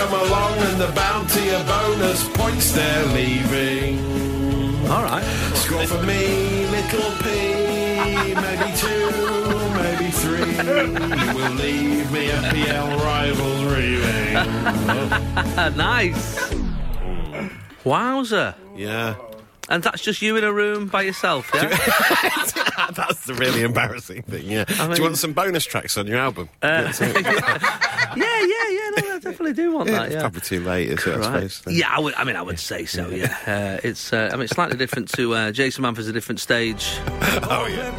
come 0.01 0.15
along 0.27 0.57
and 0.59 0.81
the 0.81 0.93
bounty 0.93 1.51
of 1.51 1.67
bonus 1.67 2.27
points 2.31 2.73
they're 2.73 3.07
leaving. 3.09 3.99
All 4.89 5.03
right. 5.03 5.25
Score 5.55 5.87
for 5.87 6.03
me, 6.03 6.67
little 6.77 7.11
P, 7.23 7.27
maybe 8.47 8.71
two, 8.85 9.07
maybe 9.83 10.11
three. 10.23 10.53
You 11.21 11.35
will 11.37 11.53
leave 11.53 12.11
me 12.13 12.31
rivals 13.05 13.65
raving. 13.65 14.37
Ah, 14.37 15.73
nice. 15.77 16.55
Wowzer. 17.85 18.55
Yeah. 18.75 19.17
And 19.69 19.83
that's 19.83 20.01
just 20.01 20.23
you 20.23 20.37
in 20.37 20.45
a 20.45 20.53
room 20.53 20.87
by 20.87 21.03
yourself, 21.03 21.51
yeah? 21.55 21.69
That's 22.95 23.25
the 23.27 23.35
really 23.35 23.63
embarrassing 23.63 24.23
thing, 24.23 24.47
yeah. 24.47 24.65
Do 24.65 24.89
mean- 24.89 24.97
you 24.97 25.03
want 25.03 25.19
some 25.19 25.33
bonus 25.33 25.65
tracks 25.65 25.97
on 25.97 26.07
your 26.07 26.19
album? 26.19 26.49
Uh, 26.63 26.93
yeah, 27.01 27.13
yeah, 28.17 28.17
yeah. 28.17 28.91
No, 28.97 29.15
I 29.15 29.19
definitely 29.21 29.53
do 29.53 29.73
want 29.73 29.89
yeah, 29.89 30.01
that. 30.01 30.11
Yeah. 30.13 30.21
probably 30.21 30.41
too 30.41 30.61
late, 30.61 30.89
is 30.91 31.07
it, 31.07 31.15
I 31.15 31.19
Right. 31.19 31.51
suppose? 31.51 31.75
Yeah, 31.77 31.89
I 31.95 32.01
would. 32.01 32.15
I 32.15 32.25
mean, 32.25 32.37
I 32.37 32.43
would 32.43 32.59
say 32.59 32.85
so. 32.85 33.09
Yeah, 33.09 33.37
uh, 33.47 33.81
it's. 33.87 34.13
Uh, 34.13 34.31
I 34.33 34.37
mean, 34.37 34.45
it's 34.45 34.55
slightly 34.55 34.77
different 34.77 35.09
to 35.15 35.35
uh, 35.35 35.53
Jason 35.53 35.83
Manford's 35.83 36.09
a 36.09 36.13
different 36.13 36.41
stage. 36.41 36.99
Oh, 37.53 37.67
yeah. 37.67 37.91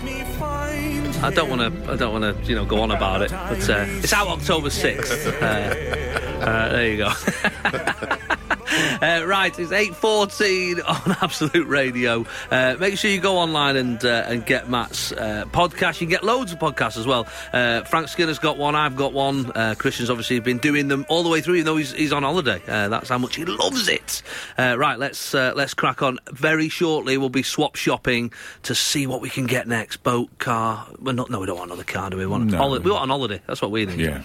I 1.24 1.30
don't 1.30 1.50
want 1.50 1.62
to. 1.62 1.92
I 1.92 1.96
don't 1.96 2.20
want 2.20 2.24
to. 2.44 2.50
You 2.50 2.56
know, 2.56 2.66
go 2.66 2.82
on 2.82 2.92
about 2.92 3.22
it. 3.22 3.32
But 3.32 3.70
uh, 3.70 3.86
it's 3.88 4.12
out 4.14 4.28
October 4.28 4.70
sixth. 4.70 5.28
Uh, 5.28 5.46
uh, 5.46 6.70
there 6.72 6.90
you 6.90 6.98
go. 6.98 7.12
Uh, 8.72 9.24
right, 9.26 9.58
it's 9.60 9.72
eight 9.72 9.96
fourteen 9.96 10.80
on 10.88 11.18
Absolute 11.22 11.68
Radio. 11.68 12.26
Uh, 12.50 12.76
make 12.80 12.98
sure 12.98 13.12
you 13.12 13.20
go 13.20 13.38
online 13.38 13.76
and 13.76 14.04
uh, 14.06 14.24
and 14.28 14.46
get 14.46 14.70
Matt's 14.70 15.12
uh, 15.12 15.46
podcast. 15.52 16.00
You 16.02 16.08
can 16.08 16.10
get 16.10 16.24
loads 16.24 16.52
of 16.54 16.60
podcasts 16.60 16.98
as 16.98 17.06
well. 17.06 17.28
Uh, 17.52 17.82
Frank 17.84 18.08
Skinner's 18.08 18.40
got 18.40 18.58
one. 18.58 18.76
I've 18.76 18.96
got 18.96 19.14
one. 19.14 19.52
Uh, 19.54 19.76
Christian's 19.78 20.10
obviously 20.10 20.40
been 20.40 20.58
doing 20.60 20.88
them 20.88 21.06
all 21.10 21.24
the 21.24 21.30
way 21.30 21.42
through, 21.42 21.56
even 21.56 21.66
though 21.66 21.78
he's, 21.78 21.92
he's 21.92 22.14
on 22.14 22.24
holiday. 22.24 22.62
Uh, 22.68 22.90
that's 22.90 23.10
how 23.10 23.18
much 23.18 23.36
he 23.36 23.46
loves 23.46 23.88
it. 23.90 24.22
Uh, 24.58 24.76
right, 24.78 24.98
let's 24.98 25.36
uh, 25.36 25.54
let's 25.56 25.74
crack 25.74 26.02
on. 26.02 26.18
Very 26.32 26.70
shortly, 26.70 27.18
we'll 27.18 27.30
be 27.30 27.44
swap 27.44 27.76
shopping 27.76 28.32
to 28.64 28.74
see 28.76 29.08
what 29.08 29.22
we 29.22 29.30
can 29.30 29.46
get 29.48 29.68
next. 29.68 29.98
Boat, 30.04 30.30
car. 30.40 30.88
Well, 31.00 31.14
not, 31.14 31.30
no, 31.30 31.40
we 31.40 31.46
don't 31.48 31.58
want 31.58 31.72
another 31.72 31.84
car. 31.84 32.10
Do 32.10 32.18
we? 32.18 32.22
We 32.26 32.28
want 32.32 32.46
No. 32.52 32.58
holi- 32.58 32.80
we 32.80 32.92
want 32.92 33.04
on 33.04 33.10
holiday. 33.10 33.42
That's 33.48 33.62
what 33.62 33.72
we 33.72 33.86
need. 33.86 34.00
Yeah. 34.00 34.24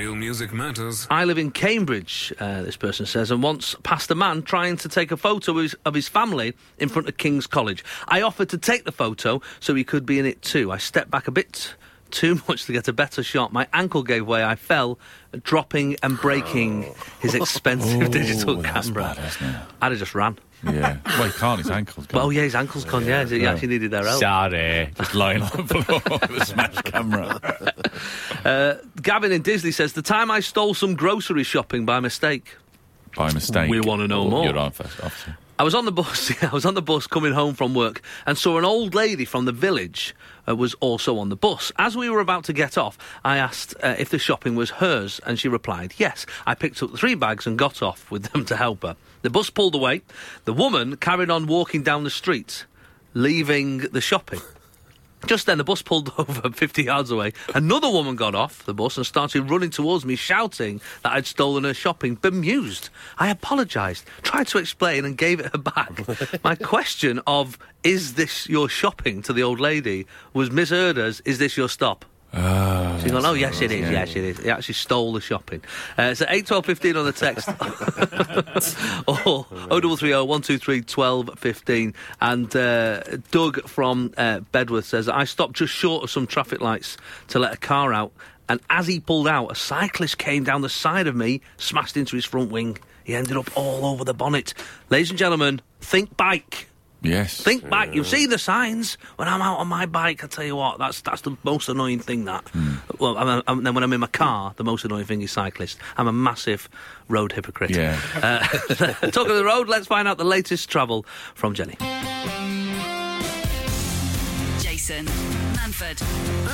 Real 0.00 0.14
music 0.14 0.50
matters. 0.50 1.06
I 1.10 1.24
live 1.24 1.36
in 1.36 1.50
Cambridge, 1.50 2.32
uh, 2.40 2.62
this 2.62 2.78
person 2.78 3.04
says, 3.04 3.30
and 3.30 3.42
once 3.42 3.76
passed 3.82 4.10
a 4.10 4.14
man 4.14 4.40
trying 4.40 4.78
to 4.78 4.88
take 4.88 5.12
a 5.12 5.16
photo 5.18 5.52
of 5.52 5.58
his, 5.58 5.74
of 5.84 5.92
his 5.92 6.08
family 6.08 6.54
in 6.78 6.88
front 6.88 7.06
of 7.06 7.18
King's 7.18 7.46
College. 7.46 7.84
I 8.08 8.22
offered 8.22 8.48
to 8.48 8.56
take 8.56 8.84
the 8.84 8.92
photo 8.92 9.42
so 9.60 9.74
he 9.74 9.84
could 9.84 10.06
be 10.06 10.18
in 10.18 10.24
it 10.24 10.40
too. 10.40 10.72
I 10.72 10.78
stepped 10.78 11.10
back 11.10 11.28
a 11.28 11.30
bit 11.30 11.74
too 12.10 12.40
much 12.48 12.64
to 12.66 12.72
get 12.72 12.88
a 12.88 12.92
better 12.92 13.22
shot. 13.22 13.52
My 13.52 13.66
ankle 13.72 14.02
gave 14.02 14.26
way. 14.26 14.44
I 14.44 14.54
fell, 14.56 14.98
dropping 15.42 15.96
and 16.02 16.18
breaking 16.20 16.92
his 17.20 17.34
expensive 17.34 18.02
Oh, 18.02 18.08
digital 18.08 18.62
camera. 18.62 19.16
bad? 19.16 19.66
I'd 19.82 19.92
have 19.92 19.98
just 19.98 20.14
ran. 20.14 20.36
Yeah. 20.62 20.98
Well, 21.06 21.24
he 21.24 21.32
can't. 21.32 21.58
His 21.58 21.70
ankle's 21.70 22.06
But, 22.06 22.14
gone. 22.16 22.22
oh, 22.26 22.30
yeah, 22.30 22.42
his 22.42 22.54
ankle's 22.54 22.84
gone, 22.84 23.06
yeah. 23.06 23.24
He 23.24 23.46
actually 23.46 23.68
needed 23.68 23.92
their 23.92 24.04
help. 24.04 24.20
Sorry. 24.20 24.90
Just 24.94 25.14
lying 25.14 25.40
on 25.40 25.66
the 25.66 25.82
floor 25.82 26.02
with 26.28 26.42
a 26.42 26.44
smashed 26.46 26.84
camera. 26.84 27.40
Uh, 28.44 28.74
Gavin 29.02 29.32
in 29.32 29.42
Disney 29.42 29.70
says, 29.70 29.92
The 29.92 30.00
time 30.02 30.30
I 30.30 30.40
stole 30.40 30.72
some 30.72 30.94
grocery 30.94 31.44
shopping 31.44 31.84
by 31.84 32.00
mistake. 32.00 32.56
By 33.14 33.32
mistake. 33.32 33.68
We 33.70 33.80
wanna 33.80 34.08
know 34.08 34.22
Oh, 34.22 34.30
more. 34.30 34.44
You're 34.46 34.56
on 34.56 34.70
first, 34.70 34.98
officer. 35.02 35.36
I 35.58 35.62
was 35.62 35.74
on 35.74 35.84
the 35.84 35.92
bus. 35.92 36.32
I 36.42 36.48
was 36.48 36.64
on 36.64 36.72
the 36.74 36.80
bus 36.80 37.06
coming 37.06 37.32
home 37.34 37.54
from 37.54 37.74
work 37.74 38.00
and 38.26 38.38
saw 38.38 38.56
an 38.56 38.64
old 38.64 38.94
lady 38.94 39.26
from 39.26 39.44
the 39.44 39.52
village 39.52 40.14
uh, 40.50 40.56
was 40.56 40.74
also 40.74 41.18
on 41.18 41.28
the 41.28 41.36
bus. 41.36 41.72
As 41.76 41.96
we 41.96 42.10
were 42.10 42.20
about 42.20 42.44
to 42.44 42.52
get 42.52 42.76
off, 42.76 42.98
I 43.24 43.36
asked 43.36 43.74
uh, 43.82 43.94
if 43.98 44.08
the 44.10 44.18
shopping 44.18 44.56
was 44.56 44.70
hers, 44.70 45.20
and 45.24 45.38
she 45.38 45.48
replied 45.48 45.94
yes. 45.96 46.26
I 46.46 46.54
picked 46.54 46.82
up 46.82 46.96
three 46.96 47.14
bags 47.14 47.46
and 47.46 47.58
got 47.58 47.82
off 47.82 48.10
with 48.10 48.24
them 48.32 48.44
to 48.46 48.56
help 48.56 48.82
her. 48.82 48.96
The 49.22 49.30
bus 49.30 49.50
pulled 49.50 49.74
away. 49.74 50.02
The 50.44 50.52
woman 50.52 50.96
carried 50.96 51.30
on 51.30 51.46
walking 51.46 51.82
down 51.82 52.04
the 52.04 52.10
street, 52.10 52.64
leaving 53.14 53.78
the 53.78 54.00
shopping. 54.00 54.40
Just 55.26 55.46
then, 55.46 55.58
the 55.58 55.64
bus 55.64 55.82
pulled 55.82 56.12
over 56.18 56.50
50 56.50 56.84
yards 56.84 57.10
away. 57.10 57.32
Another 57.54 57.88
woman 57.88 58.16
got 58.16 58.34
off 58.34 58.64
the 58.64 58.74
bus 58.74 58.96
and 58.96 59.06
started 59.06 59.50
running 59.50 59.70
towards 59.70 60.04
me, 60.04 60.16
shouting 60.16 60.80
that 61.02 61.12
I'd 61.12 61.26
stolen 61.26 61.64
her 61.64 61.74
shopping. 61.74 62.16
Bemused, 62.16 62.88
I 63.18 63.30
apologised, 63.30 64.04
tried 64.22 64.48
to 64.48 64.58
explain, 64.58 65.04
and 65.04 65.16
gave 65.16 65.40
it 65.40 65.52
her 65.52 65.58
back. 65.58 66.42
My 66.44 66.54
question 66.54 67.20
of, 67.26 67.58
is 67.84 68.14
this 68.14 68.48
your 68.48 68.68
shopping 68.68 69.22
to 69.22 69.32
the 69.32 69.42
old 69.42 69.60
lady 69.60 70.06
was 70.32 70.50
misheard 70.50 70.98
as, 70.98 71.20
is 71.20 71.38
this 71.38 71.56
your 71.56 71.68
stop? 71.68 72.04
Oh, 72.32 72.98
So 73.00 73.06
you 73.06 73.12
go, 73.12 73.20
oh, 73.24 73.32
yes, 73.34 73.60
it 73.60 73.72
is. 73.72 73.90
Yes, 73.90 74.10
it 74.14 74.22
is. 74.22 74.38
He 74.38 74.50
actually 74.50 74.74
stole 74.74 75.12
the 75.12 75.20
shopping. 75.20 75.62
Uh, 75.98 76.14
so 76.14 76.26
8, 76.28 76.46
12, 76.46 76.66
15 76.66 76.96
on 76.96 77.04
the 77.04 77.12
text. 77.12 77.48
or 79.08 79.44
0330 79.44 80.12
123 80.12 80.82
12 80.82 81.30
15. 81.38 81.94
And 82.20 82.56
uh, 82.56 83.00
Doug 83.30 83.68
from 83.68 84.14
uh, 84.16 84.40
Bedworth 84.52 84.84
says, 84.84 85.08
I 85.08 85.24
stopped 85.24 85.54
just 85.54 85.72
short 85.74 86.04
of 86.04 86.10
some 86.10 86.26
traffic 86.26 86.60
lights 86.60 86.96
to 87.28 87.38
let 87.40 87.52
a 87.52 87.56
car 87.56 87.92
out. 87.92 88.12
And 88.48 88.60
as 88.70 88.86
he 88.86 89.00
pulled 89.00 89.28
out, 89.28 89.50
a 89.50 89.54
cyclist 89.54 90.18
came 90.18 90.44
down 90.44 90.62
the 90.62 90.68
side 90.68 91.06
of 91.06 91.14
me, 91.16 91.40
smashed 91.56 91.96
into 91.96 92.16
his 92.16 92.24
front 92.24 92.50
wing. 92.50 92.78
He 93.04 93.14
ended 93.14 93.36
up 93.36 93.48
all 93.56 93.86
over 93.86 94.04
the 94.04 94.14
bonnet. 94.14 94.54
Ladies 94.88 95.10
and 95.10 95.18
gentlemen, 95.18 95.60
think 95.80 96.16
bike. 96.16 96.69
Yes. 97.02 97.40
Think 97.40 97.68
back. 97.68 97.94
You 97.94 98.04
see 98.04 98.26
the 98.26 98.38
signs 98.38 98.98
when 99.16 99.26
I'm 99.26 99.40
out 99.40 99.58
on 99.58 99.68
my 99.68 99.86
bike. 99.86 100.22
I 100.22 100.26
tell 100.26 100.44
you 100.44 100.56
what, 100.56 100.78
that's 100.78 101.00
that's 101.00 101.22
the 101.22 101.36
most 101.44 101.68
annoying 101.68 101.98
thing. 101.98 102.26
That. 102.26 102.46
Hmm. 102.50 102.74
Well, 102.98 103.16
I'm, 103.16 103.42
I'm, 103.46 103.62
then 103.62 103.74
when 103.74 103.82
I'm 103.82 103.92
in 103.92 104.00
my 104.00 104.06
car, 104.06 104.52
the 104.56 104.64
most 104.64 104.84
annoying 104.84 105.06
thing 105.06 105.22
is 105.22 105.32
cyclists. 105.32 105.78
I'm 105.96 106.08
a 106.08 106.12
massive 106.12 106.68
road 107.08 107.32
hypocrite. 107.32 107.70
Yeah. 107.70 107.98
Uh, 108.22 108.38
talk 109.10 109.28
of 109.28 109.36
the 109.36 109.44
road. 109.44 109.68
Let's 109.68 109.86
find 109.86 110.06
out 110.06 110.18
the 110.18 110.24
latest 110.24 110.68
travel 110.68 111.06
from 111.34 111.54
Jenny. 111.54 111.76
Jason 114.60 115.06
Manford, 115.54 116.02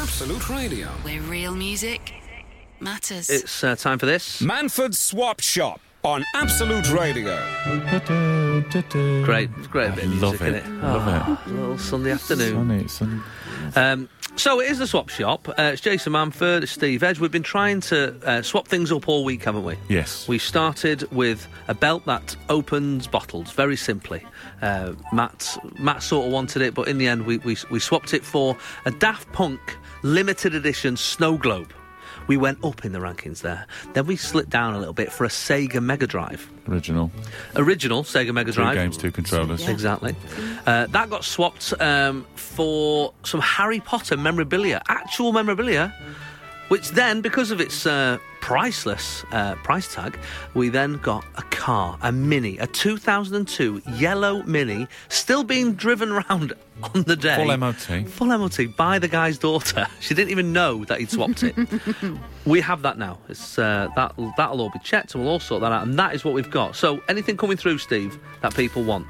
Absolute 0.01 0.49
Radio. 0.51 0.86
where 1.03 1.20
real 1.22 1.55
music 1.55 2.12
matters. 2.80 3.28
It's 3.30 3.64
uh, 3.64 3.74
time 3.76 3.99
for 3.99 4.07
this. 4.07 4.40
Manford 4.42 4.94
Swap 4.94 5.40
Shop 5.40 5.80
on 6.07 6.25
Absolute 6.35 6.89
Radio. 6.93 7.37
Great, 9.25 9.51
it's 9.59 9.67
great 9.67 9.93
bit 9.97 10.05
of 10.05 10.23
love 10.23 10.41
music, 10.41 10.55
it. 10.55 10.65
innit? 10.65 10.83
Love 10.83 11.39
Oh, 11.47 11.51
little 11.53 11.79
Sunday 11.79 12.13
afternoon. 12.13 12.89
Sunny, 12.89 12.89
sunny. 12.89 13.21
Um, 13.75 14.09
so 14.37 14.61
it 14.61 14.71
is 14.71 14.79
the 14.79 14.87
swap 14.87 15.09
shop. 15.09 15.49
Uh, 15.49 15.55
it's 15.73 15.81
Jason 15.81 16.13
Manford, 16.13 16.63
it's 16.63 16.71
Steve 16.71 17.03
Edge. 17.03 17.19
We've 17.19 17.33
been 17.33 17.43
trying 17.43 17.81
to 17.81 18.15
uh, 18.25 18.43
swap 18.43 18.69
things 18.69 18.93
up 18.93 19.09
all 19.09 19.25
week, 19.25 19.43
haven't 19.43 19.65
we? 19.65 19.75
Yes. 19.89 20.29
We 20.29 20.39
started 20.39 21.11
with 21.11 21.49
a 21.67 21.75
belt 21.75 22.05
that 22.07 22.37
opens 22.51 23.09
bottles 23.09 23.51
very 23.51 23.77
simply. 23.77 24.25
Uh, 24.63 24.93
Matt 25.13 25.59
Matt 25.81 26.05
sort 26.05 26.27
of 26.27 26.33
wanted 26.33 26.63
it, 26.63 26.73
but 26.73 26.87
in 26.87 26.99
the 26.99 27.09
end 27.09 27.27
we, 27.27 27.39
we 27.39 27.57
we 27.69 27.81
swapped 27.81 28.15
it 28.15 28.25
for 28.25 28.57
a 28.85 28.93
Daft 28.93 29.33
Punk 29.33 29.59
limited 30.05 30.55
edition 30.55 30.97
snow 30.97 31.37
globe. 31.37 31.73
We 32.27 32.37
went 32.37 32.64
up 32.64 32.85
in 32.85 32.93
the 32.93 32.99
rankings 32.99 33.43
there. 33.43 33.66
Then 33.95 34.07
we 34.07 34.16
slipped 34.16 34.51
down 34.51 34.74
a 34.74 34.79
little 34.79 34.95
bit 34.95 35.12
for 35.12 35.24
a 35.24 35.29
Sega 35.29 35.83
Mega 35.83 36.07
Drive. 36.07 36.51
Original. 36.68 37.11
Original 37.55 38.03
Sega 38.03 38.33
Mega 38.35 38.51
Two 38.53 38.57
Drive. 38.62 38.74
games, 38.74 38.97
two 38.97 39.12
controllers. 39.12 39.66
Exactly. 39.68 40.14
Uh, 40.66 40.87
that 40.87 41.09
got 41.11 41.24
swapped 41.24 41.72
um, 41.81 42.27
for 42.35 43.12
some 43.22 43.41
Harry 43.41 43.81
Potter 43.81 44.16
memorabilia, 44.16 44.83
actual 44.89 45.33
memorabilia, 45.33 45.95
which 46.69 46.91
then, 46.91 47.21
because 47.21 47.51
of 47.51 47.61
its 47.61 47.87
uh, 47.87 48.19
priceless 48.41 49.25
uh, 49.33 49.55
price 49.57 49.93
tag, 49.95 50.19
we 50.55 50.69
then 50.69 50.95
got 50.99 51.25
a 51.37 51.43
car, 51.43 51.99
a 52.03 52.12
Mini, 52.12 52.59
a 52.59 52.67
2002 52.67 53.83
yellow 53.95 54.43
Mini, 54.45 54.87
still 55.09 55.45
being 55.45 55.75
driven 55.75 56.11
around 56.11 56.53
on 56.95 57.03
the 57.03 57.17
day. 57.17 57.37
Full 57.37 57.57
MOT. 57.57 58.09
Full 58.09 58.27
MOT 58.27 58.77
by 58.77 58.99
the 58.99 59.09
guy's 59.09 59.39
daughter. 59.39 59.87
She 60.01 60.14
didn't 60.14 60.31
even 60.31 60.53
know 60.53 60.85
that 60.85 61.01
he'd 61.01 61.11
swapped 61.11 61.43
it. 61.43 61.57
we 62.47 62.61
have 62.61 62.83
that 62.83 62.97
now. 62.99 63.19
It's 63.29 63.59
uh, 63.59 63.89
that 63.97 64.14
that'll 64.37 64.61
all 64.61 64.71
be 64.71 64.79
checked, 64.81 65.14
and 65.14 65.25
we'll 65.25 65.33
all 65.33 65.41
sort 65.41 65.62
that 65.62 65.73
out. 65.73 65.85
And 65.85 65.99
that 65.99 66.14
is 66.14 66.25
what 66.25 66.33
we've 66.33 66.51
got. 66.51 66.77
So, 66.77 67.03
anything 67.09 67.37
coming 67.37 67.57
through, 67.57 67.79
Steve, 67.79 68.17
that 68.43 68.55
people 68.55 68.85
want? 68.85 69.07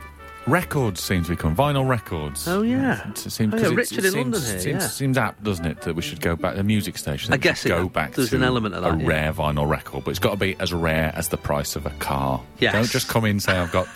Records 0.46 1.02
seem 1.02 1.24
to 1.24 1.30
be 1.30 1.36
coming. 1.36 1.56
Vinyl 1.56 1.88
records. 1.88 2.46
Oh, 2.46 2.62
yeah. 2.62 3.08
It 3.10 3.18
seems, 3.18 3.52
Oh, 3.52 3.56
yeah, 3.56 3.62
'cause 3.64 3.72
it- 3.72 3.76
Richard 3.76 3.98
it 3.98 4.04
in 4.04 4.12
seems, 4.12 4.16
London 4.34 4.40
here, 4.50 4.60
Seems, 4.60 4.82
yeah. 4.82 4.88
seems 4.88 5.18
apt, 5.18 5.42
doesn't 5.42 5.66
it, 5.66 5.80
that 5.82 5.94
we 5.96 6.02
should 6.02 6.20
go 6.20 6.36
back. 6.36 6.54
The 6.54 6.62
music 6.62 6.96
station. 6.98 7.32
I 7.34 7.36
guess 7.36 7.62
should 7.62 7.72
it- 7.72 7.74
go 7.74 7.88
back 7.88 8.12
there's 8.14 8.30
to 8.30 8.36
an 8.36 8.44
element 8.44 8.74
of 8.76 8.82
that, 8.84 8.94
a 8.94 8.98
yeah. 8.98 9.06
rare 9.08 9.32
vinyl 9.32 9.68
record, 9.68 10.04
but 10.04 10.10
it's 10.10 10.20
got 10.20 10.30
to 10.30 10.36
be 10.36 10.54
as 10.60 10.72
rare 10.72 11.10
as 11.16 11.28
the 11.28 11.36
price 11.36 11.74
of 11.74 11.84
a 11.84 11.90
car. 11.98 12.40
Yes. 12.60 12.72
Don't 12.74 12.88
just 12.90 13.08
come 13.08 13.24
in 13.24 13.32
and 13.32 13.42
say 13.42 13.56
I've 13.58 13.72
got 13.72 13.88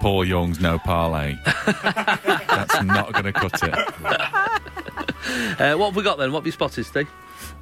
Paul 0.00 0.24
Young's 0.24 0.60
No 0.60 0.78
Parlez. 0.78 1.38
That's 2.46 2.82
not 2.84 3.12
going 3.12 3.24
to 3.26 3.32
cut 3.32 3.60
it. 3.62 4.57
Uh, 5.58 5.74
what 5.74 5.86
have 5.86 5.96
we 5.96 6.02
got 6.04 6.18
then? 6.18 6.30
What 6.32 6.40
have 6.40 6.46
you 6.46 6.52
spotted, 6.52 6.84
Steve? 6.84 7.08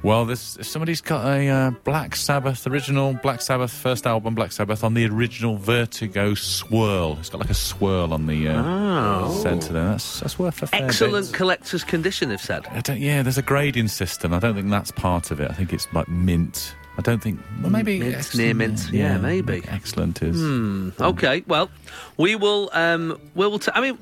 Well, 0.03 0.25
this 0.25 0.57
somebody's 0.61 1.01
got 1.01 1.25
a 1.25 1.47
uh, 1.49 1.71
Black 1.83 2.15
Sabbath 2.15 2.67
original 2.67 3.13
Black 3.23 3.41
Sabbath 3.41 3.71
first 3.71 4.05
album 4.05 4.35
Black 4.35 4.51
Sabbath 4.51 4.83
on 4.83 4.93
the 4.93 5.05
original 5.07 5.57
Vertigo 5.57 6.33
swirl. 6.35 7.17
It's 7.19 7.29
got 7.29 7.41
like 7.41 7.49
a 7.49 7.53
swirl 7.55 8.13
on 8.13 8.27
the 8.27 8.49
uh, 8.49 8.63
Oh. 8.63 9.39
centre 9.41 9.73
there. 9.73 9.85
That's 9.85 10.19
that's 10.19 10.37
worth 10.37 10.61
a 10.61 10.67
fair 10.67 10.83
Excellent 10.85 11.27
bit. 11.27 11.35
collector's 11.35 11.83
condition, 11.83 12.29
they've 12.29 12.39
said. 12.41 12.67
I 12.67 12.81
don't, 12.81 12.99
yeah, 12.99 13.23
there's 13.23 13.37
a 13.39 13.43
grading 13.43 13.87
system. 13.87 14.33
I 14.33 14.39
don't 14.39 14.53
think 14.55 14.69
that's 14.69 14.91
part 14.91 15.31
of 15.31 15.39
it. 15.39 15.49
I 15.49 15.53
think 15.53 15.73
it's 15.73 15.87
like 15.93 16.07
mint. 16.07 16.75
I 16.99 17.01
don't 17.01 17.21
think. 17.21 17.39
Well, 17.61 17.71
maybe 17.71 17.99
Mint, 17.99 18.15
excellent, 18.15 18.45
near 18.45 18.53
mint. 18.53 18.89
Yeah, 18.91 19.17
maybe. 19.17 19.63
excellent 19.67 20.21
is. 20.23 20.35
Hmm. 20.39 20.89
Okay, 20.99 21.43
well, 21.47 21.69
we 22.17 22.35
will. 22.35 22.69
Um, 22.73 23.19
we 23.35 23.45
will. 23.47 23.59
T- 23.59 23.71
I 23.73 23.81
mean, 23.81 23.97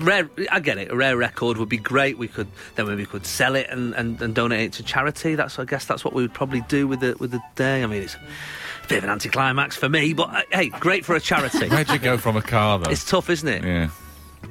rare. 0.00 0.28
I 0.50 0.60
get 0.60 0.78
it. 0.78 0.90
A 0.90 0.96
rare 0.96 1.16
record 1.16 1.56
would 1.58 1.68
be 1.68 1.76
great. 1.78 2.18
We 2.18 2.28
could 2.28 2.48
then 2.76 2.86
maybe 2.86 3.02
we 3.02 3.06
could 3.06 3.26
sell 3.26 3.54
it 3.54 3.66
and, 3.70 3.94
and, 3.94 4.20
and 4.20 4.34
donate 4.34 4.60
it 4.60 4.72
to 4.74 4.82
charity. 4.82 5.34
That's 5.34 5.58
I 5.58 5.64
guess 5.64 5.84
that's 5.86 6.04
what 6.04 6.14
we 6.14 6.22
would 6.22 6.34
probably 6.34 6.60
do 6.62 6.86
with 6.88 7.00
the 7.00 7.16
with 7.18 7.30
the 7.30 7.40
day. 7.54 7.82
I 7.82 7.86
mean, 7.86 8.02
it's 8.02 8.14
a 8.14 8.88
bit 8.88 8.98
of 8.98 9.04
an 9.04 9.10
anticlimax 9.10 9.76
for 9.76 9.88
me, 9.88 10.12
but 10.14 10.28
uh, 10.30 10.42
hey, 10.52 10.68
great 10.68 11.04
for 11.04 11.14
a 11.14 11.20
charity. 11.20 11.68
Where'd 11.68 11.88
you 11.90 11.98
go 11.98 12.16
from 12.18 12.36
a 12.36 12.42
car 12.42 12.78
though? 12.78 12.90
It's 12.90 13.04
tough, 13.08 13.30
isn't 13.30 13.48
it? 13.48 13.64
yeah, 13.64 13.88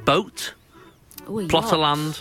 Boat, 0.05 0.53
Ooh, 1.29 1.39
a 1.39 1.47
plot 1.47 1.63
yacht. 1.65 1.73
of 1.73 1.79
land, 1.79 2.19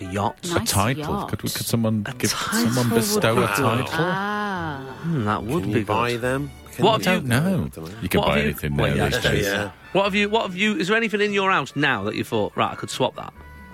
a 0.00 0.04
yacht. 0.12 0.38
a 0.56 0.60
title. 0.64 1.02
yacht. 1.04 1.28
Could, 1.30 1.40
could 1.40 1.50
someone 1.50 2.02
give 2.18 2.30
title 2.32 2.70
someone 2.70 2.98
bestow 2.98 3.42
a 3.42 3.46
title? 3.48 3.86
Ah. 3.90 4.98
Hmm, 5.02 5.24
that 5.24 5.42
would 5.42 5.64
Can 5.64 5.72
be 5.72 5.80
you 5.80 5.84
buy 5.84 6.16
them? 6.16 6.50
Can 6.72 6.84
What 6.84 7.04
you- 7.04 7.12
have 7.12 7.22
you- 7.22 7.28
No, 7.28 7.36
I 7.36 7.40
don't 7.68 7.76
know. 7.76 7.90
you 8.02 8.08
can 8.08 8.20
What 8.20 8.26
buy 8.28 8.36
have 8.36 8.44
you- 8.44 8.50
anything 8.50 8.76
Well, 8.76 8.90
now 8.90 8.96
yeah, 9.04 9.08
these 9.10 9.22
days. 9.22 9.46
yeah. 9.46 9.70
What 9.92 10.04
have 10.04 10.14
you? 10.14 10.28
What 10.28 10.42
have 10.46 10.56
you? 10.56 10.76
Is 10.76 10.88
there 10.88 10.96
anything 10.96 11.20
in 11.20 11.32
your 11.32 11.50
house 11.50 11.72
now 11.76 12.02
that 12.04 12.14
you 12.14 12.24
thought 12.24 12.52
right? 12.56 12.70
I 12.72 12.74
could 12.74 12.90
swap 12.90 13.14
that. 13.16 13.32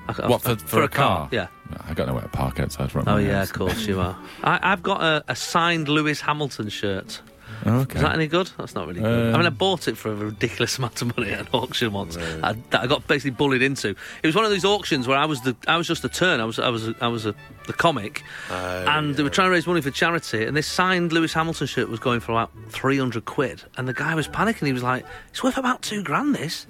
I 0.09 0.13
could- 0.15 0.29
What 0.29 0.43
for, 0.43 0.57
for, 0.57 0.83
a 0.83 0.89
car? 0.89 1.29
Yeah. 1.31 1.47
I 1.89 1.93
don't 1.95 2.07
know 2.07 2.19
to 2.19 2.29
park 2.29 2.59
outside 2.61 2.91
from. 2.91 3.05
Oh 3.07 3.15
my 3.17 3.21
yeah, 3.21 3.39
house. 3.39 3.51
of 3.51 3.57
course 3.57 3.87
you 3.87 4.01
are. 4.01 4.17
I, 4.43 4.59
I've 4.63 4.83
got 4.83 5.03
a, 5.03 5.23
a 5.29 5.37
signed 5.37 5.89
Lewis 5.89 6.21
Hamilton 6.23 6.69
shirt. 6.71 7.21
Okay. 7.67 7.97
Is 7.97 8.03
that 8.03 8.15
any 8.15 8.27
good? 8.29 8.51
That's 8.57 8.75
not 8.75 8.87
really 8.87 9.01
good. 9.01 9.31
I 9.31 9.33
Um, 9.33 9.39
mean, 9.41 9.47
I 9.47 9.51
bought 9.51 9.89
it 9.89 9.97
for 9.99 10.13
a 10.13 10.15
ridiculous 10.15 10.79
amount 10.79 11.03
of 11.03 11.17
money 11.17 11.33
at 11.33 11.41
an 11.41 11.49
auction 11.53 11.93
once. 11.93 12.17
I, 12.17 12.53
that 12.71 12.83
I 12.83 12.87
got 12.87 13.07
basically 13.07 13.33
bullied 13.33 13.63
into. 13.63 13.89
It 14.23 14.27
was 14.27 14.35
one 14.35 14.45
of 14.45 14.51
these 14.51 14.65
auctions 14.65 15.07
where 15.09 15.19
I 15.19 15.25
was 15.27 15.41
the 15.43 15.57
I 15.67 15.77
was 15.77 15.87
just 15.87 16.03
the 16.03 16.09
turn. 16.09 16.41
I 16.41 16.45
was 16.45 16.59
I 16.59 16.69
was 16.69 16.89
I 17.01 17.09
was 17.09 17.27
a, 17.27 17.35
the 17.67 17.73
comic, 17.73 18.23
and 18.51 19.17
they 19.17 19.23
were 19.23 19.31
trying 19.31 19.49
to 19.49 19.53
raise 19.53 19.67
money 19.67 19.81
for 19.81 19.91
charity. 19.91 20.45
And 20.45 20.57
this 20.57 20.67
signed 20.67 21.13
Lewis 21.13 21.33
Hamilton 21.33 21.67
shirt 21.67 21.89
was 21.89 21.99
going 22.01 22.21
for 22.21 22.33
about 22.33 22.51
three 22.71 22.99
hundred 22.99 23.25
quid. 23.25 23.63
And 23.77 23.89
the 23.89 23.95
guy 23.95 24.15
was 24.15 24.29
panicking. 24.29 24.67
He 24.67 24.73
was 24.73 24.83
like, 24.85 25.05
"It's 25.31 25.43
worth 25.43 25.59
about 25.59 25.83
two 25.83 26.03
grand 26.03 26.35
this." 26.35 26.67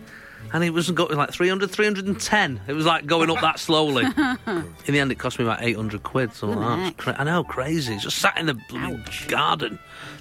And 0.52 0.64
it 0.64 0.70
wasn't 0.70 0.96
going 0.96 1.14
like 1.16 1.30
300, 1.32 1.68
310. 1.70 2.60
It 2.68 2.72
was 2.72 2.86
like 2.86 3.04
going 3.06 3.28
up 3.28 3.40
that 3.42 3.58
slowly. 3.58 4.04
in 4.46 4.64
the 4.86 5.00
end, 5.00 5.12
it 5.12 5.16
cost 5.18 5.38
me 5.38 5.44
about 5.44 5.62
800 5.62 6.02
quid. 6.04 6.32
So 6.32 6.46
like, 6.46 6.96
that 7.04 7.20
I 7.20 7.24
know, 7.24 7.44
crazy. 7.44 7.96
Just 7.98 8.16
sat 8.18 8.38
in 8.38 8.46
the 8.46 8.54
bloody 8.70 9.02
garden. 9.26 9.78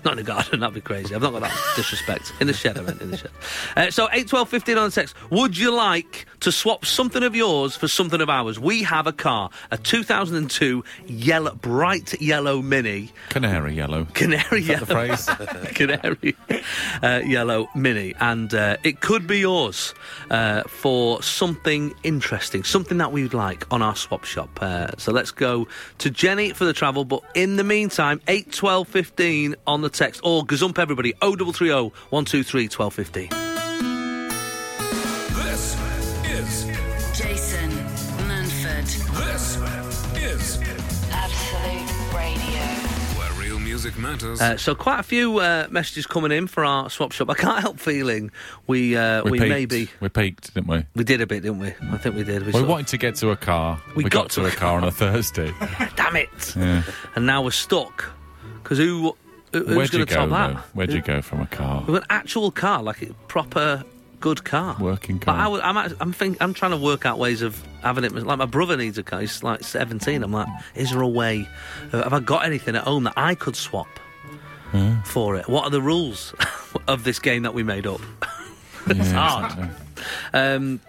Not 0.07 0.17
in 0.17 0.23
the 0.23 0.31
garden, 0.31 0.61
that'd 0.61 0.73
be 0.73 0.79
crazy. 0.79 1.13
I've 1.13 1.21
not 1.21 1.33
got 1.33 1.41
that 1.41 1.51
disrespect. 1.75 2.31
In 2.39 2.47
the 2.47 2.53
shed, 2.53 2.77
I 2.77 2.81
meant, 2.81 3.01
in 3.01 3.11
the 3.11 3.17
shed. 3.17 3.31
Uh, 3.75 3.91
so, 3.91 4.07
8, 4.09 4.25
12, 4.29 4.47
15 4.47 4.77
on 4.77 4.85
the 4.89 4.95
text. 4.95 5.13
Would 5.31 5.57
you 5.57 5.75
like 5.75 6.25
to 6.39 6.49
swap 6.49 6.85
something 6.85 7.23
of 7.23 7.35
yours 7.35 7.75
for 7.75 7.89
something 7.89 8.21
of 8.21 8.29
ours? 8.29 8.57
We 8.57 8.83
have 8.83 9.05
a 9.05 9.11
car, 9.11 9.49
a 9.69 9.77
2002 9.77 10.81
yellow, 11.07 11.55
bright 11.55 12.21
yellow 12.21 12.61
Mini. 12.61 13.11
Canary 13.27 13.73
yellow. 13.73 14.05
Canary 14.13 14.61
yellow. 14.61 14.79
the 14.79 14.85
phrase? 14.85 15.25
Canary 15.75 16.37
uh, 17.03 17.21
yellow 17.25 17.67
mini, 17.75 18.15
and 18.21 18.53
uh, 18.53 18.77
it 18.83 19.01
could 19.01 19.27
be 19.27 19.39
yours 19.39 19.93
uh, 20.29 20.63
for 20.63 21.21
something 21.21 21.93
interesting, 22.03 22.63
something 22.63 22.97
that 22.99 23.11
we'd 23.11 23.33
like 23.33 23.65
on 23.73 23.81
our 23.81 23.95
swap 23.97 24.23
shop. 24.23 24.57
Uh, 24.61 24.87
so 24.97 25.11
let's 25.11 25.31
go 25.31 25.67
to 25.97 26.09
Jenny 26.09 26.53
for 26.53 26.63
the 26.63 26.71
travel. 26.71 27.03
But 27.03 27.23
in 27.35 27.57
the 27.57 27.65
meantime, 27.65 28.21
eight 28.29 28.53
twelve 28.53 28.87
fifteen 28.87 29.55
on 29.65 29.81
the 29.81 29.89
text 29.97 30.21
or 30.23 30.43
gazump 30.45 30.77
everybody. 30.79 31.13
O 31.21 31.35
double 31.35 31.53
three 31.53 31.71
O 31.73 31.89
one 32.09 32.23
two 32.25 32.43
three 32.43 32.67
twelve 32.67 32.93
fifteen. 32.93 33.29
This 35.33 35.75
is 36.25 36.65
Jason 37.17 37.71
Manford, 38.27 38.85
this 39.23 39.57
is 40.23 40.59
Absolute 41.11 42.13
Radio. 42.13 42.61
Where 43.17 43.31
real 43.41 43.59
music 43.59 43.97
matters. 43.97 44.39
Uh, 44.41 44.57
so 44.57 44.75
quite 44.75 44.99
a 44.99 45.03
few 45.03 45.39
uh, 45.39 45.67
messages 45.71 46.05
coming 46.05 46.31
in 46.31 46.47
for 46.47 46.63
our 46.63 46.89
swap 46.89 47.11
shop. 47.11 47.29
I 47.29 47.33
can't 47.33 47.59
help 47.61 47.79
feeling 47.79 48.31
we 48.67 48.95
uh, 48.95 49.23
we, 49.23 49.39
peaked. 49.39 49.49
maybe 49.49 49.89
we 49.99 50.09
peaked, 50.09 50.53
didn't 50.53 50.67
we? 50.67 50.85
we 50.95 51.03
did 51.03 51.21
a 51.21 51.27
bit, 51.27 51.41
didn't 51.43 51.59
we? 51.59 51.73
I 51.91 51.97
think 51.97 52.15
we 52.15 52.23
did. 52.23 52.41
We 52.41 52.47
We 52.47 52.51
sort 52.53 52.63
of- 52.63 52.69
wanted 52.69 52.87
to 52.87 52.97
get 52.97 53.15
to 53.15 53.31
a 53.31 53.35
car. 53.37 53.81
We 53.95 54.03
We, 54.03 54.09
got 54.09 54.23
got, 54.23 54.29
to 54.31 54.41
to 54.41 54.45
a 54.45 54.49
a 54.49 54.51
car 54.51 54.77
on 54.77 54.83
a 54.83 54.91
Thursday. 54.91 55.51
damn 55.95 56.15
it. 56.15 56.55
Yeah. 56.55 56.83
and 57.15 57.25
now 57.25 57.41
we're 57.41 57.51
stuck 57.51 58.05
because 58.61 58.77
who 58.77 58.99
who- 59.01 59.11
who's 59.11 59.26
Where'd 59.51 59.65
going 59.91 59.99
you 60.01 60.05
to 60.05 60.13
go? 60.13 60.27
though? 60.27 60.59
Where'd 60.73 60.91
you 60.93 61.01
go 61.01 61.21
from 61.21 61.41
a 61.41 61.47
car? 61.47 61.83
With 61.87 61.95
an 62.03 62.07
actual 62.09 62.51
car, 62.51 62.83
like 62.83 63.01
a 63.01 63.13
proper 63.27 63.83
good 64.19 64.43
car, 64.43 64.75
Working 64.79 65.17
Like, 65.17 65.25
car. 65.25 65.35
I, 65.35 65.47
would- 65.47 65.61
I'm 65.61 65.77
I'm 65.99 66.11
think, 66.11 66.37
I'm 66.41 66.53
trying 66.53 66.71
to 66.71 66.77
work 66.77 67.05
out 67.05 67.19
ways 67.19 67.41
of 67.43 67.61
having 67.83 68.03
it. 68.03 68.11
Like 68.13 68.37
my 68.39 68.45
brother 68.45 68.75
needs 68.75 68.97
a 68.97 69.03
car. 69.03 69.21
He's 69.21 69.43
like 69.43 69.63
17. 69.63 70.23
I'm 70.23 70.31
like, 70.31 70.47
is 70.75 70.89
there 70.91 71.01
a 71.01 71.07
way? 71.07 71.47
uh, 71.93 72.03
Have 72.03 72.13
I 72.13 72.19
got 72.19 72.43
anything 72.45 72.75
at 72.75 72.83
home 72.83 73.03
that 73.05 73.13
I 73.15 73.35
could 73.35 73.55
swap 73.55 73.87
for 75.05 75.35
it? 75.35 75.47
What 75.47 75.63
are 75.65 75.69
the 75.69 75.81
rules 75.81 76.33
of 76.87 77.03
this 77.03 77.19
game 77.19 77.43
that 77.43 77.53
we 77.53 77.63
made 77.63 77.87
up? 77.87 78.01
it's 78.87 78.97
Yeah, 79.09 79.13
hard. 79.29 79.51
exactly. 79.53 79.69
Um, 80.33 80.81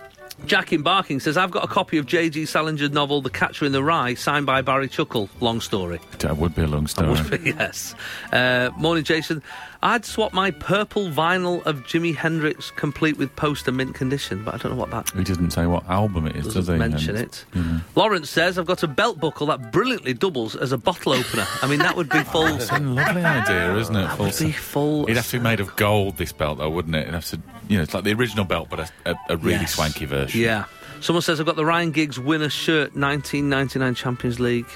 Jack 0.47 0.73
in 0.73 0.83
Barking 0.83 1.21
says, 1.21 1.37
I've 1.37 1.51
got 1.51 1.65
a 1.65 1.69
copy 1.69 1.99
of 1.99 2.07
J.G. 2.07 2.45
Salinger's 2.45 2.91
novel 2.91 3.21
The 3.21 3.31
Catcher 3.31 3.65
in 3.65 3.73
the 3.73 3.83
Rye, 3.83 4.15
signed 4.15 4.47
by 4.47 4.63
Barry 4.63 4.89
Chuckle. 4.89 5.29
Long 5.41 5.61
story. 5.61 6.01
That 6.21 6.37
would 6.37 6.55
be 6.55 6.63
a 6.63 6.67
long 6.67 6.87
story. 6.87 7.19
yes. 7.45 7.95
Uh, 8.33 8.71
morning, 8.77 9.05
Jason. 9.05 9.43
I'd 9.81 10.05
swap 10.05 10.33
my 10.33 10.51
purple 10.51 11.09
vinyl 11.09 11.65
of 11.65 11.85
Jimi 11.85 12.13
Hendrix 12.15 12.73
complete 12.73 13.17
with 13.17 13.35
poster 13.37 13.71
mint 13.71 13.95
condition, 13.95 14.43
but 14.45 14.55
I 14.55 14.59
don't 14.59 14.73
know 14.73 14.79
what 14.79 14.91
that 14.91 15.11
He 15.17 15.23
doesn't 15.23 15.53
say 15.53 15.67
what 15.67 15.89
album 15.89 16.27
it 16.27 16.35
is, 16.35 16.47
does 16.47 16.55
doesn't 16.55 16.75
he? 16.75 16.79
mention 16.81 17.15
And- 17.17 17.25
it. 17.25 17.45
Mhm. 17.55 17.83
Lawrence 17.95 18.29
says, 18.29 18.59
I've 18.59 18.67
got 18.67 18.83
a 18.83 18.89
belt 18.89 19.21
buckle 19.21 19.47
that 19.47 19.71
brilliantly 19.71 20.15
doubles 20.15 20.57
as 20.57 20.73
a 20.73 20.79
bottle 20.79 21.13
opener. 21.13 21.47
I 21.63 21.69
mean, 21.69 21.79
that 21.79 21.95
would 21.97 22.09
be 22.09 22.19
full. 22.25 22.47
It's 22.57 22.73
a 22.73 22.79
lovely 22.81 23.25
idea, 23.25 23.77
isn't 23.77 23.95
it? 23.95 24.09
Full 24.17 24.27
be 24.47 24.53
full. 24.53 25.03
It'd 25.05 25.17
have 25.17 25.31
to 25.31 25.39
be 25.39 25.43
made 25.45 25.61
of 25.61 25.77
gold, 25.77 26.17
this 26.17 26.33
belt, 26.33 26.59
though, 26.59 26.71
wouldn't 26.71 26.97
it? 26.97 27.03
It'd 27.03 27.15
have 27.15 27.27
to, 27.27 27.41
you 27.69 27.77
know, 27.77 27.85
it's 27.85 27.95
like 27.95 28.03
the 28.03 28.13
original 28.15 28.45
belt, 28.45 28.69
but 28.71 28.81
a, 28.81 28.89
a, 29.07 29.15
a 29.31 29.37
really 29.37 29.61
Yes. 29.61 29.75
swanky 29.77 30.07
version. 30.07 30.41
Yeah. 30.41 30.65
Someone 31.01 31.23
says, 31.23 31.39
I've 31.39 31.47
got 31.47 31.55
the 31.55 31.65
Ryan 31.65 31.93
Giggs 31.93 32.19
winner 32.19 32.51
shirt, 32.51 32.97
1999 32.97 33.95
Champions 33.95 34.41
League, 34.41 34.67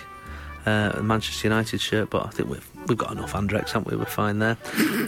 uh, 0.64 1.00
Manchester 1.02 1.48
United 1.48 1.80
shirt, 1.80 2.10
but 2.10 2.24
I 2.24 2.28
think 2.30 2.48
we've, 2.48 2.68
we've 2.86 2.98
got 2.98 3.12
enough 3.12 3.32
Andrex, 3.32 3.70
haven't 3.70 3.90
we? 3.90 3.96
We're 3.96 4.04
fine 4.04 4.38
there. 4.38 4.56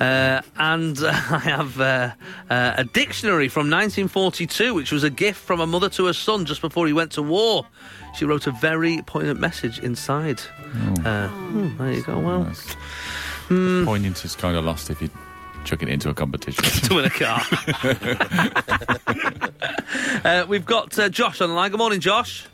uh, 0.00 0.40
and 0.56 0.98
uh, 1.02 1.08
I 1.30 1.38
have 1.38 1.80
uh, 1.80 2.10
uh, 2.50 2.74
a 2.76 2.84
dictionary 2.84 3.48
from 3.48 3.70
1942, 3.70 4.74
which 4.74 4.92
was 4.92 5.04
a 5.04 5.10
gift 5.10 5.40
from 5.40 5.60
a 5.60 5.66
mother 5.66 5.88
to 5.90 6.06
her 6.06 6.12
son 6.12 6.44
just 6.44 6.60
before 6.60 6.86
he 6.86 6.92
went 6.92 7.12
to 7.12 7.22
war. 7.22 7.66
She 8.16 8.24
wrote 8.24 8.46
a 8.46 8.52
very 8.52 9.02
poignant 9.06 9.40
message 9.40 9.78
inside. 9.80 10.40
Uh, 11.04 11.28
hmm, 11.28 11.76
there 11.78 11.92
you 11.92 12.02
go. 12.02 12.18
Well, 12.18 12.44
Hmm. 13.48 13.84
Poignant 13.84 14.24
is 14.24 14.34
kind 14.34 14.56
of 14.56 14.64
lost 14.64 14.88
if 14.88 15.02
you 15.02 15.10
chuck 15.64 15.82
it 15.82 15.88
into 15.90 16.08
a 16.08 16.14
competition. 16.14 16.64
to 16.88 16.94
win 16.94 17.04
a 17.04 17.10
car. 17.10 17.42
uh, 20.24 20.46
we've 20.48 20.64
got 20.64 20.98
uh, 20.98 21.08
Josh 21.10 21.40
on 21.42 21.50
the 21.50 21.54
line. 21.54 21.70
Good 21.70 21.78
morning, 21.78 22.00
Josh. 22.00 22.46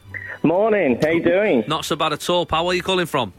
Morning. 0.42 0.98
How 1.00 1.10
you 1.10 1.22
doing? 1.22 1.64
Not 1.68 1.84
so 1.84 1.94
bad 1.96 2.12
at 2.12 2.28
all, 2.28 2.44
pal. 2.46 2.64
Where 2.64 2.72
are 2.72 2.76
you 2.76 2.82
calling 2.82 3.06
from? 3.06 3.32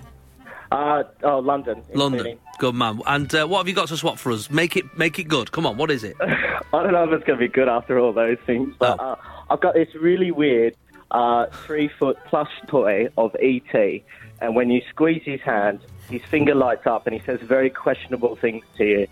Uh, 0.72 1.04
oh, 1.24 1.40
London. 1.40 1.84
London. 1.94 2.38
Good 2.60 2.76
man. 2.76 3.02
And 3.06 3.34
uh, 3.36 3.46
what 3.46 3.58
have 3.60 3.68
you 3.68 3.74
got 3.74 3.90
to 3.90 3.98
swap 3.98 4.18
for 4.18 4.32
us? 4.32 4.50
Make 4.50 4.78
it, 4.78 4.86
make 4.98 5.20
it 5.20 5.26
good. 5.26 5.52
Come 5.52 5.66
on. 5.66 5.76
What 5.78 5.92
is 5.92 6.04
it? 6.04 6.16
I 6.22 6.64
don't 6.72 6.94
know 6.94 7.04
if 7.04 7.12
it's 7.12 7.26
going 7.28 7.38
to 7.40 7.46
be 7.46 7.52
good 7.52 7.68
after 7.68 8.00
all 8.00 8.14
those 8.14 8.38
things, 8.46 8.74
but 8.80 8.98
Oh. 9.00 9.04
uh, 9.12 9.16
I've 9.50 9.60
got 9.60 9.74
this 9.74 9.90
really 9.96 10.32
weird 10.32 10.76
uh, 11.12 11.48
three 11.66 11.90
foot 12.00 12.18
plush 12.26 12.52
toy 12.68 13.10
of 13.18 13.36
ET, 13.42 14.02
and 14.40 14.56
when 14.56 14.70
you 14.70 14.82
squeeze 14.90 15.24
his 15.26 15.42
hand, 15.42 15.82
his 16.10 16.22
finger 16.24 16.56
lights 16.56 16.88
up 16.88 17.06
and 17.06 17.14
he 17.14 17.22
says 17.26 17.42
very 17.42 17.70
questionable 17.70 18.38
things 18.38 18.64
to 18.78 18.86
you. 18.86 19.08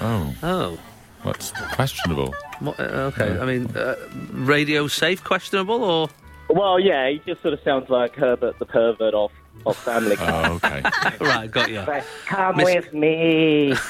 Oh. 0.00 0.34
Oh. 0.42 0.78
What's 1.22 1.50
questionable? 1.74 2.34
What, 2.60 2.78
uh, 2.80 3.10
okay. 3.14 3.38
I 3.38 3.44
mean, 3.46 3.66
uh, 3.76 3.94
radio 4.32 4.86
safe 4.88 5.22
questionable 5.24 5.82
or? 5.84 6.08
Well, 6.48 6.78
yeah, 6.78 7.08
he 7.10 7.20
just 7.26 7.42
sort 7.42 7.54
of 7.54 7.60
sounds 7.62 7.90
like 7.90 8.14
Herbert 8.14 8.58
the 8.58 8.66
pervert 8.66 9.14
of, 9.14 9.32
of 9.64 9.76
Family 9.76 10.16
Guy. 10.16 10.48
Oh, 10.48 10.54
okay. 10.54 10.82
right, 11.20 11.50
got 11.50 11.70
you. 11.70 11.84
Come 12.26 12.56
Miss- 12.58 12.64
with 12.74 12.92
me. 12.92 13.74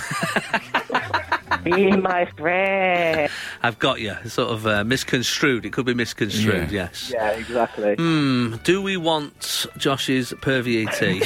Be 1.65 1.97
my 1.97 2.27
friend. 2.37 3.31
I've 3.63 3.79
got 3.79 4.01
you. 4.01 4.15
Sort 4.27 4.51
of 4.51 4.67
uh, 4.67 4.85
misconstrued. 4.85 5.65
It 5.67 5.73
could 5.73 5.87
be 5.87 5.95
misconstrued. 5.95 6.71
Yeah. 6.71 6.85
Yes. 6.85 7.11
Yeah, 7.13 7.31
exactly. 7.31 7.95
Hmm. 7.97 8.57
Do 8.63 8.81
we 8.83 8.97
want 8.97 9.67
Josh's 9.77 10.33
pervy 10.33 10.87
ET 10.87 11.25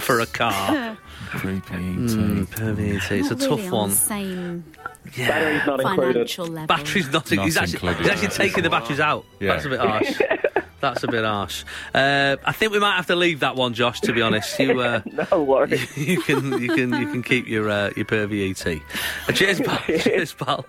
for 0.00 0.20
a 0.20 0.26
car? 0.26 0.96
Creepy 1.28 1.74
ET. 1.74 1.80
Mm, 2.10 2.46
pervy 2.46 2.96
ET. 2.96 3.10
It's 3.18 3.30
a 3.30 3.34
Not 3.36 3.40
tough 3.48 3.66
on 3.66 3.70
one. 3.72 3.90
the 3.90 3.96
same 3.96 4.64
Yeah. 5.16 5.28
Battery's 5.28 5.66
not 5.66 5.80
included. 5.80 6.12
financial 6.12 6.46
level. 6.46 6.66
Battery's 6.66 7.12
not. 7.12 7.30
Not 7.32 7.44
he's 7.44 7.56
actually, 7.56 7.72
included. 7.74 7.98
he's 8.02 8.10
actually 8.10 8.48
taking 8.48 8.62
the 8.62 8.70
batteries 8.70 9.00
out. 9.00 9.24
Yeah. 9.40 9.52
That's 9.54 9.64
a 9.66 9.68
bit 9.68 9.80
harsh. 9.80 10.20
That's 10.80 11.02
a 11.02 11.08
bit 11.08 11.24
harsh. 11.24 11.64
Uh, 11.92 12.36
I 12.44 12.52
think 12.52 12.70
we 12.72 12.78
might 12.78 12.94
have 12.94 13.06
to 13.06 13.16
leave 13.16 13.40
that 13.40 13.56
one, 13.56 13.74
Josh. 13.74 14.00
To 14.02 14.12
be 14.12 14.22
honest, 14.22 14.56
you 14.60 14.80
uh, 14.80 15.00
no 15.32 15.42
worries. 15.42 15.96
you 15.96 16.20
can 16.20 16.52
you 16.62 16.68
can 16.68 16.92
you 17.00 17.06
can 17.10 17.22
keep 17.22 17.48
your 17.48 17.68
uh, 17.68 17.90
your 17.96 18.04
pervy 18.04 18.48
ET. 18.50 18.80
Uh, 19.28 19.32
cheers, 19.32 19.60
pal. 19.60 19.78
cheers, 19.98 20.32
pal. 20.34 20.64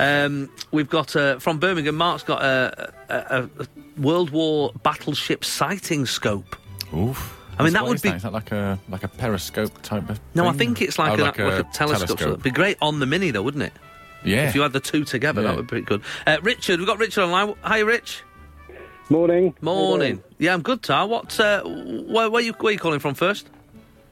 um, 0.00 0.50
we've 0.72 0.88
got 0.88 1.14
uh, 1.14 1.38
from 1.38 1.58
Birmingham. 1.60 1.94
Mark's 1.96 2.24
got 2.24 2.42
a, 2.42 2.92
a, 3.08 3.14
a, 3.14 3.50
a 3.62 4.00
World 4.00 4.30
War 4.30 4.72
battleship 4.82 5.44
sighting 5.44 6.04
scope. 6.04 6.56
Oof. 6.94 7.36
I 7.60 7.64
mean, 7.64 7.72
that 7.74 7.84
would 7.84 7.96
is 7.96 8.02
be- 8.02 8.08
Is 8.08 8.22
that 8.22 8.32
like 8.32 8.52
a 8.52 8.78
like 8.88 9.04
a 9.04 9.08
periscope 9.08 9.82
type 9.82 10.08
of? 10.08 10.20
No, 10.34 10.46
I 10.48 10.52
think 10.52 10.80
it's 10.82 10.98
like, 10.98 11.18
Oh, 11.18 11.22
a, 11.22 11.24
like, 11.24 11.38
a, 11.38 11.62
telescope. 11.72 12.18
So 12.18 12.28
it'd 12.28 12.42
be 12.42 12.50
great 12.50 12.76
on 12.80 12.98
the 13.00 13.06
mini, 13.06 13.30
though, 13.30 13.42
wouldn't 13.42 13.62
it? 13.64 13.72
Yeah. 14.24 14.48
If 14.48 14.54
you 14.54 14.62
had 14.62 14.72
the 14.72 14.80
two 14.80 15.04
together, 15.04 15.40
Yeah. 15.42 15.48
that 15.48 15.56
would 15.56 15.66
be 15.66 15.68
pretty 15.68 15.86
good. 15.86 16.02
Uh, 16.26 16.38
Richard, 16.42 16.78
we've 16.78 16.86
got 16.86 16.98
Richard 16.98 17.22
online. 17.24 17.54
Hi, 17.62 17.78
Rich. 17.80 18.22
Morning. 19.08 19.54
Morning. 19.60 20.22
Yeah, 20.38 20.54
I'm 20.54 20.62
good, 20.62 20.82
Tar. 20.82 21.06
What? 21.06 21.38
Uh, 21.40 21.62
where, 21.64 22.30
where 22.30 22.42
you 22.42 22.52
where 22.60 22.72
you 22.72 22.78
calling 22.78 23.00
from 23.00 23.14
first? 23.14 23.48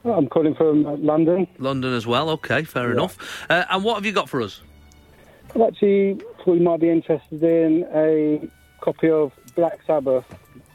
I'm 0.05 0.27
calling 0.27 0.55
from 0.55 0.85
uh, 0.85 0.95
London. 0.97 1.47
London 1.57 1.93
as 1.93 2.05
well. 2.07 2.29
Okay, 2.31 2.63
fair 2.63 2.91
enough. 2.91 3.17
Uh, 3.49 3.65
and 3.69 3.83
what 3.83 3.95
have 3.95 4.05
you 4.05 4.11
got 4.11 4.29
for 4.29 4.41
us? 4.41 4.61
I 5.55 5.61
actually 5.67 6.19
thought 6.43 6.53
you 6.53 6.61
might 6.61 6.79
be 6.79 6.89
interested 6.89 7.43
in 7.43 7.85
a 7.93 8.47
copy 8.81 9.09
of 9.09 9.31
Black 9.55 9.79
Sabbath, 9.87 10.25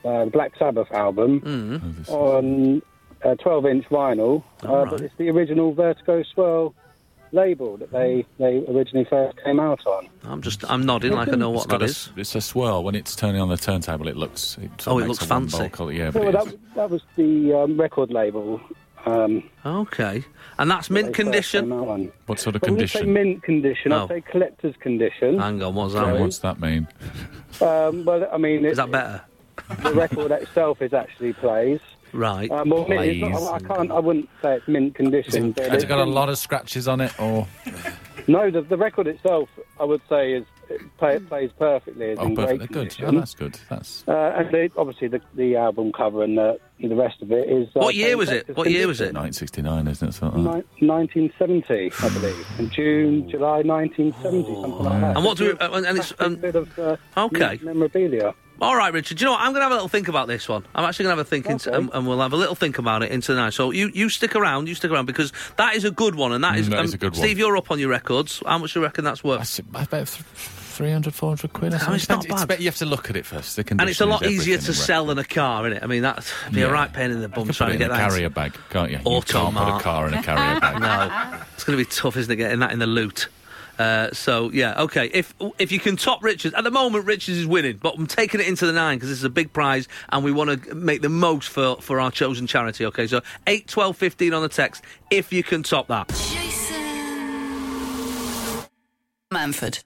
uh, 0.05 0.25
Black 0.27 0.53
Sabbath 0.59 0.91
album 0.93 1.41
Mm. 1.41 2.09
on 2.11 2.83
a 3.23 3.37
12-inch 3.37 3.87
vinyl, 3.89 4.43
uh, 4.63 4.69
All 4.69 4.87
but 4.87 5.01
it's 5.01 5.15
the 5.17 5.31
original 5.31 5.73
Vertigo 5.73 6.23
Swirl 6.23 6.75
label 7.33 7.77
that 7.79 7.91
they, 7.91 8.25
they 8.39 8.59
originally 8.69 9.07
first 9.11 9.37
came 9.45 9.59
out 9.59 9.85
on. 9.87 10.09
I'm 10.25 10.41
just 10.43 10.63
I'm 10.71 10.85
nodding 10.87 11.13
like 11.13 11.29
I 11.29 11.33
know 11.33 11.51
what 11.51 11.69
got 11.69 11.81
that 11.81 11.87
a 11.87 11.91
is. 11.91 12.11
It's 12.17 12.35
a 12.35 12.41
swirl. 12.41 12.85
When 12.85 12.95
it's 12.95 13.17
turning 13.17 13.41
on 13.41 13.49
the 13.49 13.57
turntable, 13.57 14.07
it 14.09 14.17
looks. 14.17 14.57
It 14.63 14.71
Oh, 14.87 14.99
it 14.99 15.09
looks 15.09 15.25
a 15.25 15.27
fancy. 15.27 15.69
colour, 15.71 15.91
Yeah, 15.93 16.05
Yeah, 16.05 16.11
but 16.13 16.23
well, 16.23 16.45
that, 16.45 16.55
that 16.77 16.91
was 16.91 17.03
the 17.17 17.53
um, 17.55 17.81
record 17.81 18.11
label. 18.13 18.61
Um, 19.07 19.43
Okay, 19.67 20.23
and 20.59 20.71
that's 20.71 20.89
mint 20.91 21.13
condition. 21.15 21.65
came 21.65 21.73
out 21.73 21.89
on. 21.89 22.13
What 22.27 22.39
sort 22.41 22.57
of 22.57 22.63
I 22.65 22.71
wouldn't 22.71 22.89
say 22.91 23.01
condition? 23.01 23.13
mint 23.13 23.43
condition, 23.43 23.93
Oh. 23.93 24.05
I'd 24.05 24.09
say 24.09 24.21
collector's 24.23 24.77
condition. 24.77 25.39
Hang 25.39 25.63
on, 25.63 25.75
what's 25.75 25.95
Oh, 25.95 26.07
that? 26.07 26.21
What's 26.21 26.39
that 26.39 26.61
mean? 26.61 26.87
Um, 27.61 28.05
well, 28.05 28.29
I 28.33 28.39
mean, 28.39 28.65
Is 28.65 28.73
it, 28.73 28.77
that 28.77 28.91
better? 28.91 29.23
The 29.83 29.93
record 29.95 30.31
itself 30.31 30.83
is 30.83 30.93
actually 30.93 31.33
plays. 31.35 31.81
Right. 32.13 32.51
Um, 32.51 32.71
well, 32.71 32.87
mint, 32.87 33.03
it's 33.05 33.21
not, 33.21 33.63
I 33.63 33.75
can't. 33.75 33.91
I 33.91 33.99
wouldn't 33.99 34.29
say 34.41 34.57
it's 34.57 34.69
mint 34.69 34.95
condition. 34.95 35.51
but 35.53 35.71
Has 35.71 35.83
it 35.83 35.89
got 35.89 35.99
a 35.99 36.05
lot 36.05 36.29
of 36.29 36.39
scratches 36.39 36.87
on 36.87 37.01
it, 37.01 37.13
or 37.21 37.49
No, 38.27 38.51
the, 38.51 38.63
the 38.63 38.77
record 38.77 39.07
itself, 39.07 39.49
I 39.79 39.85
would 39.85 40.01
say, 40.09 40.33
is 40.33 40.47
it 40.71 40.81
play, 40.97 41.17
it 41.17 41.29
plays 41.29 41.51
perfectly. 41.59 42.07
It's 42.07 42.21
oh, 42.21 42.27
in 42.27 42.37
perfect. 42.37 42.73
great 42.73 42.97
Good. 42.97 43.05
Oh, 43.05 43.11
that's 43.11 43.35
good. 43.35 43.59
That's 43.69 44.05
uh, 44.09 44.35
and 44.37 44.51
the, 44.51 44.71
obviously, 44.79 45.09
the, 45.09 45.21
the 45.35 45.57
album 45.57 45.93
cover 45.93 46.23
and 46.23 46.39
the, 46.39 46.59
the 46.81 46.95
rest 46.95 47.21
of 47.21 47.31
it 47.33 47.49
is. 47.51 47.69
Uh, 47.77 47.81
What 47.81 47.95
year 47.95 48.17
was 48.17 48.31
it? 48.31 48.57
What 48.57 48.71
year 48.71 48.87
was 48.87 49.01
it? 49.01 49.13
1969, 49.13 49.89
isn't 49.89 50.09
it? 50.09 50.13
Something 50.13 50.45
like 50.45 50.65
Ni- 50.81 50.89
1970, 50.89 51.93
I 52.01 52.09
believe, 52.15 52.47
in 52.59 52.71
June, 52.71 53.29
July 53.29 53.61
1970, 53.63 54.55
something 54.63 54.85
like 54.85 55.01
that. 55.01 55.17
And 55.17 55.25
what 55.25 55.37
do 55.37 55.47
we? 55.47 55.53
Uh, 55.59 55.77
and 55.77 55.87
and 55.87 55.99
it's 55.99 56.13
A 56.13 56.25
um, 56.25 56.37
bit 56.37 56.55
of 56.55 56.79
uh, 56.79 56.97
okay. 57.17 57.59
memorabilia. 57.63 58.35
All 58.61 58.77
right, 58.77 58.93
Richard. 58.93 59.19
Do 59.19 59.23
you 59.23 59.27
know 59.27 59.33
what? 59.33 59.41
I'm 59.41 59.49
going 59.53 59.61
to 59.61 59.65
have 59.65 59.73
a 59.73 59.75
little 59.75 59.89
think 59.89 60.09
about 60.09 60.29
this 60.29 60.49
one. 60.49 60.65
I'm 60.75 60.85
actually 60.85 61.05
going 61.05 61.17
to 61.17 61.19
have 61.19 61.27
a 61.27 61.29
think, 61.29 61.47
into, 61.47 61.71
Okay. 61.71 61.79
and, 61.79 61.91
and 61.93 62.07
we'll 62.07 62.21
have 62.21 62.33
a 62.33 62.37
little 62.37 62.55
think 62.55 62.79
about 62.79 63.03
it 63.03 63.11
into 63.11 63.35
the 63.35 63.41
night. 63.41 63.53
So 63.53 63.73
you, 63.73 63.91
you 63.93 64.09
stick 64.09 64.37
around, 64.37 64.69
you 64.69 64.75
stick 64.77 64.91
around 64.93 65.07
because 65.07 65.33
that 65.57 65.75
is 65.75 65.85
a 65.85 65.91
good 65.91 66.15
one, 66.15 66.33
and 66.33 66.43
that 66.45 66.55
Mm, 66.55 66.59
is. 66.59 66.67
um, 66.69 66.71
that 66.71 66.85
is 66.85 66.95
a 66.95 66.99
good 66.99 67.13
one. 67.13 67.19
Steve, 67.21 67.39
you're 67.39 67.57
up 67.57 67.71
on 67.73 67.79
your 67.81 67.89
records. 67.91 68.43
How 68.47 68.59
much 68.59 68.73
do 68.73 68.79
you 68.81 68.85
reckon 68.85 69.05
that's 69.05 69.23
that. 69.23 69.29
worth? 69.29 69.39
That's 69.39 69.59
about 69.59 69.91
th- 69.91 70.09
300, 70.09 71.15
400 71.15 71.53
quid. 71.53 71.75
or 71.75 71.79
No, 71.79 71.93
it's 71.95 72.09
not 72.09 72.23
Depends- 72.23 72.43
bad. 72.43 72.49
bet 72.49 72.61
you 72.61 72.67
have 72.67 72.77
to 72.77 72.87
look 72.87 73.11
at 73.11 73.17
it 73.17 73.27
first. 73.27 73.57
The 73.57 73.65
And 73.71 73.83
it's 73.83 74.01
a 74.01 74.07
lot 74.07 74.25
easier 74.25 74.59
to 74.59 74.69
in 74.69 74.73
sell 74.75 75.07
than 75.07 75.19
a 75.19 75.25
car, 75.25 75.67
isn't 75.67 75.79
it? 75.79 75.83
I 75.83 75.87
mean, 75.87 76.03
that'd 76.03 76.25
be 76.53 76.63
a 76.63 76.73
right 76.73 76.93
pain 76.93 77.11
in 77.11 77.21
the 77.21 77.29
bum 77.29 77.49
trying 77.49 77.73
put 77.73 77.73
to 77.73 77.75
it 77.75 77.79
get 77.79 77.85
in 77.87 77.91
a 77.91 77.95
that. 77.99 78.11
carrier 78.11 78.31
bag, 78.31 78.57
can't 78.71 78.91
you? 78.91 78.99
You 79.05 79.21
can't 79.23 79.55
put 79.55 79.69
a 79.69 79.81
car 79.81 80.09
in 80.09 80.15
a 80.15 80.23
carrier 80.23 80.61
bag. 80.61 80.81
no, 80.81 81.41
it's 81.55 81.65
going 81.65 81.77
to 81.79 81.85
be 81.85 81.91
tough, 81.91 82.17
isn't 82.17 82.33
it, 82.33 82.37
getting 82.37 82.61
that 82.61 82.71
in 82.73 82.79
the 82.79 82.87
loot? 82.87 83.29
Uh, 83.79 84.11
so 84.13 84.51
yeah, 84.53 84.83
okay. 84.83 85.11
If 85.13 85.35
if 85.59 85.73
you 85.73 85.81
can 85.81 85.97
top 85.97 86.23
Richards 86.23 86.55
at 86.55 86.63
the 86.63 86.71
moment, 86.71 87.07
Richards 87.07 87.39
is 87.39 87.47
winning, 87.47 87.79
but 87.79 87.95
I'm 87.99 88.07
taking 88.07 88.41
it 88.41 88.47
into 88.47 88.67
the 88.67 88.73
nine 88.73 88.99
because 88.99 89.09
this 89.09 89.19
is 89.19 89.25
a 89.25 89.31
big 89.31 89.53
prize 89.53 89.89
and 90.11 90.25
we 90.25 90.31
want 90.31 90.63
to 90.63 90.75
make 90.75 91.03
the 91.03 91.09
most 91.09 91.49
for 91.49 91.77
for 91.81 91.99
our 92.01 92.11
chosen 92.11 92.47
charity. 92.47 92.87
Okay, 92.87 93.07
so 93.07 93.21
eight, 93.47 93.67
twelve, 93.67 93.97
fifteen 93.97 94.33
on 94.33 94.43
the 94.43 94.49
text. 94.49 94.85
If 95.11 95.33
you 95.33 95.43
can 95.43 95.63
top 95.65 95.89
that, 95.89 96.09
Jason 96.09 96.77
Manford. 99.33 99.83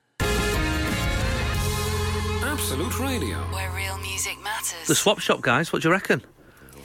Absolute 2.43 2.99
Radio. 3.01 3.36
Where 3.39 3.70
real 3.70 3.97
music 3.99 4.36
matters. 4.43 4.86
the 4.86 4.95
swap 4.95 5.20
shop 5.20 5.41
guys. 5.41 5.72
What 5.72 5.82
do 5.82 5.89
you 5.89 5.93
reckon? 5.93 6.22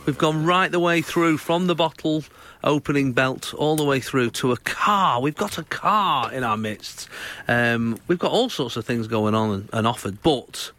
We've 0.05 0.17
gone 0.17 0.45
right 0.45 0.71
the 0.71 0.79
way 0.79 1.01
through 1.01 1.37
from 1.37 1.67
the 1.67 1.75
bottle 1.75 2.23
opening 2.63 3.13
belt 3.13 3.53
all 3.53 3.75
the 3.75 3.83
way 3.83 3.99
through 3.99 4.29
to 4.31 4.51
a 4.51 4.57
car. 4.57 5.21
We've 5.21 5.35
got 5.35 5.57
a 5.57 5.63
car 5.63 6.31
in 6.31 6.43
our 6.43 6.57
midst. 6.57 7.09
Um, 7.47 7.99
we've 8.07 8.19
got 8.19 8.31
all 8.31 8.49
sorts 8.49 8.77
of 8.77 8.85
things 8.85 9.07
going 9.07 9.35
on 9.35 9.49
and, 9.51 9.69
and 9.73 9.87
offered, 9.87 10.21
but 10.23 10.71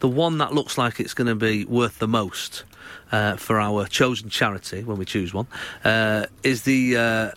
the 0.00 0.08
one 0.08 0.38
that 0.38 0.52
looks 0.52 0.76
like 0.76 1.00
it's 1.00 1.14
going 1.14 1.28
to 1.28 1.34
be 1.34 1.64
worth 1.64 1.98
the 1.98 2.08
most 2.08 2.64
uh, 3.12 3.36
for 3.36 3.58
our 3.60 3.86
chosen 3.86 4.28
charity 4.28 4.82
when 4.84 4.98
we 4.98 5.04
choose 5.04 5.32
one 5.32 5.46
uh, 5.84 6.26
is 6.42 6.62
the 6.62 6.96
uh, 6.96 7.30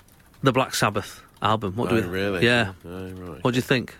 the 0.43 0.51
Black 0.51 0.75
Sabbath 0.75 1.21
album. 1.41 1.75
What 1.75 1.89
do 1.89 1.97
Oh, 1.97 2.01
we? 2.01 2.07
really? 2.07 2.45
Yeah. 2.45 2.73
Oh, 2.85 3.07
right. 3.09 3.43
What 3.43 3.51
do 3.51 3.57
you 3.57 3.61
think? 3.61 3.95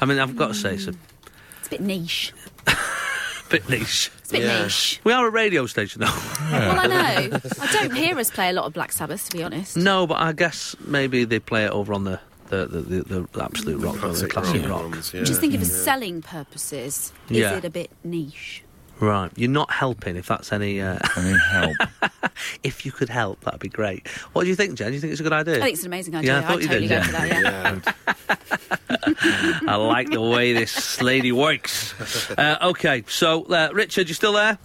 I 0.00 0.06
mean, 0.06 0.18
I've 0.18 0.36
got 0.36 0.48
to 0.48 0.54
say, 0.54 0.74
it's 0.74 0.86
a 0.86 0.90
a 0.90 1.68
bit 1.70 1.80
niche. 1.80 2.32
Bit 3.50 3.68
niche. 3.68 4.10
It's 4.32 4.44
a 4.44 4.48
bit 4.48 4.62
niche. 4.62 5.00
We 5.04 5.12
are 5.12 5.26
a 5.26 5.30
radio 5.30 5.66
station, 5.66 6.00
though. 6.02 6.06
Well, 6.50 6.80
I 6.80 6.86
know. 6.88 7.38
I 7.60 7.72
don't 7.72 7.94
hear 7.94 8.18
us 8.18 8.28
play 8.30 8.48
a 8.50 8.52
lot 8.52 8.64
of 8.64 8.72
Black 8.72 8.90
Sabbath, 8.92 9.28
to 9.30 9.36
be 9.36 9.42
honest. 9.44 9.76
No, 9.76 10.06
but 10.06 10.18
I 10.18 10.32
guess 10.32 10.74
maybe 10.84 11.24
they 11.24 11.38
play 11.38 11.64
it 11.64 11.70
over 11.70 11.92
on 11.92 12.04
the 12.04 12.18
the, 12.48 12.66
the, 12.66 12.80
the, 12.80 13.28
the 13.32 13.44
absolute 13.44 13.78
rock, 13.78 13.94
or 14.02 14.08
the 14.12 14.26
Classic 14.26 14.30
classic 14.30 14.62
rock 14.62 14.70
rock. 14.82 14.90
ones, 14.90 15.14
I'm 15.14 15.24
just 15.24 15.40
think 15.40 15.52
for 15.54 15.60
Yeah. 15.60 15.64
selling 15.66 16.20
purposes, 16.22 17.12
is 17.28 17.36
Yeah. 17.36 17.56
it 17.58 17.64
a 17.64 17.70
bit 17.70 17.92
niche? 18.02 18.64
Right, 19.00 19.30
you're 19.36 19.50
not 19.50 19.70
helping. 19.70 20.16
If 20.16 20.26
that's 20.26 20.52
any 20.52 20.80
uh, 20.80 20.98
any 21.16 21.38
help, 21.38 21.76
if 22.62 22.84
you 22.84 22.92
could 22.92 23.08
help, 23.08 23.40
that'd 23.40 23.58
be 23.58 23.68
great. 23.70 24.06
What 24.34 24.42
do 24.42 24.48
you 24.48 24.54
think, 24.54 24.74
Jen? 24.74 24.88
Do 24.88 24.94
you 24.94 25.00
think 25.00 25.12
it's 25.12 25.20
a 25.20 25.22
good 25.22 25.32
idea? 25.32 25.56
I 25.56 25.60
think 25.60 25.72
it's 25.74 25.82
an 25.82 25.86
amazing 25.86 26.16
idea. 26.16 26.32
Yeah, 26.32 26.38
I 26.38 26.42
thought 26.42 26.56
I'd 26.56 26.62
you 26.62 26.68
totally 26.68 26.88
did. 26.88 26.98
go 26.98 27.02
for 27.02 27.12
that, 27.12 27.94
yeah. 29.64 29.66
I 29.72 29.76
like 29.76 30.10
the 30.10 30.20
way 30.20 30.52
this 30.52 31.00
lady 31.00 31.32
works. 31.32 31.94
Uh, 32.30 32.58
okay, 32.62 33.04
so 33.08 33.44
uh, 33.44 33.70
Richard, 33.72 34.08
you 34.08 34.14
still 34.14 34.34
there? 34.34 34.58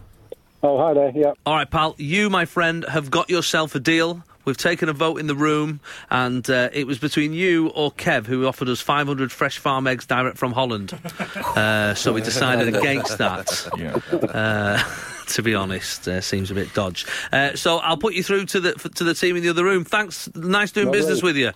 Oh, 0.63 0.77
hi 0.79 0.93
there. 0.93 1.11
Yeah. 1.15 1.33
All 1.45 1.55
right, 1.55 1.69
pal. 1.69 1.95
You, 1.97 2.29
my 2.29 2.45
friend, 2.45 2.85
have 2.89 3.09
got 3.11 3.29
yourself 3.29 3.75
a 3.75 3.79
deal. 3.79 4.23
We've 4.45 4.57
taken 4.57 4.89
a 4.89 4.93
vote 4.93 5.17
in 5.17 5.27
the 5.27 5.35
room, 5.35 5.79
and 6.09 6.47
uh, 6.49 6.69
it 6.71 6.87
was 6.87 6.99
between 6.99 7.33
you 7.33 7.69
or 7.69 7.91
Kev, 7.91 8.25
who 8.25 8.45
offered 8.47 8.69
us 8.69 8.79
500 8.79 9.31
fresh 9.31 9.57
farm 9.57 9.87
eggs 9.87 10.05
direct 10.05 10.37
from 10.37 10.53
Holland. 10.53 10.97
Uh, 11.55 11.93
so 11.93 12.11
we 12.11 12.21
decided 12.21 12.73
against 12.75 13.17
that. 13.17 13.69
Yeah. 13.77 13.95
Uh, 14.11 14.83
to 15.27 15.41
be 15.41 15.55
honest, 15.55 16.07
uh, 16.07 16.21
seems 16.21 16.51
a 16.51 16.53
bit 16.53 16.73
dodge. 16.73 17.05
Uh, 17.31 17.55
so 17.55 17.77
I'll 17.77 17.97
put 17.97 18.13
you 18.13 18.23
through 18.23 18.45
to 18.47 18.59
the 18.59 18.73
to 18.73 19.03
the 19.03 19.13
team 19.13 19.35
in 19.35 19.43
the 19.43 19.49
other 19.49 19.63
room. 19.63 19.85
Thanks. 19.85 20.29
Nice 20.35 20.71
doing 20.71 20.87
Lovely. 20.87 20.99
business 20.99 21.23
with 21.23 21.37
you. 21.37 21.51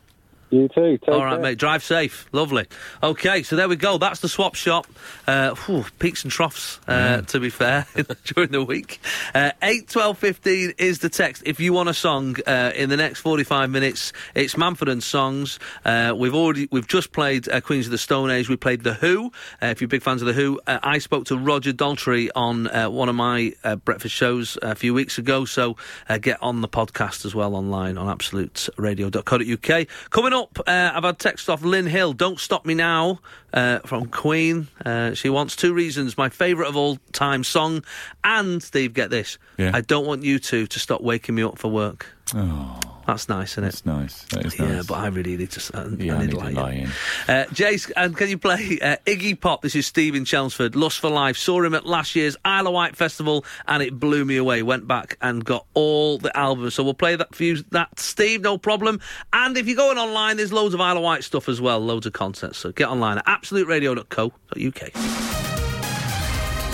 You 0.51 0.67
too. 0.67 0.97
Take 0.97 1.09
All 1.09 1.23
right, 1.23 1.33
care. 1.33 1.41
mate. 1.41 1.57
Drive 1.59 1.83
safe. 1.83 2.27
Lovely. 2.31 2.65
Okay, 3.03 3.43
so 3.43 3.55
there 3.55 3.69
we 3.69 3.75
go. 3.75 3.99
That's 3.99 4.19
the 4.21 4.29
swap 4.29 4.55
shop. 4.55 4.87
Uh, 5.27 5.53
whew, 5.53 5.85
peaks 5.99 6.23
and 6.23 6.31
troughs, 6.31 6.79
uh, 6.87 7.21
to 7.21 7.39
be 7.39 7.49
fair, 7.51 7.85
during 8.25 8.49
the 8.51 8.63
week. 8.63 8.99
Uh, 9.35 9.51
8, 9.61 9.87
12, 9.87 10.17
15 10.17 10.73
is 10.79 10.99
the 10.99 11.09
text. 11.09 11.43
If 11.45 11.59
you 11.59 11.71
want 11.73 11.89
a 11.89 11.93
song 11.93 12.35
uh, 12.47 12.71
in 12.75 12.89
the 12.89 12.97
next 12.97 13.19
45 13.19 13.69
minutes, 13.69 14.11
it's 14.33 14.55
Manford 14.55 14.91
and 14.91 15.03
Songs. 15.03 15.59
Uh, 15.85 16.15
we've 16.17 16.33
already, 16.33 16.67
we've 16.71 16.87
just 16.87 17.11
played 17.11 17.47
uh, 17.47 17.61
Queens 17.61 17.85
of 17.85 17.91
the 17.91 17.97
Stone 17.99 18.31
Age. 18.31 18.49
We 18.49 18.55
played 18.57 18.83
The 18.83 18.95
Who. 18.95 19.31
Uh, 19.61 19.67
if 19.67 19.81
you're 19.81 19.87
big 19.87 20.01
fans 20.01 20.23
of 20.23 20.27
The 20.27 20.33
Who, 20.33 20.59
uh, 20.65 20.79
I 20.81 20.97
spoke 20.97 21.25
to 21.25 21.37
Roger 21.37 21.73
Daltrey 21.73 22.29
on 22.35 22.67
uh, 22.67 22.89
one 22.89 23.07
of 23.09 23.15
my 23.15 23.53
uh, 23.63 23.75
breakfast 23.75 24.15
shows 24.15 24.57
a 24.63 24.73
few 24.73 24.95
weeks 24.95 25.19
ago. 25.19 25.45
So 25.45 25.77
uh, 26.07 26.17
get 26.17 26.41
on 26.41 26.61
the 26.61 26.67
podcast 26.67 27.23
as 27.25 27.35
well 27.35 27.55
online 27.55 27.99
on 27.99 28.07
absoluteradio.co.uk. 28.17 29.87
Coming 30.09 30.33
up, 30.33 30.38
uh, 30.43 30.91
I've 30.93 31.03
had 31.03 31.19
text 31.19 31.49
off 31.49 31.63
Lynn 31.63 31.85
Hill. 31.87 32.13
Don't 32.13 32.39
stop 32.39 32.65
me 32.65 32.73
now 32.73 33.19
uh, 33.53 33.79
from 33.79 34.05
Queen. 34.07 34.67
Uh, 34.85 35.13
she 35.13 35.29
wants 35.29 35.55
two 35.55 35.73
reasons: 35.73 36.17
my 36.17 36.29
favourite 36.29 36.67
of 36.67 36.75
all 36.75 36.97
time 37.11 37.43
song, 37.43 37.83
and 38.23 38.61
Steve, 38.61 38.93
get 38.93 39.09
this. 39.09 39.37
Yeah. 39.57 39.71
I 39.73 39.81
don't 39.81 40.05
want 40.05 40.23
you 40.23 40.39
two 40.39 40.67
to 40.67 40.79
stop 40.79 41.01
waking 41.01 41.35
me 41.35 41.43
up 41.43 41.57
for 41.57 41.69
work. 41.69 42.07
Oh, 42.35 42.79
That's 43.09 43.29
nice, 43.29 43.53
isn't 43.53 43.63
it? 43.63 43.67
that's 43.67 43.85
nice. 43.85 44.23
That 44.31 44.45
is 44.45 44.59
Yeah, 44.59 44.65
nice. 44.77 44.85
but 44.87 44.93
I 44.95 45.07
really 45.07 45.35
need 45.37 45.51
to. 45.51 45.77
Uh, 45.77 45.89
yeah, 45.97 46.13
I 46.13 46.17
I 46.17 46.19
need, 46.19 46.25
need 46.27 46.31
to 46.31 46.37
to 46.37 46.43
lie 46.43 46.49
lie 46.51 46.71
in. 46.73 46.79
in. 46.83 46.89
Uh, 47.27 47.45
Jace, 47.51 47.91
and 47.95 48.15
can 48.15 48.29
you 48.29 48.37
play 48.37 48.77
uh, 48.81 48.97
Iggy 49.05 49.39
Pop? 49.39 49.61
This 49.61 49.75
is 49.75 49.87
Steve 49.87 50.15
in 50.15 50.25
Chelmsford. 50.25 50.75
Lust 50.75 50.99
for 50.99 51.09
Life. 51.09 51.37
Saw 51.37 51.61
him 51.63 51.73
at 51.73 51.85
last 51.85 52.15
year's 52.15 52.37
Isle 52.45 52.67
of 52.67 52.73
Wight 52.73 52.95
Festival, 52.95 53.43
and 53.67 53.81
it 53.83 53.99
blew 53.99 54.25
me 54.25 54.37
away. 54.37 54.61
Went 54.63 54.87
back 54.87 55.17
and 55.21 55.43
got 55.43 55.65
all 55.73 56.17
the 56.17 56.35
albums. 56.37 56.75
So 56.75 56.83
we'll 56.83 56.93
play 56.93 57.15
that 57.15 57.33
for 57.35 57.43
you, 57.43 57.63
that 57.71 57.99
Steve, 57.99 58.41
no 58.41 58.57
problem. 58.57 58.99
And 59.33 59.57
if 59.57 59.67
you're 59.67 59.75
going 59.75 59.97
online, 59.97 60.37
there's 60.37 60.53
loads 60.53 60.73
of 60.73 60.81
Isle 60.81 60.97
of 60.97 61.03
Wight 61.03 61.23
stuff 61.23 61.49
as 61.49 61.59
well, 61.59 61.79
loads 61.79 62.05
of 62.05 62.13
content. 62.13 62.55
So 62.55 62.71
get 62.71 62.87
online 62.89 63.17
at 63.17 63.25
absoluteradio.co.uk. 63.25 64.93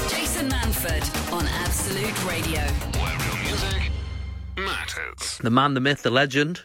Jason 0.10 0.50
Manford 0.50 1.32
on 1.34 1.46
Absolute 1.48 2.26
Radio. 2.26 2.95
Where 4.56 4.66
real 4.66 4.74
music 4.76 4.98
matters. 4.98 5.38
The 5.40 5.50
man, 5.50 5.74
the 5.74 5.80
myth, 5.82 6.04
the 6.04 6.10
legend. 6.12 6.62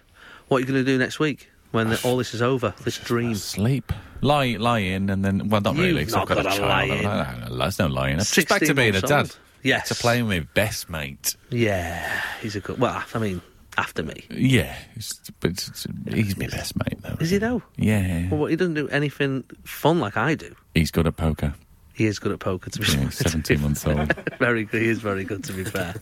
What 0.49 0.59
are 0.59 0.61
you 0.61 0.67
going 0.67 0.85
to 0.85 0.85
do 0.85 0.99
next 0.99 1.19
week 1.19 1.51
when 1.71 1.91
the, 1.91 2.01
all 2.05 2.17
this 2.17 2.35
is 2.35 2.43
over? 2.43 2.75
This 2.85 2.99
dream. 2.99 3.35
Sleep. 3.35 3.93
Lie, 4.23 4.57
lie 4.59 4.81
in, 4.81 5.09
and 5.11 5.25
then 5.25 5.49
well, 5.49 5.61
not 5.63 5.77
You've 5.77 5.85
really. 5.87 6.05
'cause 6.05 6.13
not 6.15 6.23
I've 6.23 6.29
got 6.29 6.39
a 6.41 6.43
gotta 6.43 6.57
child. 6.59 6.69
lie 6.69 6.97
in. 6.97 7.03
No, 7.03 7.49
no, 7.49 7.59
There's 7.59 7.79
no 7.79 7.87
lying. 7.87 8.19
It's 8.19 8.35
just 8.35 8.49
back 8.49 8.61
to 8.63 8.75
being 8.75 8.91
a 8.91 8.93
months 8.95 9.09
dad. 9.09 9.19
old. 9.21 9.39
Yes. 9.63 9.89
To 9.89 9.95
playing 9.95 10.27
with 10.27 10.53
best 10.55 10.89
mate. 10.91 11.37
Yeah, 11.51 12.21
he's 12.43 12.57
a 12.57 12.61
good. 12.61 12.79
Well, 12.79 13.03
I 13.15 13.19
mean, 13.19 13.41
after 13.79 14.03
me. 14.03 14.25
Yeah, 14.31 14.75
it's, 14.95 15.21
but 15.41 15.51
it's, 15.53 15.69
it's, 15.69 15.87
he's 16.13 16.37
my 16.37 16.47
best 16.49 16.75
mate 16.77 17.01
though. 17.03 17.17
Is 17.21 17.31
he 17.31 17.39
though? 17.39 17.63
Yeah, 17.77 18.29
Well, 18.31 18.47
he 18.47 18.57
doesn't 18.57 18.75
do 18.75 18.89
anything 18.89 19.45
fun 19.65 20.01
like 20.01 20.17
I 20.19 20.35
do. 20.35 20.55
he's 20.75 20.91
good 20.91 21.07
at 21.07 21.17
poker. 21.17 21.55
He 22.01 22.07
is 22.07 22.19
good 22.19 22.33
at 22.33 22.39
poker, 22.39 22.71
to 22.71 22.79
be 22.79 22.87
Yeah, 22.87 23.05
he's 23.05 23.19
17 23.19 23.61
months 23.61 23.87
old. 23.87 24.15
very 24.39 24.65
good. 24.65 24.81
He 24.81 24.89
is 24.89 25.01
very 25.01 25.23
good, 25.23 25.45
to 25.45 25.53
be 25.53 25.65
fair. 25.65 25.95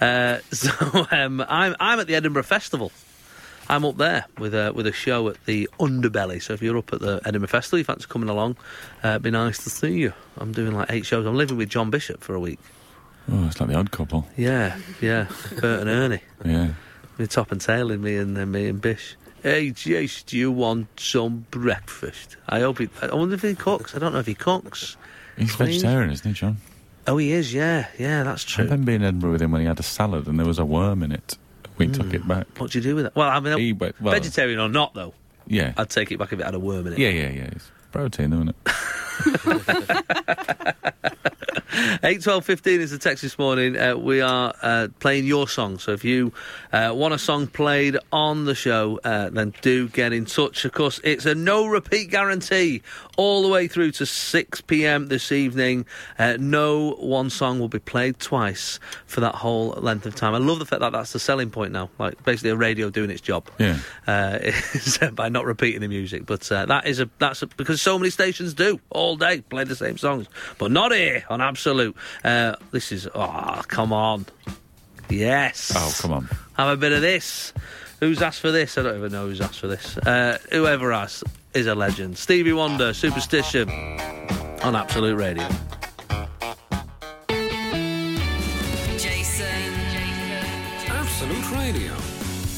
Uh, 0.00 0.38
so 0.52 0.70
um, 1.10 1.44
I'm 1.48 1.74
I'm 1.80 1.98
at 1.98 2.06
the 2.06 2.14
Edinburgh 2.14 2.44
Festival. 2.44 2.92
I'm 3.68 3.84
up 3.84 3.96
there 3.96 4.26
with 4.38 4.54
a 4.54 4.72
with 4.72 4.86
a 4.86 4.92
show 4.92 5.26
at 5.26 5.44
the 5.44 5.68
Underbelly. 5.80 6.40
So 6.40 6.52
if 6.52 6.62
you're 6.62 6.78
up 6.78 6.92
at 6.92 7.00
the 7.00 7.20
Edinburgh 7.24 7.48
Festival, 7.48 7.80
you 7.80 7.84
fancy 7.84 8.06
coming 8.08 8.28
along, 8.28 8.56
uh, 9.02 9.08
it'd 9.08 9.22
be 9.22 9.32
nice 9.32 9.58
to 9.64 9.70
see 9.70 9.98
you. 9.98 10.12
I'm 10.38 10.52
doing 10.52 10.76
like 10.76 10.92
eight 10.92 11.06
shows. 11.06 11.26
I'm 11.26 11.34
living 11.34 11.56
with 11.56 11.70
John 11.70 11.90
Bishop 11.90 12.22
for 12.22 12.36
a 12.36 12.40
week. 12.40 12.60
Oh, 13.28 13.44
it's 13.48 13.58
like 13.58 13.68
the 13.68 13.74
odd 13.74 13.90
couple. 13.90 14.28
Yeah, 14.36 14.78
yeah. 15.00 15.26
Bert 15.60 15.80
and 15.80 15.90
Ernie. 15.90 16.20
Yeah. 16.44 16.74
With 17.18 17.30
top 17.30 17.50
and 17.50 17.60
tail 17.60 17.90
in 17.90 18.00
me 18.00 18.16
and 18.16 18.38
uh, 18.38 18.46
me 18.46 18.68
and 18.68 18.80
Bish. 18.80 19.16
Hey, 19.42 19.70
Jace, 19.70 20.24
do 20.24 20.38
you 20.38 20.52
want 20.52 21.00
some 21.00 21.46
breakfast? 21.50 22.36
I 22.48 22.60
hope 22.60 22.78
he. 22.78 22.88
I 23.02 23.12
wonder 23.12 23.34
if 23.34 23.42
he 23.42 23.56
cooks. 23.56 23.96
I 23.96 23.98
don't 23.98 24.12
know 24.12 24.20
if 24.20 24.26
he 24.26 24.36
cooks. 24.36 24.96
He's 25.36 25.54
Clean. 25.54 25.68
vegetarian, 25.68 26.10
isn't 26.10 26.26
he, 26.26 26.34
John? 26.34 26.58
Oh, 27.06 27.16
he 27.16 27.32
is. 27.32 27.52
Yeah, 27.52 27.88
yeah. 27.98 28.22
That's 28.22 28.44
true. 28.44 28.62
I 28.62 28.66
remember 28.66 28.86
being 28.86 29.00
in 29.00 29.08
Edinburgh 29.08 29.32
with 29.32 29.42
him 29.42 29.50
when 29.50 29.60
he 29.60 29.66
had 29.66 29.80
a 29.80 29.82
salad 29.82 30.26
and 30.26 30.38
there 30.38 30.46
was 30.46 30.58
a 30.58 30.64
worm 30.64 31.02
in 31.02 31.12
it. 31.12 31.36
We 31.78 31.88
took 31.88 32.06
hmm. 32.06 32.14
it 32.14 32.28
back. 32.28 32.46
What 32.58 32.70
do 32.70 32.78
you 32.78 32.82
do 32.82 32.94
with 32.94 33.04
that? 33.04 33.16
Well, 33.16 33.28
I 33.28 33.40
mean, 33.40 33.58
He 33.58 33.72
well- 33.72 33.92
vegetarian 34.00 34.60
or 34.60 34.68
not, 34.68 34.94
though, 34.94 35.14
Yeah. 35.46 35.72
I'd 35.76 35.90
take 35.90 36.12
it 36.12 36.18
back 36.18 36.32
if 36.32 36.40
it 36.40 36.44
had 36.44 36.54
a 36.54 36.60
worm 36.60 36.86
in 36.86 36.92
it. 36.92 36.98
Yeah, 36.98 37.08
yeah, 37.08 37.30
yeah. 37.30 37.48
It's 37.52 37.70
protein, 37.90 38.30
though, 38.30 38.42
isn't 38.42 38.56
it? 38.66 41.36
Eight 42.02 42.22
twelve 42.22 42.44
fifteen 42.44 42.80
is 42.80 42.90
the 42.90 42.98
text 42.98 43.22
this 43.22 43.38
morning. 43.38 43.78
Uh, 43.78 43.96
we 43.96 44.20
are 44.20 44.52
uh, 44.60 44.88
playing 45.00 45.26
your 45.26 45.48
song. 45.48 45.78
So 45.78 45.92
if 45.92 46.04
you 46.04 46.32
uh, 46.72 46.92
want 46.94 47.14
a 47.14 47.18
song 47.18 47.46
played 47.46 47.96
on 48.12 48.44
the 48.44 48.54
show, 48.54 49.00
uh, 49.04 49.30
then 49.30 49.54
do 49.62 49.88
get 49.88 50.12
in 50.12 50.26
touch. 50.26 50.66
Of 50.66 50.72
course, 50.72 51.00
it's 51.02 51.24
a 51.24 51.34
no 51.34 51.66
repeat 51.66 52.10
guarantee 52.10 52.82
all 53.16 53.42
the 53.42 53.48
way 53.48 53.68
through 53.68 53.92
to 53.92 54.06
6 54.06 54.60
p.m. 54.62 55.08
this 55.08 55.32
evening. 55.32 55.86
Uh, 56.18 56.36
no 56.38 56.92
one 56.92 57.30
song 57.30 57.58
will 57.58 57.68
be 57.68 57.78
played 57.78 58.18
twice 58.18 58.78
for 59.06 59.20
that 59.20 59.36
whole 59.36 59.68
length 59.70 60.04
of 60.04 60.14
time. 60.14 60.34
I 60.34 60.38
love 60.38 60.58
the 60.58 60.66
fact 60.66 60.80
that 60.80 60.92
that's 60.92 61.12
the 61.12 61.20
selling 61.20 61.50
point 61.50 61.72
now. 61.72 61.88
Like 61.98 62.22
basically 62.24 62.50
a 62.50 62.56
radio 62.56 62.90
doing 62.90 63.10
its 63.10 63.22
job. 63.22 63.48
Yeah. 63.58 63.78
uh, 64.06 64.38
by 65.12 65.30
not 65.30 65.46
repeating 65.46 65.80
the 65.80 65.88
music. 65.88 66.26
But 66.26 66.50
uh, 66.52 66.66
that 66.66 66.86
is 66.86 67.00
a 67.00 67.08
that's 67.18 67.42
a, 67.42 67.46
because 67.46 67.80
so 67.80 67.98
many 67.98 68.10
stations 68.10 68.52
do 68.52 68.78
all 68.90 69.16
day 69.16 69.40
play 69.40 69.64
the 69.64 69.76
same 69.76 69.96
songs, 69.96 70.26
but 70.58 70.70
not 70.70 70.92
here 70.92 71.24
on 71.30 71.40
Absolute. 71.40 71.61
Uh, 71.66 72.56
this 72.70 72.92
is 72.92 73.08
oh 73.14 73.62
come 73.68 73.92
on, 73.92 74.26
yes. 75.08 75.72
Oh, 75.74 75.94
come 76.00 76.12
on. 76.12 76.28
Have 76.54 76.68
a 76.68 76.76
bit 76.76 76.92
of 76.92 77.00
this. 77.00 77.52
Who's 78.00 78.20
asked 78.20 78.40
for 78.40 78.50
this? 78.50 78.76
I 78.76 78.82
don't 78.82 78.96
even 78.96 79.12
know 79.12 79.26
who's 79.26 79.40
asked 79.40 79.60
for 79.60 79.68
this. 79.68 79.96
Uh, 79.98 80.38
whoever 80.50 80.92
has 80.92 81.22
is 81.54 81.66
a 81.66 81.74
legend. 81.74 82.18
Stevie 82.18 82.52
Wonder, 82.52 82.92
Superstition 82.92 83.68
on 84.62 84.74
Absolute 84.74 85.16
Radio. 85.16 85.48
Jason. 88.98 89.46
Absolute 90.88 91.50
Radio. 91.52 91.92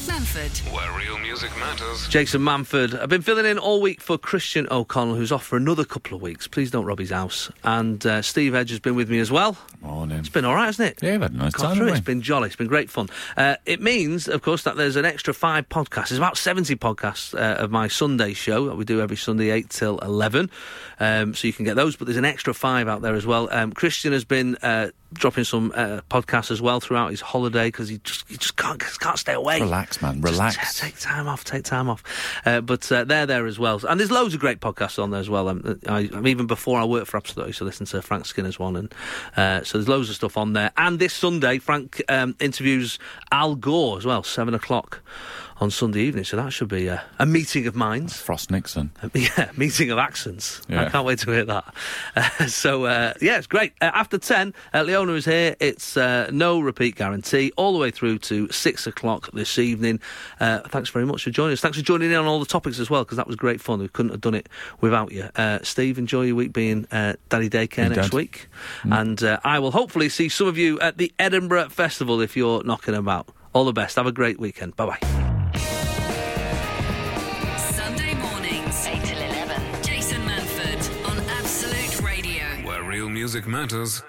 Manford. 0.07 0.73
Where 0.73 0.91
real 0.97 1.19
music 1.35 1.59
matters. 1.59 2.07
Jason 2.07 2.39
Manford. 2.41 2.97
I've 2.97 3.09
been 3.09 3.21
filling 3.21 3.45
in 3.45 3.59
all 3.59 3.81
week 3.81 3.99
for 3.99 4.17
Christian 4.17 4.67
O'Connell, 4.71 5.15
who's 5.15 5.33
off 5.33 5.43
for 5.45 5.57
another 5.57 5.83
couple 5.83 6.15
of 6.15 6.21
weeks. 6.21 6.47
Please 6.47 6.71
don't 6.71 6.85
rob 6.85 6.97
his 6.97 7.09
house. 7.09 7.51
And 7.65 8.05
uh, 8.05 8.21
Steve 8.21 8.55
Edge 8.55 8.69
has 8.69 8.79
been 8.79 8.95
with 8.95 9.09
me 9.09 9.19
as 9.19 9.29
well. 9.29 9.57
Morning. 9.81 10.17
It's 10.19 10.29
been 10.29 10.45
all 10.45 10.55
right, 10.55 10.67
hasn't 10.67 10.91
it? 10.91 11.03
Yeah, 11.03 11.11
we've 11.11 11.21
had 11.23 11.33
a 11.33 11.35
nice 11.35 11.51
Got 11.51 11.63
time, 11.63 11.75
through 11.77 11.87
it. 11.89 11.91
it's 11.91 11.99
been 11.99 12.21
jolly. 12.21 12.47
It's 12.47 12.55
been 12.55 12.67
great 12.67 12.89
fun. 12.89 13.09
Uh, 13.35 13.57
it 13.65 13.81
means, 13.81 14.29
of 14.29 14.43
course, 14.43 14.63
that 14.63 14.77
there's 14.77 14.95
an 14.95 15.03
extra 15.03 15.33
five 15.33 15.67
podcasts. 15.67 16.07
There's 16.07 16.19
about 16.19 16.37
70 16.37 16.73
podcasts 16.77 17.33
uh, 17.37 17.61
of 17.61 17.69
my 17.69 17.89
Sunday 17.89 18.31
show 18.31 18.67
that 18.67 18.77
we 18.77 18.85
do 18.85 19.01
every 19.01 19.17
Sunday, 19.17 19.49
8 19.49 19.69
till 19.69 19.97
11. 19.99 20.49
Um, 21.01 21.33
so 21.33 21.47
you 21.47 21.53
can 21.53 21.65
get 21.65 21.75
those, 21.75 21.97
but 21.97 22.05
there's 22.07 22.15
an 22.15 22.23
extra 22.23 22.53
five 22.53 22.87
out 22.87 23.01
there 23.01 23.13
as 23.15 23.25
well. 23.25 23.49
Um, 23.51 23.73
Christian 23.73 24.13
has 24.13 24.23
been 24.23 24.55
uh, 24.61 24.91
dropping 25.11 25.43
some 25.43 25.73
uh, 25.75 25.99
podcasts 26.09 26.49
as 26.51 26.61
well 26.61 26.79
throughout 26.79 27.11
his 27.11 27.19
holiday 27.19 27.67
because 27.67 27.89
he 27.89 27.99
just, 28.05 28.27
he 28.29 28.37
just 28.37 28.55
can't, 28.55 28.79
just 28.79 29.01
can't 29.01 29.19
stay 29.19 29.33
away. 29.33 29.59
Relax, 29.59 30.01
man. 30.01 30.21
Just 30.21 30.33
Relax. 30.33 30.79
t- 30.79 30.85
take 30.87 30.97
time 30.99 31.24
off. 31.27 31.43
Take 31.43 31.63
time 31.63 31.89
off. 31.89 32.03
Uh, 32.45 32.61
but 32.61 32.91
uh, 32.91 33.03
they're 33.03 33.25
there 33.25 33.45
as 33.45 33.59
well, 33.59 33.81
and 33.87 33.99
there's 33.99 34.11
loads 34.11 34.33
of 34.33 34.39
great 34.39 34.59
podcasts 34.59 35.01
on 35.01 35.11
there 35.11 35.19
as 35.19 35.29
well. 35.29 35.49
Um, 35.49 35.79
I, 35.87 36.09
I, 36.13 36.27
even 36.27 36.47
before 36.47 36.79
I 36.79 36.85
worked 36.85 37.07
for 37.07 37.17
Absolute, 37.17 37.43
I 37.43 37.47
used 37.47 37.59
to 37.59 37.65
listen 37.65 37.85
to 37.87 38.01
Frank 38.01 38.25
Skinner's 38.25 38.59
one, 38.59 38.75
and 38.75 38.93
uh, 39.37 39.63
so 39.63 39.77
there's 39.77 39.89
loads 39.89 40.09
of 40.09 40.15
stuff 40.15 40.37
on 40.37 40.53
there. 40.53 40.71
And 40.77 40.99
this 40.99 41.13
Sunday, 41.13 41.59
Frank 41.59 42.01
um, 42.09 42.35
interviews 42.39 42.99
Al 43.31 43.55
Gore 43.55 43.97
as 43.97 44.05
well, 44.05 44.23
seven 44.23 44.53
o'clock 44.53 45.01
on 45.57 45.71
Sunday 45.71 46.01
evening. 46.01 46.23
So 46.25 46.35
that 46.37 46.51
should 46.51 46.67
be 46.67 46.87
a, 46.87 47.03
a 47.19 47.25
meeting 47.25 47.65
of 47.67 47.75
minds. 47.75 48.17
Frost 48.17 48.51
Nixon. 48.51 48.91
Yeah, 49.13 49.49
meeting 49.55 49.91
of 49.91 49.97
accents. 49.97 50.61
I 50.69 50.89
can't 50.89 51.05
wait 51.05 51.19
to 51.19 51.31
hear 51.31 51.45
that. 51.45 51.73
Uh, 52.15 52.47
so, 52.47 52.85
uh, 52.85 53.13
yeah, 53.21 53.37
it's 53.37 53.47
great. 53.47 53.73
Uh, 53.81 53.91
after 53.93 54.17
10, 54.17 54.53
uh, 54.73 54.83
Leona 54.83 55.13
is 55.13 55.25
here. 55.25 55.55
It's 55.59 55.97
uh, 55.97 56.29
no 56.31 56.59
repeat 56.59 56.95
guarantee 56.95 57.51
all 57.57 57.73
the 57.73 57.79
way 57.79 57.91
through 57.91 58.19
to 58.19 58.49
6 58.49 58.87
o'clock 58.87 59.29
this 59.33 59.57
evening. 59.59 59.99
Uh, 60.39 60.59
thanks 60.69 60.89
very 60.89 61.05
much 61.05 61.23
for 61.23 61.29
joining 61.31 61.53
us. 61.53 61.61
Thanks 61.61 61.77
for 61.77 61.83
joining 61.83 62.11
in 62.11 62.17
on 62.17 62.25
all 62.25 62.39
the 62.39 62.45
topics 62.45 62.79
as 62.79 62.89
well, 62.89 63.03
because 63.03 63.17
that 63.17 63.27
was 63.27 63.35
great 63.35 63.59
fun. 63.59 63.79
We 63.79 63.89
couldn't 63.89 64.11
have 64.11 64.21
done 64.21 64.33
it 64.35 64.47
without 64.81 65.11
you. 65.11 65.29
Uh, 65.35 65.59
Steve, 65.63 65.97
enjoy 65.97 66.23
your 66.23 66.35
week 66.35 66.53
being 66.53 66.87
uh, 66.91 67.13
Daddy 67.29 67.49
Daycare 67.49 67.93
next 67.93 68.13
week. 68.13 68.47
And 68.83 69.21
uh, 69.23 69.39
I 69.43 69.59
will 69.59 69.71
hopefully 69.71 70.09
see 70.09 70.29
some 70.29 70.47
of 70.47 70.57
you 70.57 70.79
at 70.79 70.97
the 70.97 71.11
Edinburgh 71.19 71.69
Festival 71.69 72.21
if 72.21 72.37
you're 72.37 72.63
knocking 72.63 72.95
about. 72.95 73.29
All 73.53 73.65
the 73.65 73.73
best. 73.73 73.95
Have 73.95 74.07
a 74.07 74.11
great 74.11 74.39
weekend. 74.39 74.75
Bye 74.75 74.85
bye. 74.97 75.24
Music 83.25 83.47
matters. 83.47 84.03